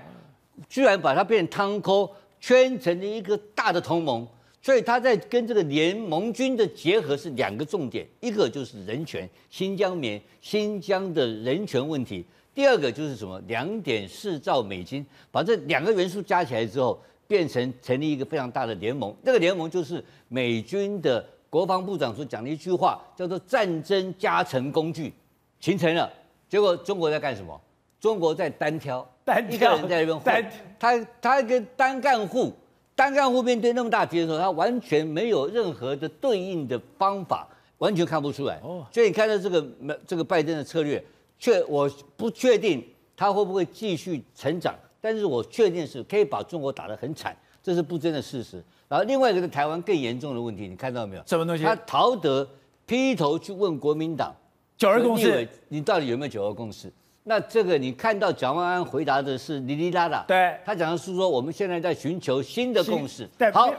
[0.68, 4.26] 居然把它变成汤沟，圈成了一个大的同盟。
[4.62, 12.24] 所以他在跟这个联盟军的结合是两个重点，一个就是人权，新疆棉，新疆的人权问题；
[12.54, 19.12] 第二个就是什么，两点四兆美金，把这两个元素加起来之后，变成成立一个非常大的联盟。
[19.24, 25.12] 那个联盟就是美军的国防部长所讲的一句话，叫做战争加成工具，
[25.58, 26.08] 形成了。
[26.48, 27.60] 结果中国在干什么？
[27.98, 32.52] 中国在单挑，单挑，一个人在那边单，他他一个单干户。
[32.94, 37.48] 单干户面对那么大敌人的时候，他完全没有任何的对应的方法，
[37.78, 38.60] 完全看不出来。
[38.62, 39.66] 哦，所以你看到这个
[40.06, 41.02] 这个拜登的策略，
[41.38, 42.84] 确我不确定
[43.16, 44.74] 他会不会继续成长？
[45.00, 48.62] 但是我确定是可以把中国打得很惨，这是不争的事实。
[48.88, 51.22] 然后另外一个是台湾更严重的问题，你看到没有？
[51.26, 51.64] 什么东西？
[51.64, 52.48] 他陶德
[52.86, 54.32] 劈头去问国民党
[54.76, 56.92] 九二共识，你到底有没有九二共识？
[57.24, 63.28] 那这个你看到蒋万安回答的是哩哩啦啦，对，他讲的是说我们现在在寻求新的共识。
[63.38, 63.72] 对，好，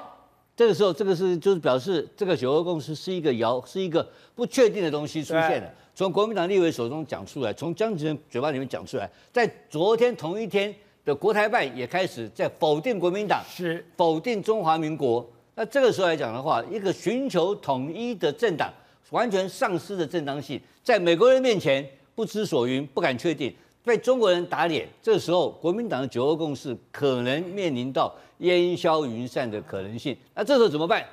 [0.55, 5.69] 这个时候这个是就是表示这个九二共识是一个谣，是一个不确定的东西出现了。
[5.93, 15.29] 从国民党立委手中讲出来，从江启臣嘴巴里面讲出来，在昨天同一天的国台办也开始在否定国民党，是否定中华民国。
[15.53, 18.71] 那这个时候来讲的话，一个寻求统一的政党
[19.09, 21.85] 完全丧失了正当性，在美国人面前。
[22.15, 23.53] 不知所云，不敢确定，
[23.83, 24.87] 被中国人打脸。
[25.01, 30.15] 这时候，国民党的九二共识可能面临到烟消云散的可能性。
[30.35, 31.03] 那这时候怎么办？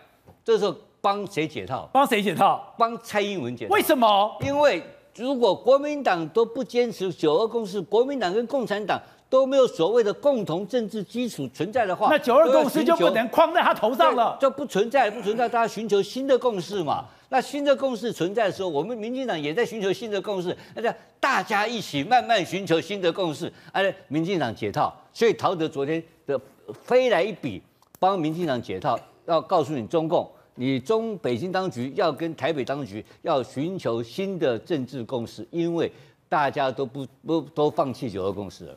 [0.45, 1.89] 这时候帮谁解套？
[1.93, 2.75] 帮谁解套？
[2.79, 3.75] 帮蔡英文解套。
[3.75, 4.37] 为什么？
[4.43, 4.83] 因为
[5.17, 17.07] 如果国民党都不坚持九二共识，国民党跟共产党都没有所谓的共同政治基础存在的话，那九二共识就不能框在他头上了，就不存在，不存在，大家寻求新的共识嘛。
[17.31, 24.93] 那新的共识存在的时候，我们民进党也在寻求新的共识，那叫大家一起慢慢寻求新的共识，哎，民进党解套。
[25.13, 26.39] 所以陶德昨天的
[26.85, 27.63] 飞来一笔，
[28.01, 35.91] 帮民进党解套，要告诉你中共，你中北京当局要跟台北当局要寻求新的政治共识，因为
[36.29, 38.77] 大家都不不都放弃九二共识了。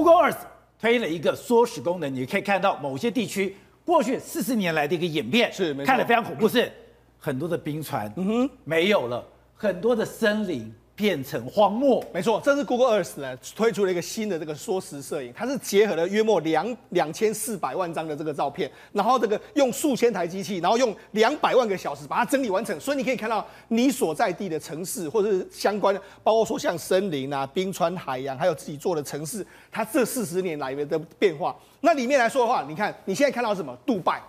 [0.00, 0.38] Google Earth
[0.80, 3.54] 推了一个缩时功能，你可以看到某些地区
[3.84, 6.72] 过去四十年来的一个演变，是看了非常恐怖，是
[7.18, 9.22] 很多的冰川，嗯哼，没有了，
[9.54, 10.72] 很多的森林。
[11.00, 31.56] 变成荒漠，没错，这是 Google Earth 呢推出了一个新的这个缩时摄影，它是结合了约莫两两千四百万张的这个照片，然后这个用数千台机器，然后用两百万个小时把它整理完成，所以你可以看到你所在地的城市或者是相关的，包括说像森林啊、冰川、海洋，还有自己做的城市，它这四十年来的变化。
[31.80, 33.74] 那里面来说的话，你看你现在看到什么？
[33.86, 34.20] 杜拜。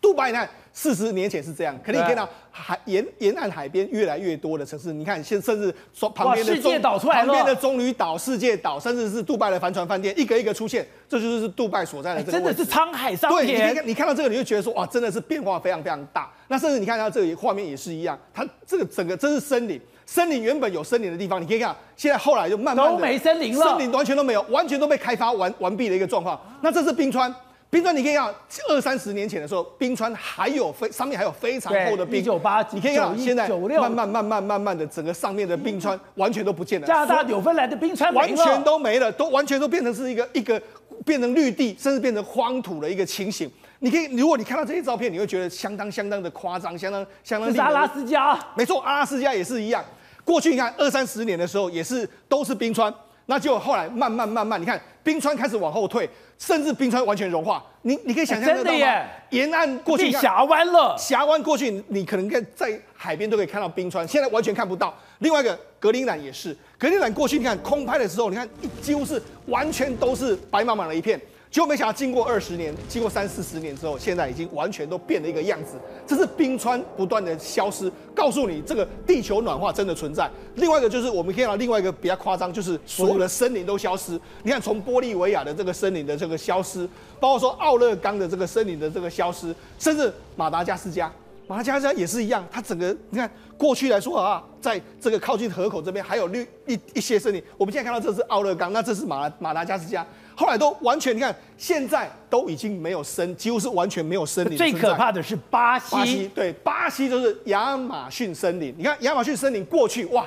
[0.00, 4.92] 杜拜，你看四十年前是这样，可你看到海沿沿岸海边越来越多的城市。
[4.92, 12.38] 你看，现甚至说旁边的世界岛出来，旁边的棕榈岛、世界岛，甚至是杜拜的帆船饭店，一个一个出现，这就是杜拜所在的这个、欸。
[12.38, 13.46] 真的是沧海桑田。
[13.46, 16.30] 对，你看，你看到这个，你就觉得说，哇，真的是变化非常非常大。
[16.46, 26.40] 那甚至你看到这里画面也是一样，它这个整个真是森林，森林原本有森林的地方，你可以看，现在后来就慢慢都没森林了，森林完全都没有，完全都被开发完完毕的一个状况。
[26.60, 27.34] 那这是冰川。
[27.70, 28.34] 冰川，你可以看
[28.70, 32.20] 二三十年前的时候，冰川还有非上面还有非常厚的冰。
[32.20, 36.86] 一九八，你可以看现在慢慢慢慢慢慢的整个上面的冰川完全都不见了。
[36.86, 40.60] 加拿大纽芬兰的冰川完全都没了，都完全都变成是一个一个
[41.04, 43.50] 变成绿地，甚至变成荒土的一个情形。
[43.80, 47.52] 你可以，如果你看到这些照片，你会觉得相当相当的夸张，相当相当。
[47.52, 49.84] 是阿拉斯加，没错，阿拉斯加也是一样。
[50.24, 52.92] 过去你看二三十年的时候，也是都是冰川。
[53.30, 57.62] 那就后来慢慢慢慢，你看冰川开始往后退，甚至冰川完全融化。
[57.82, 59.04] 你你可以想象得到吗？
[59.28, 64.94] 沿岸过去峡湾了，峡湾过去，你可能在在海边都可以看到冰川，现在完全看不到。
[65.18, 68.48] 另外一个格陵兰也是，格陵兰过去你看空拍的时候，你看
[68.80, 71.20] 几乎是完全都是白茫茫的一片。
[71.50, 75.76] 结果没想到，经过二十年，经过三四十年之后，现在已经完全都变了一个样子。
[76.06, 80.30] 这是冰川不断的消失，告诉你这个地球暖化真的存在。
[80.56, 84.20] 另外一个就是我们可以看到另外一个比较夸张，就是所有的森林都消失。
[84.42, 86.86] 你看，从玻利维亚的这个森林的这个消失，
[87.18, 91.10] 包括说奥勒冈的这个森林的这个消失，甚至马达加斯加，
[91.46, 92.46] 马达加斯加也是一样。
[92.50, 97.42] 它整个你看过去来说啊，在这个靠近河口这边还有绿一一些森林。
[97.56, 100.06] 我们现在看到这是奥勒冈，那这是马马达加斯加。
[100.38, 104.56] 后来都完全，你看现在都已经没有森，几乎是完全没有森林。
[104.56, 108.72] 最可怕的是巴西，巴西对，巴西就是亚马逊森林。
[108.78, 110.24] 你看亚马逊森林过去哇，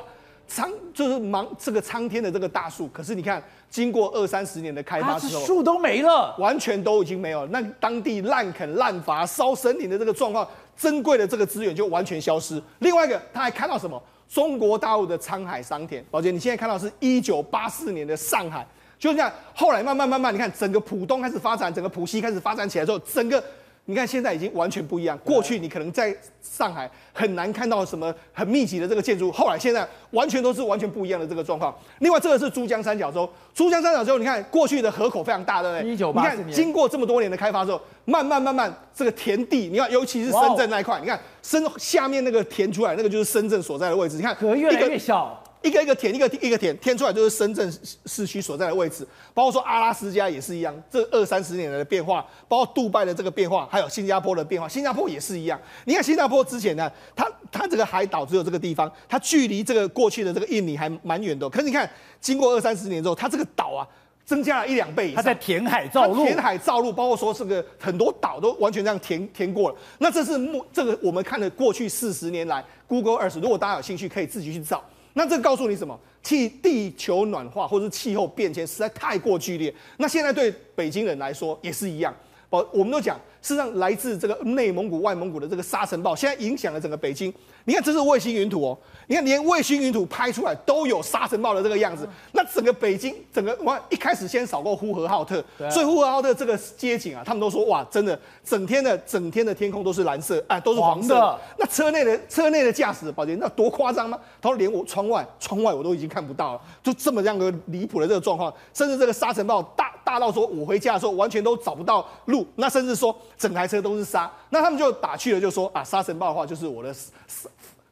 [0.50, 7.48] 苍就是茫这个苍天的这个大树，可是你看经过二三十年的开发之后，树都没了，完全都已经没有。
[7.48, 12.62] 那当地滥垦滥伐烧森林的这个状况，珍贵的这个资源就完全消失。
[12.80, 14.04] 另外一个他还看到什么？
[14.28, 16.04] 中国大陆的沧海桑田。
[16.12, 18.68] 宝姐，你现在看到是一九八四年的上海。
[19.02, 23.44] 就是这样，后来慢慢慢慢，你看整个浦东开始发展，整个浦西开始发展起来之后，整个
[23.86, 25.18] 你看现在已经完全不一样。
[25.24, 31.76] 过去你可能在上海很难看到什么很密集的这个建筑，后来现在完全都是完全不一样的这个状况。
[31.98, 35.92] 另外，这个是珠江三角洲，珠江三角洲你看过去的河口非常大，对不对？
[35.92, 36.48] 一九八四年。
[36.50, 44.16] 你看经过这么多年的开发之后，慢慢慢慢这个田地，你看尤其是深圳那一块，你看深下面那个填出来那个就是深圳所在的位置。
[44.16, 45.41] 你看河越来越小。
[45.62, 47.72] 一个一个填，一个一个填，填出来就是深圳
[48.06, 49.08] 市区所在的位置。
[49.34, 55.60] 包括说阿拉斯加也是一样，这二三十年来的变化，包括杜拜的这个变化，还有新加坡的变化，新加坡也是一样。
[55.86, 61.50] 你看新加坡之前呢，它它这个海岛只有这个地方，它距离这个过去的这个印尼还蛮远的。
[61.50, 61.90] 可是你看，
[62.20, 63.88] 经过二三十年之后，它这个岛啊。
[64.24, 69.76] 增加了一两倍以上，它在填海造陆，填海造陆，包括说这个很多岛都完全这样填填过了。
[69.98, 74.82] 那这是目这个我们看的过去四十年来 Google Earth，如果大家有兴趣，可以自己去找。
[75.14, 75.98] 那这告诉你什么？
[76.24, 79.74] 气地球暖化或者气候变迁实在太过剧烈。
[79.98, 82.16] 那现在对北京人来说也是一样。
[82.50, 87.34] 我，我们都讲，事实上来自这个内蒙古、外蒙古的这个沙尘暴，现在影响了整个北京。
[87.66, 88.78] 你看，这是卫星云图哦。
[89.08, 92.08] 你看，连卫星云图拍出来都有沙尘暴的这个样子。
[92.32, 101.38] 那整个北京，整个哇，一开始先扫过呼和浩特，所以呼和浩特这个街景啊，他们都说哇，真的，整天的整天的天空都是蓝色，啊，都是黄色。
[101.58, 104.18] 那车内的车内的驾驶，宝杰，那多夸张吗？
[104.42, 109.92] 他说连我窗外窗外我都已经看不到了，就这么样的离谱的这个状况，甚至这个沙尘暴大。
[110.04, 116.94] 大到说，我回家的时候完全都找不到路，那甚至说整台车都是沙，那他们就打趣了，就说啊，沙尘暴的话就是我的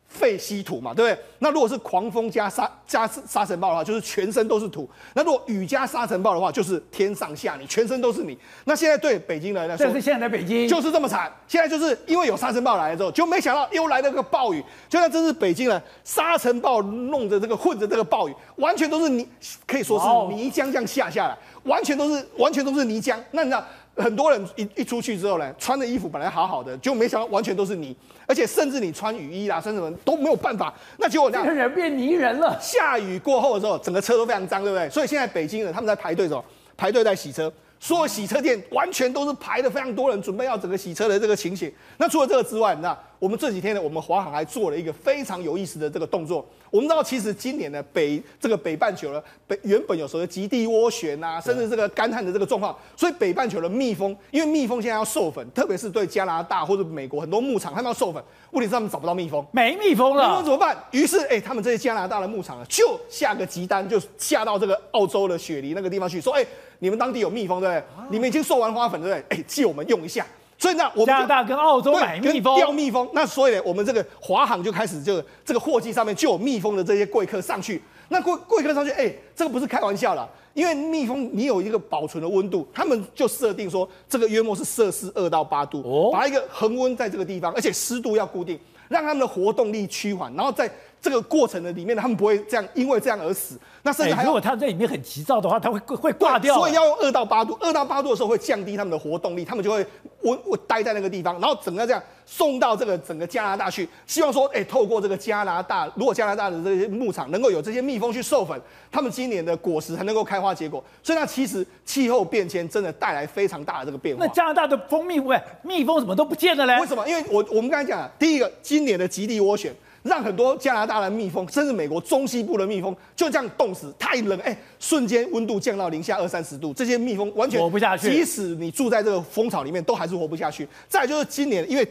[0.10, 1.24] 肺吸土嘛，对不对？
[1.38, 4.90] 那如果是狂风加沙加沙尘暴的话，就是全身都是土。
[5.14, 8.38] 那如果雨加沙尘暴的话，就是天上下你，全身都是你。
[8.66, 11.32] 那现在对北京人来说，这是现在的北京就是这么惨。
[11.48, 19.28] 现在就是因为有沙尘暴来了之后，就没想到又来了个暴雨，就像这是北京人沙尘暴弄着这个混着这个暴雨，完全都是泥，
[19.68, 23.16] 可以说是泥浆这样下下来，完全都是完全都是泥浆。
[23.32, 23.64] 那你知道？
[24.02, 27.96] 很多人一一出去之后呢，穿的衣服本来好好的，就没想到完全都是泥，
[28.26, 30.74] 而且甚至你穿雨衣啦，甚至什么都没有办法。
[30.98, 32.58] 那结果这样，人变泥人了。
[32.62, 34.90] 下雨过后的时候，整个车都非常脏，对不对？
[34.90, 36.44] 所以现在北京人他们在排队的时候，
[36.78, 41.72] 排队在洗车，所有洗车店完全都是排的非常多人，准备要整个洗车的这个情形。
[41.98, 46.48] 那除了这个之外，那我们这几天呢，我们华航还做了一个非常有意思的这个动作。
[46.72, 60.78] 我们知道，其实今年的北这个北半球呢，北原本有时候极地涡旋啊，甚至这个干旱的这个状况，所以北半球的蜜蜂，因为蜜蜂现在要授粉，特别是对加拿大或者美国很多牧场，他们要授粉，问题是他们找不到蜜蜂，没蜜蜂了，那怎么办？
[60.92, 66.46] 于是，哎，他们这些加拿大的牧场啊，就下个急单，就下到这个澳洲的雪梨那个地方去，说，哎，
[66.80, 67.84] 你们当地有蜜蜂对不对？
[68.12, 69.38] 你们已经授完花粉对不对？
[69.38, 70.26] 哎，借我们用一下。
[70.60, 73.10] 所以那我们加拿大跟澳洲买蜜蜂，钓蜜蜂。
[73.14, 77.82] 那所以呢，我们这个华航就开始就这个货机上面就有蜜蜂的这些贵客上去。
[78.10, 88.60] 那贵贵客上去，哎、欸，这个不是开玩笑啦，因为蜜蜂你有一个保存的温度，他们就设定说这个约莫是摄氏二到八度，哦，把一个恒温在这个地方，而且湿度要固定，
[88.90, 90.70] 让他们的活动力趋缓，然后在。
[91.02, 93.58] 这个过程的里面呢，他们不会这样，因为这样而死。
[93.84, 96.54] 那甚至还、欸、如果他在里面很急躁的话，他会会挂掉。
[96.56, 99.86] 所以要用二到八度，二到八度的时候会降低他们的活动力，他们就会
[100.24, 108.60] 温我待在那个地方，然后整个这样送到这个整个加拿大去，希望说，哎、欸，透过这个加拿大，如果加拿大的这些牧场能够有这些蜜蜂去授粉，
[108.92, 110.84] 他们今年的果实才能够开花结果。
[111.02, 114.26] 所以那其实气候变迁真的带来非常大的这个变化。
[114.26, 116.78] 那加拿大的蜂蜜喂，蜜蜂怎么都不见了嘞？
[116.82, 117.08] 为什么？
[117.08, 119.74] 因为我我们刚才讲了，第一个今年的极地涡旋。
[120.04, 128.10] 让很多加拿大的蜜蜂，甚至美国中西部的蜜蜂就这样冻死，太冷，哎、欸，瞬间温度降到零下二三十度，这些蜜蜂完全活不下去。
[128.10, 130.68] 即使你住在这个蜂巢里面，都还是活不下去。
[130.88, 131.88] 再来就是今年，因为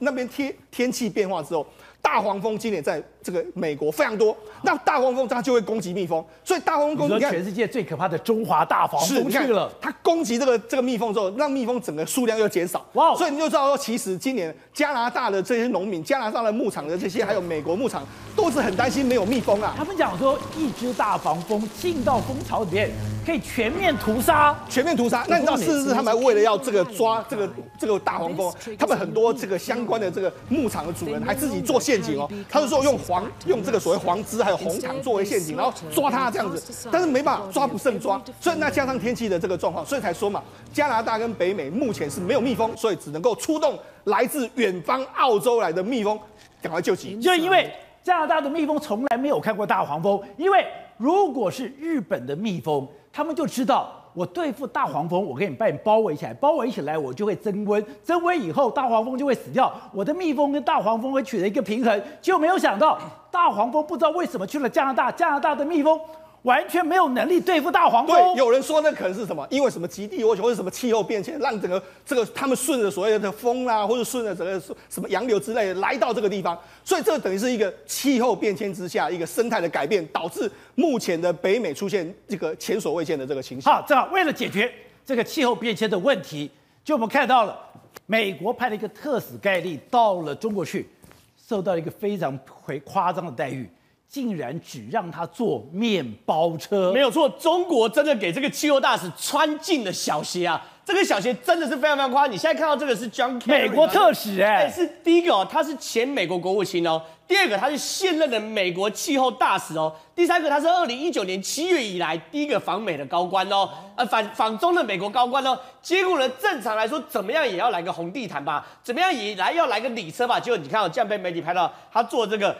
[0.00, 1.66] 那边天天气变化之后。
[2.00, 13.14] 大黄蜂今年在这个美国非常多，那大黄蜂它就会攻击蜜蜂，所以大黄蜂你看全世界最可怕的中华大黄蜂去了，它攻击这个这个蜜蜂之后，让蜜蜂整个数量又减少，哇！
[13.14, 18.02] 所以你就知道说，其实今年加拿大的这些农民、加拿大的牧场的这些， 还有美国牧场，
[18.34, 19.74] 都是很担心没有蜜蜂啊。
[19.76, 22.90] 他们讲说，一只大黄蜂进到蜂巢里面，
[23.28, 25.22] 可以全面屠杀，全面屠杀。
[25.28, 27.46] 那你知道，是不是他们还为了要这个抓这个
[27.78, 32.26] 这个大黄蜂，他们很多这个相关的这个牧场的主人还自己做陷阱哦。
[32.48, 40.42] 他是说用黄用这个所谓黄汁还有红糖作为陷阱，然后抓它这样子，但是没办法抓不胜抓，所以那加上天气的这个状况，所以才说嘛，
[40.72, 46.18] 加拿大跟北美目前是没有蜜蜂，所以只能够出动来自远方澳洲来的蜜蜂，
[46.62, 47.14] 赶快救急。
[47.20, 47.70] 就因为
[48.02, 50.64] 加拿大的蜜蜂从来没有看过大黄蜂，因为
[50.98, 53.94] 如果是日本的蜜蜂，他们就知道。
[54.14, 62.98] 我对付大黄蜂，我给你把你包围起来，包围起来我就会增温，增温以后大黄蜂就会死掉，我的蜜蜂跟大黄蜂会取得一个平衡，就没有想到
[63.30, 66.00] 大黄蜂不知道为什么去了加拿大，加拿大的蜜蜂。
[66.42, 68.16] 完全没有能力对付大黄蜂。
[68.16, 69.46] 对，有人说那可能是什么？
[69.50, 83.70] 因为什么极地涡旋或者什么气候变迁，让整个这个他们顺着所谓的风啊，或者顺着整个什么洋流之类的来到这个地方，所以这等于是一个气候变迁之下一个生态的改变，导致目前的北美出现这个前所未见的这个情形。
[83.70, 84.72] 好，这样为了解决
[85.04, 86.50] 这个气候变迁的问题，
[86.84, 87.58] 就我们看到了
[88.06, 90.88] 美国派了一个特使盖利到了中国去，
[91.36, 93.68] 受到一个非常回夸张的待遇。
[94.08, 100.64] 竟然只让他坐面包车，没有错，中国真的给这个气候大使穿进了小鞋啊！
[100.82, 102.32] 这个小鞋真的是非常非常夸张。
[102.32, 115.60] 你现在看到这个是 John 美国特使哎、欸，是第一个哦，他是前美国国务卿哦，第二个他是现任的美国气候大使哦，第三个他是二零一九年七月以来第一个访美的高官哦，呃访访中的美国高官哦。
[115.82, 120.40] 结果呢，正常来说怎么样也要来个红地毯吧，怎么样也来要来个礼车吧。
[120.40, 122.56] 结果你看到这样被媒体拍到他坐这个。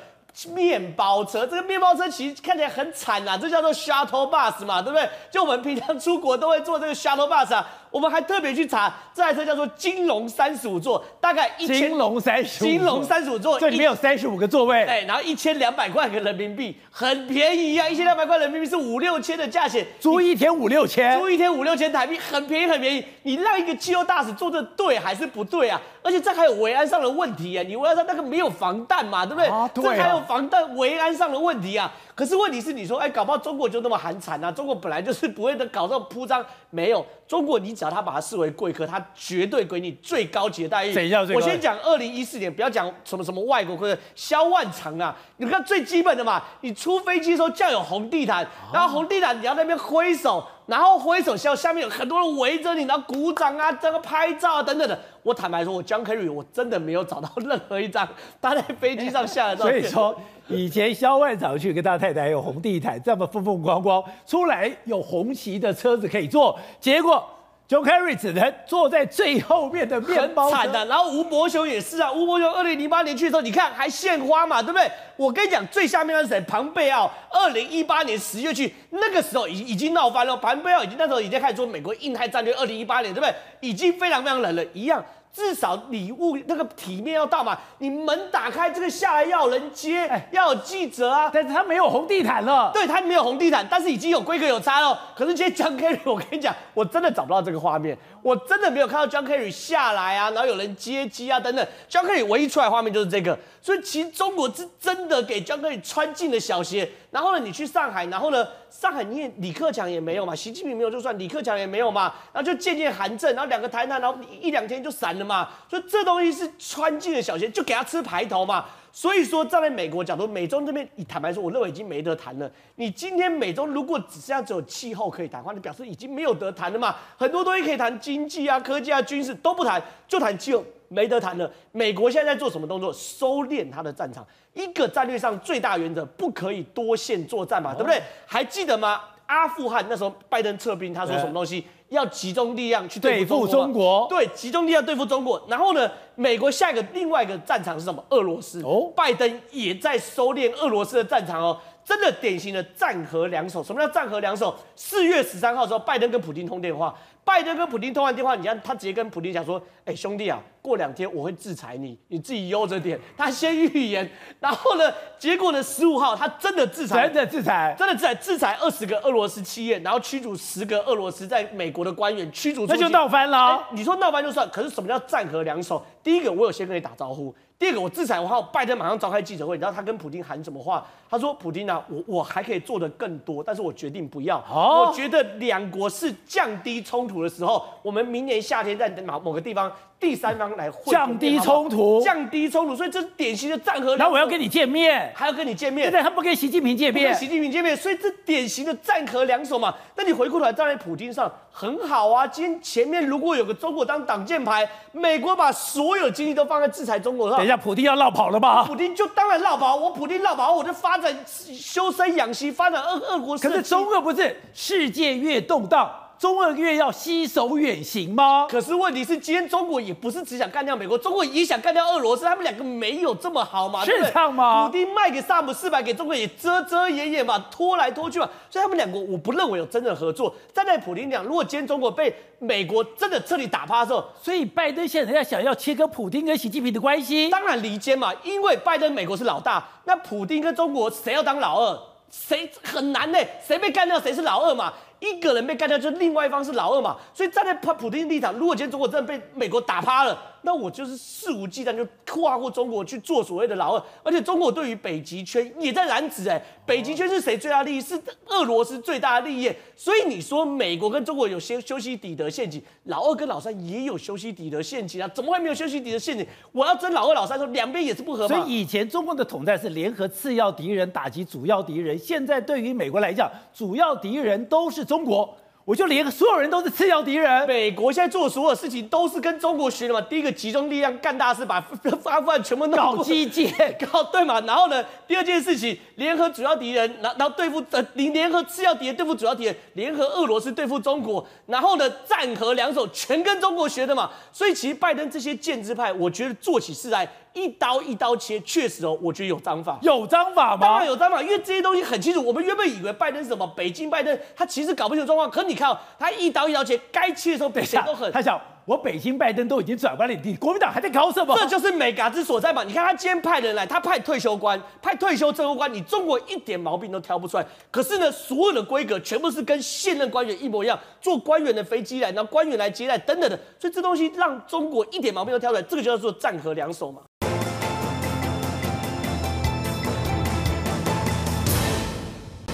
[0.47, 5.09] 面包车，这个面包车其实看起来很惨啊，这叫做 shuttle bus 嘛，对不对？
[5.31, 7.67] 就我们平常出国都会坐这个 shuttle bus 啊。
[7.91, 11.77] 我们还特别去查，这台车叫做金龙三十五座，大概一千。
[11.77, 12.69] 金龙三十五。
[12.69, 14.85] 金龙三十五座，这里面有三十五个座位。
[14.85, 17.89] 对，然后一千两百块个人民币，很便宜啊！
[17.89, 23.05] 一千两百块人民币是五六千的价钱，租一天五六千，租一天五六千台币，很便宜很便宜。
[23.23, 25.81] 你让一个汽油大使坐这对还是不对啊？
[26.03, 27.65] 而且这还有维安上的问题啊！
[27.67, 29.47] 你维安上那个没有防弹嘛，对不对？
[29.49, 29.97] 啊，对啊。
[29.97, 31.93] 这还有防弹维安上的问题啊！
[32.19, 34.51] 可是问题是，你说，哎，搞不好中国就那么寒碜啊？
[34.51, 37.07] 中国本来就是不会的，搞这种铺张，没有。
[37.29, 40.93] 中国，你只要他把他视为贵客，他绝对给你最高级的待遇。
[41.33, 50.45] 我先讲二零一四年，不要讲什么什么外国客，萧万长啊，你看最基本的嘛，你出飞机的时候就要有红地毯，然后红地毯你要在那边挥手。
[50.69, 54.97] 然后挥手笑，下面有很多人围着你，然后鼓掌啊，这个拍照啊等等的。
[55.23, 58.07] 我坦白说，我 John Kerry 我真的没有找到任何一张
[58.41, 59.81] 他在飞机上下的照片。
[59.81, 67.27] 所以说，以前肖万长去跟他太太有红地毯，这么风风光光，出来有红旗的车子可以坐，结果。
[67.69, 70.87] John Kerry 只能坐在最后面的面包车，很惨的。
[70.87, 74.91] 然后吴伯雄也是啊，吴伯雄二零零八年去的时候，你看还献花嘛，对不对？
[75.17, 76.41] 我跟你讲，最下面的是谁？
[76.49, 80.35] 庞贝奥，二零一八年十月去，那个时候已已经闹翻了。
[80.39, 83.35] 庞贝奥已经那时候已经开始说美国印太战略，二零一八年对不对？
[83.61, 85.05] 已经非常非常冷了，一样。
[85.33, 91.31] 至少礼物那个体面要到嘛，你门打开，这个下来要有人接，欸、要有记者啊。
[91.33, 94.99] 但是他没有红地毯了，对，他没有红地毯，但是已经有规格有差了。
[95.15, 101.67] 可是今天 John Kerry，我跟你讲，我真的找不到这个画面，我真的没有看到 John Kerry 下来啊，然后有人接机啊等等。
[101.89, 106.91] John Kerry 唯一出来画面就是这个，所以其实中国是真的给 John Kerry 穿进了小鞋。
[107.11, 115.49] 然后呢，你去上海，然后呢，上海你也李克强也没有嘛，习近平没有就算，李克强也没有嘛，然后就渐渐寒正，然后两个谈谈，然后一两天就散了嘛。
[115.71, 118.67] 所以这东西是穿进了小鞋，就给他吃排头嘛。
[118.93, 122.51] 所以说，站在美国角度，美中这边，坦白说，我认为已经没得谈了。
[122.77, 126.97] 你今天美中如果只剩下只有气候可以谈的话，你表示已经没有得谈了嘛。
[127.17, 131.51] 很多东西可以谈，经济啊、科技啊、军事都不谈，就谈气候，没得谈了。
[131.73, 132.93] 美国现在在做什么动作？
[132.93, 134.27] 收敛他的战场。
[134.55, 138.03] 一个战略上最大原则，不可以多线作战嘛，对不对？
[138.27, 139.01] 还记得吗？
[139.29, 141.65] 阿富汗那时候拜登撤兵，他说什么东西？
[141.91, 144.07] 要集中力量去对付中国。
[144.11, 145.43] 对，集中力量对付中国。
[145.49, 148.05] 然后呢，美国下一个另外一个战场是什么？
[148.11, 148.61] 俄罗斯。
[148.63, 151.59] 哦，拜登也在收敛俄罗斯的战场哦。
[151.83, 153.65] 真的典型的战和两手。
[153.65, 154.55] 什么叫战和两手？
[154.77, 156.95] 四月十三号的时候，拜登跟普京通电话。
[157.29, 164.11] 拜登跟普京通完电话，你看他直接跟普京讲说：“哎，兄弟啊，过两天我会制裁你，你自己悠着点。”他先预言，
[164.41, 172.65] 然后呢，结果呢，十五号他真的制裁，真的制裁，真的制裁，制裁二十个俄罗斯企业，然后驱逐十个俄罗斯在美国的官员，驱逐。
[172.67, 173.63] 那就闹翻了。
[173.73, 175.85] 你说闹翻就算，可是什么叫战和两手？
[176.03, 177.35] 第一个，我有先跟你打招呼。
[177.59, 180.87] 第二个，我制裁完后，拜登马上召开记者会，你知道他跟普京喊什么话？
[181.11, 184.39] 他说：“普京啊，我我还可以做的更多，但是我决定不要。
[184.51, 193.97] 哦、我觉得两国是降低冲突的时候，我们明年夏天在某某个地方。”第三方来降低冲突，降低冲突，所以这是典型的战和。
[193.97, 195.87] 然后我要跟你见面，还要跟你见面。
[195.87, 199.75] 现在他不跟习近平见面，跟习近平见面，所以这典型的战和两手嘛。
[199.97, 202.25] 那你回过头来站在普京上很好啊。
[202.25, 207.37] 今天前面如果有个中国当挡箭牌，美国把所有精力都放在制裁中国上。
[207.37, 208.63] 等一下，普京要落跑了吧？
[208.63, 213.37] 普京就当然落跑，我普京落跑，我就发展修身养息，发展俄俄国。
[213.39, 216.08] 可是中俄不是世界越动荡。
[216.19, 218.49] 中俄越要携手远行吗？
[218.51, 223.85] 可是问题是，今天中国也不是只想干掉美国，中国也想干掉俄罗斯，他们两个没有这么好嘛？
[223.85, 224.67] 是这样吗？
[224.67, 230.35] 普丁卖给萨姆四百，给中国也遮遮掩掩嘛，拖来拖去嘛，所以他们两个我不认为有真正合作。
[230.53, 241.79] 站在普丁讲，如果今天中国被美国真的彻底打趴的时候，所以拜登现在要想要切割普丁跟习近平的关系，当然离间嘛，因为拜登美国是老大，那普丁跟中国谁要当老二？
[242.11, 243.19] 谁很难呢？
[243.47, 244.73] 谁被干掉谁是老二嘛？
[245.01, 246.97] 一个人被干掉，就另外一方是老二嘛。
[247.15, 253.83] 所以站在普普丁立场，如果今天中国真的被美国打趴了，那我就是肆无忌惮就跨过中国去做所谓的老二。
[254.03, 257.81] 而且中国对于北极圈也在染指，哎，北极圈是谁最大利益？
[257.81, 259.53] 是俄罗斯最大的利益。
[259.77, 265.09] 所以你说美国跟中国有些修昔底德陷阱，老二跟老三也有修昔底德陷阱啊？
[265.15, 266.27] 怎么会没有修昔底德陷阱？
[266.53, 268.27] 我要争老二老三，说两边也是不合。
[268.29, 275.37] 所以以前中共的统战是联合次要敌人打击主要敌人，现在对于美国来讲，主要敌人都是中国。
[275.69, 277.47] 我就连所有人都是次要敌人。
[277.47, 280.01] 美国现在做的所有事情都是跟中国学的嘛。
[280.01, 281.57] 第一个集中力量干大事，把
[282.05, 283.53] 阿富汗全部弄搞基建，
[283.93, 284.41] 搞对嘛。
[284.47, 291.23] 然后呢，第二件事情，联合主要敌人，然然后对付呃联联合次要敌人对付主要敌人，联合俄罗斯对付中国。
[291.45, 294.11] 然后呢，战和两手全跟中国学的嘛。
[294.33, 297.07] 所以其实拜登这些建制派，我觉得做起事来。
[297.33, 300.67] 一刀一刀切，确实哦，我觉得有章法，有章法吗？
[300.67, 302.25] 当然有章法，因为这些东西很清楚。
[302.25, 305.31] 我们原本以为拜登是什么北京拜登，他其实搞不清楚状况。
[305.31, 308.11] 可你看哦，他一刀一刀切，该切的时候比谁都狠。
[308.13, 311.37] 他想，我北京拜登都已经转弯了，你国民党还在搞什么？
[311.39, 312.65] 这就是美嘎之所在嘛。
[312.65, 317.47] 你看他今天派人来，他派退休官，派退休政务官，你中国一点毛病都挑不出来。
[317.71, 323.39] 可是呢，所有的规格全部是跟现任官员一模一样，坐官员的飞机来，然后官员来接待等等的。
[323.59, 327.03] 所以这东西让中国一点毛病都挑不出来，这个就叫做战和两手嘛。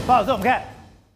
[0.07, 0.63] 包老师，我们看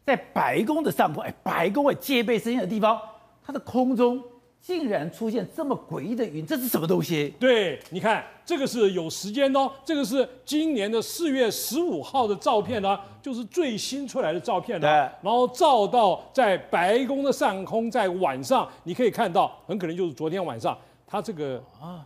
[0.07, 2.99] 在白宫的上空，哎，白宫哎戒备森严的地方，
[3.45, 4.23] 它的空中
[4.63, 7.35] 竟然出现这么诡异的云，这是什么东西？
[7.39, 14.89] 对，你看这个是有时间的哦，这个是今年的四月十五号的照片呢，就是最新出来的照片呢。
[15.21, 22.03] 然后照到在白宫的上空，在晚上你可以看到，很可能就是昨天晚上，它这个啊。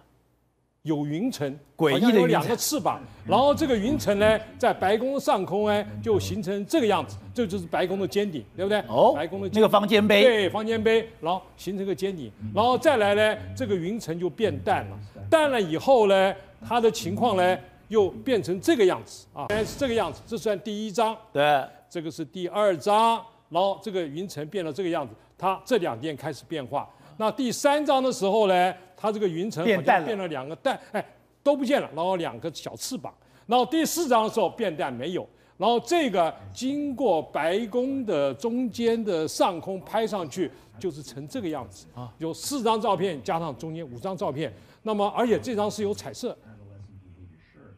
[0.82, 8.80] 有云层，诡异的有两个翅膀，然后这个云层呢，在白宫上空呢，就形成这个样子，这就是白宫的尖顶，对不对？
[8.88, 14.98] 哦，白宫的那个方尖碑，对，方尖碑，然后形成个尖顶，然后再来呢，这个云层就变淡了，
[15.30, 16.34] 淡了以后呢，
[16.66, 17.56] 它的情况呢，
[17.86, 26.90] 又变成这个样子啊，原来是这个样子，这算第一张，对，这个是第二张，然后这个云层变了这个样子，它这两天开始变化。
[27.18, 31.05] 那第三张的时候呢，它这个云层好像变了两个蛋，哎，
[31.43, 33.12] 都不见了，然后两个小翅膀。
[33.49, 40.49] 然后第四张的时候变淡没有，然后这个经过白宫的中间的上空拍上去，
[40.79, 41.85] 就是成这个样子。
[41.97, 44.53] 啊，有四张照片加上中间五张照片，
[44.85, 46.39] 那么而且这张是有彩色，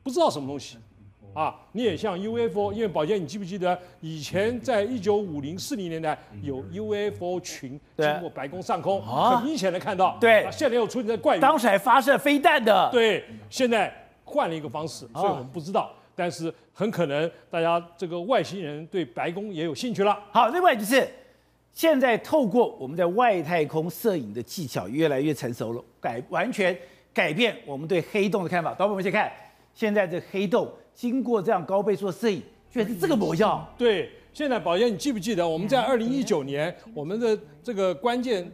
[0.03, 0.77] 不知道什么东西。
[1.35, 10.17] 啊，你也像 UFO，因为宝杰，你记不记得以前在一九五零四零年代有 UFO 群经过白宫上空，很明显的看到。
[10.21, 12.89] 对，现在又出现在怪云，当时还发射飞弹的。
[12.93, 13.93] 对，现在
[14.25, 20.17] 换了一个方式，所以我们不知道，但是很可能大家这个外星人对白宫也有兴趣了。
[20.31, 21.05] 好，另外就是
[21.73, 26.79] 现在透过我们在外太空摄影的技巧越来越成熟了，改完全
[27.13, 28.73] 改变我们对黑洞的看法。
[28.75, 29.29] 等会我们先看
[29.75, 30.71] 现在这黑洞。
[30.95, 33.67] 经过这样高倍数的摄影，居然是这个模样。
[33.77, 38.51] 对，现在宝杰，你记不记得我们在二零一九年，我们的这个关键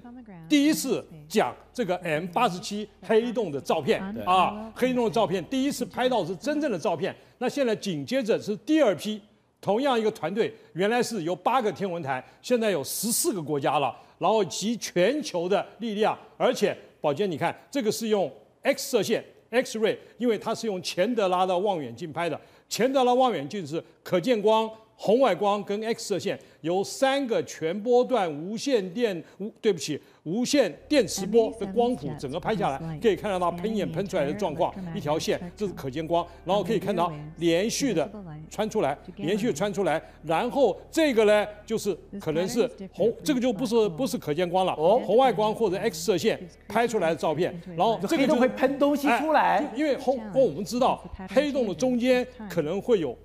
[0.48, 7.14] 第一次讲这个 M 八十七黑洞的照片啊，黑洞的照片第一次拍到是真正的照片。
[7.38, 9.20] 那现在紧接着是第二批，
[9.60, 18.30] 同样一个团队，原来是有八个天文台，现在有十四个国家了，然后集全球的力量，而且宝杰，你看这个是用
[18.62, 19.24] X 射线。
[19.50, 24.70] X-ray，因为它是用钱德拉的望远镜拍的，钱德拉望远镜是可见光、
[25.02, 29.98] 红外光跟 X 射线，由三个全波段无线电无，对不起。
[30.24, 38.06] 无线电磁波的光谱整个拍下来，可以看到它喷眼喷出来的状况，一条线，这是可见光，然后可以看到连续的
[38.50, 53.16] 穿出来，连续穿出来，然后这个呢就是可能是红，这个就不是不是可见光了，哦，红外光或者 X 射线拍出来的照片，然后这个就会喷东西出来，因为红，哦，我们知道黑洞的中间可能会有。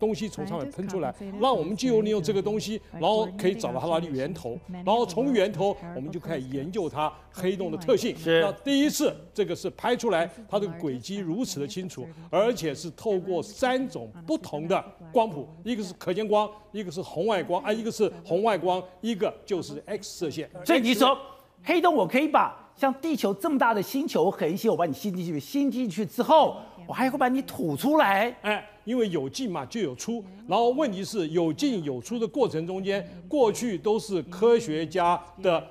[0.00, 8.16] 东西从上面喷出来，让我们就由利用这个东西，然后可以找到它的源头，然后从源头我们就开始研究它黑洞的特性。
[8.16, 8.40] 是。
[8.40, 14.82] 那第一次这个是拍出来它的轨迹如此的清楚，而且是透过三种不同的
[15.12, 20.48] 光谱，一个是可见光，一个是红外光，啊，一个是红外光，一个就是 X 射线。
[20.64, 21.14] 所以你说
[21.62, 26.56] 黑洞，我可以把像地球这么大的星球恒星，我把你吸进去，吸进去之后，
[26.86, 28.66] 我还会把你吐出来，哎。
[28.84, 30.24] 因为有进嘛，就有出。
[30.48, 35.64] 然后问题是有进有出的过程中间，过去都是科学家的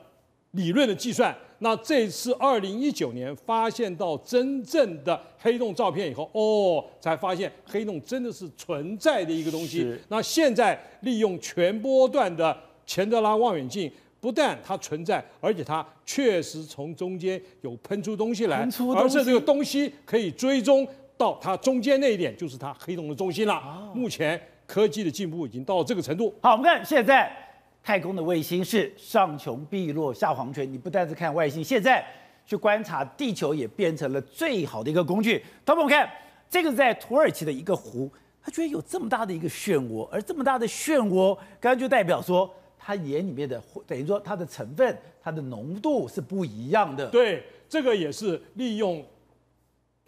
[0.51, 1.35] 理论的计算。
[1.61, 9.93] 那这次二零一九年发现到真正的黑洞照片以后，哦，才发现黑洞真的是存在的一个东西。
[10.07, 13.91] 那现在利用全波段的钱德拉望远镜
[14.21, 18.65] 不但它存在，而且它确实从中间有喷出东西来，
[18.95, 20.87] 而且这个东西可以追踪
[21.19, 23.55] 到它中间那一点，就是它黑洞的中心了。
[23.55, 26.33] 哦目前科技的进步已经到了这个程度。
[26.41, 27.29] 好，我们看现在
[27.83, 32.05] 太空的卫星是上穷碧落下黄泉，你不但是看外星，现在
[32.45, 35.43] 去观察地球也变成了最好的一个工具。
[35.65, 36.09] 同学们看，
[36.49, 38.09] 这个是在土耳其的一个湖，
[38.41, 47.07] 它居然有这么大的一个漩涡，而这么大的漩涡，刚刚就代表说它盐里面的等于说它的成分、它的浓度是不一样的。
[47.07, 49.03] 对，这个也是利用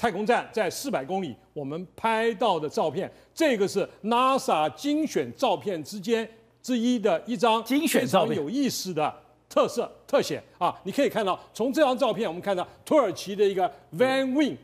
[0.02, 6.28] 太空站在四百公里我们拍到的照片，这个是 NASA 精选照片之间
[6.60, 9.14] 之一的一张精选照片非常有意思的
[9.48, 10.76] 特色特写啊！
[10.84, 14.58] 你可以看到，从这张照片我们看到土耳其的一个 Van Wing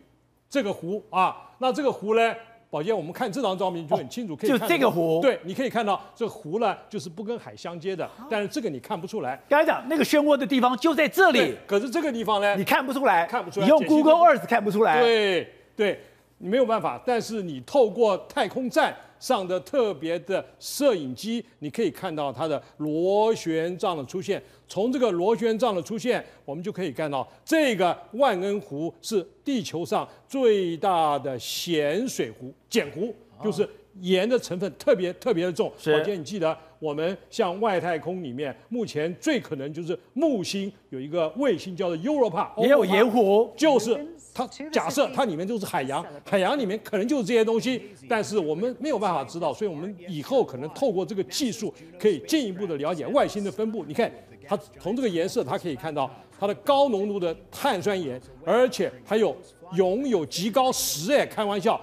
[0.50, 2.36] 这个湖啊，那这个湖呢？
[2.70, 9.42] 宝剑，我们看这张照片就很清楚，可以看到就这个湖对，你可以看到这湖呢，就是不跟海相接的，但是这个你看不出来。
[9.48, 15.00] 刚才讲那个漩涡的地方就在这里，，可是这个地方呢，你看不出来，看不出来你用 Google Earth 看不出来。
[15.02, 16.02] 对对，
[16.40, 24.42] 你没有办法，但是你透过太空站上的特别的摄影机，你可以看到它的螺旋状的出现。
[24.68, 33.68] 从这个螺旋状的出现，我们就可以看到这个万恩湖是地球上最大的咸水湖，碱湖，就是
[34.02, 35.72] 盐的成分特别特别的重。
[35.78, 43.96] 是宝杰，你记得我们像外太空里面，目前最可能就是木星有一个卫星叫做 Europa，也有盐湖，就是
[44.38, 53.84] 它假设它里面就是海洋，海洋里面可能就是这些东西，但是我们没有办法知道，所以我们以后可能透过这个技术，可以进一步的了解外星的分布。
[53.86, 54.12] 你看，
[54.48, 56.08] 它从这个颜色，它可以看到
[56.40, 59.36] 它的高浓度的碳酸盐，而且还有
[59.74, 61.82] 拥有极高十哎，开玩笑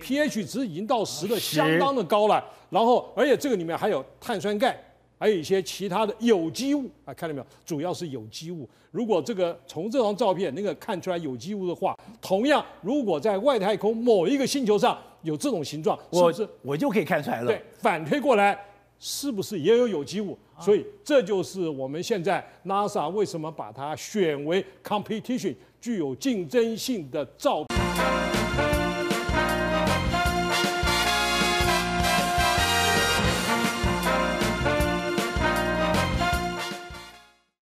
[0.00, 2.44] ，pH 值已经到十的，相当的高了。
[2.70, 4.80] 然后，而且这个里面还有碳酸钙。
[5.18, 7.46] 还有一些其他的有机物啊，看到没有？
[7.66, 8.68] 主要是有机物。
[8.90, 16.48] 如果这个从这张照片那个看出来有机物的话，同样，如果在外太空某一个星球上有这种形状，是我不是？
[16.62, 17.48] 我就可以看出来了。
[17.48, 18.58] 对，反推过来，
[19.00, 20.38] 是不是也有有机物？
[20.60, 28.37] 所以这就是我们现在 NASA 为什么把它选为 competition 具有竞争性的照片。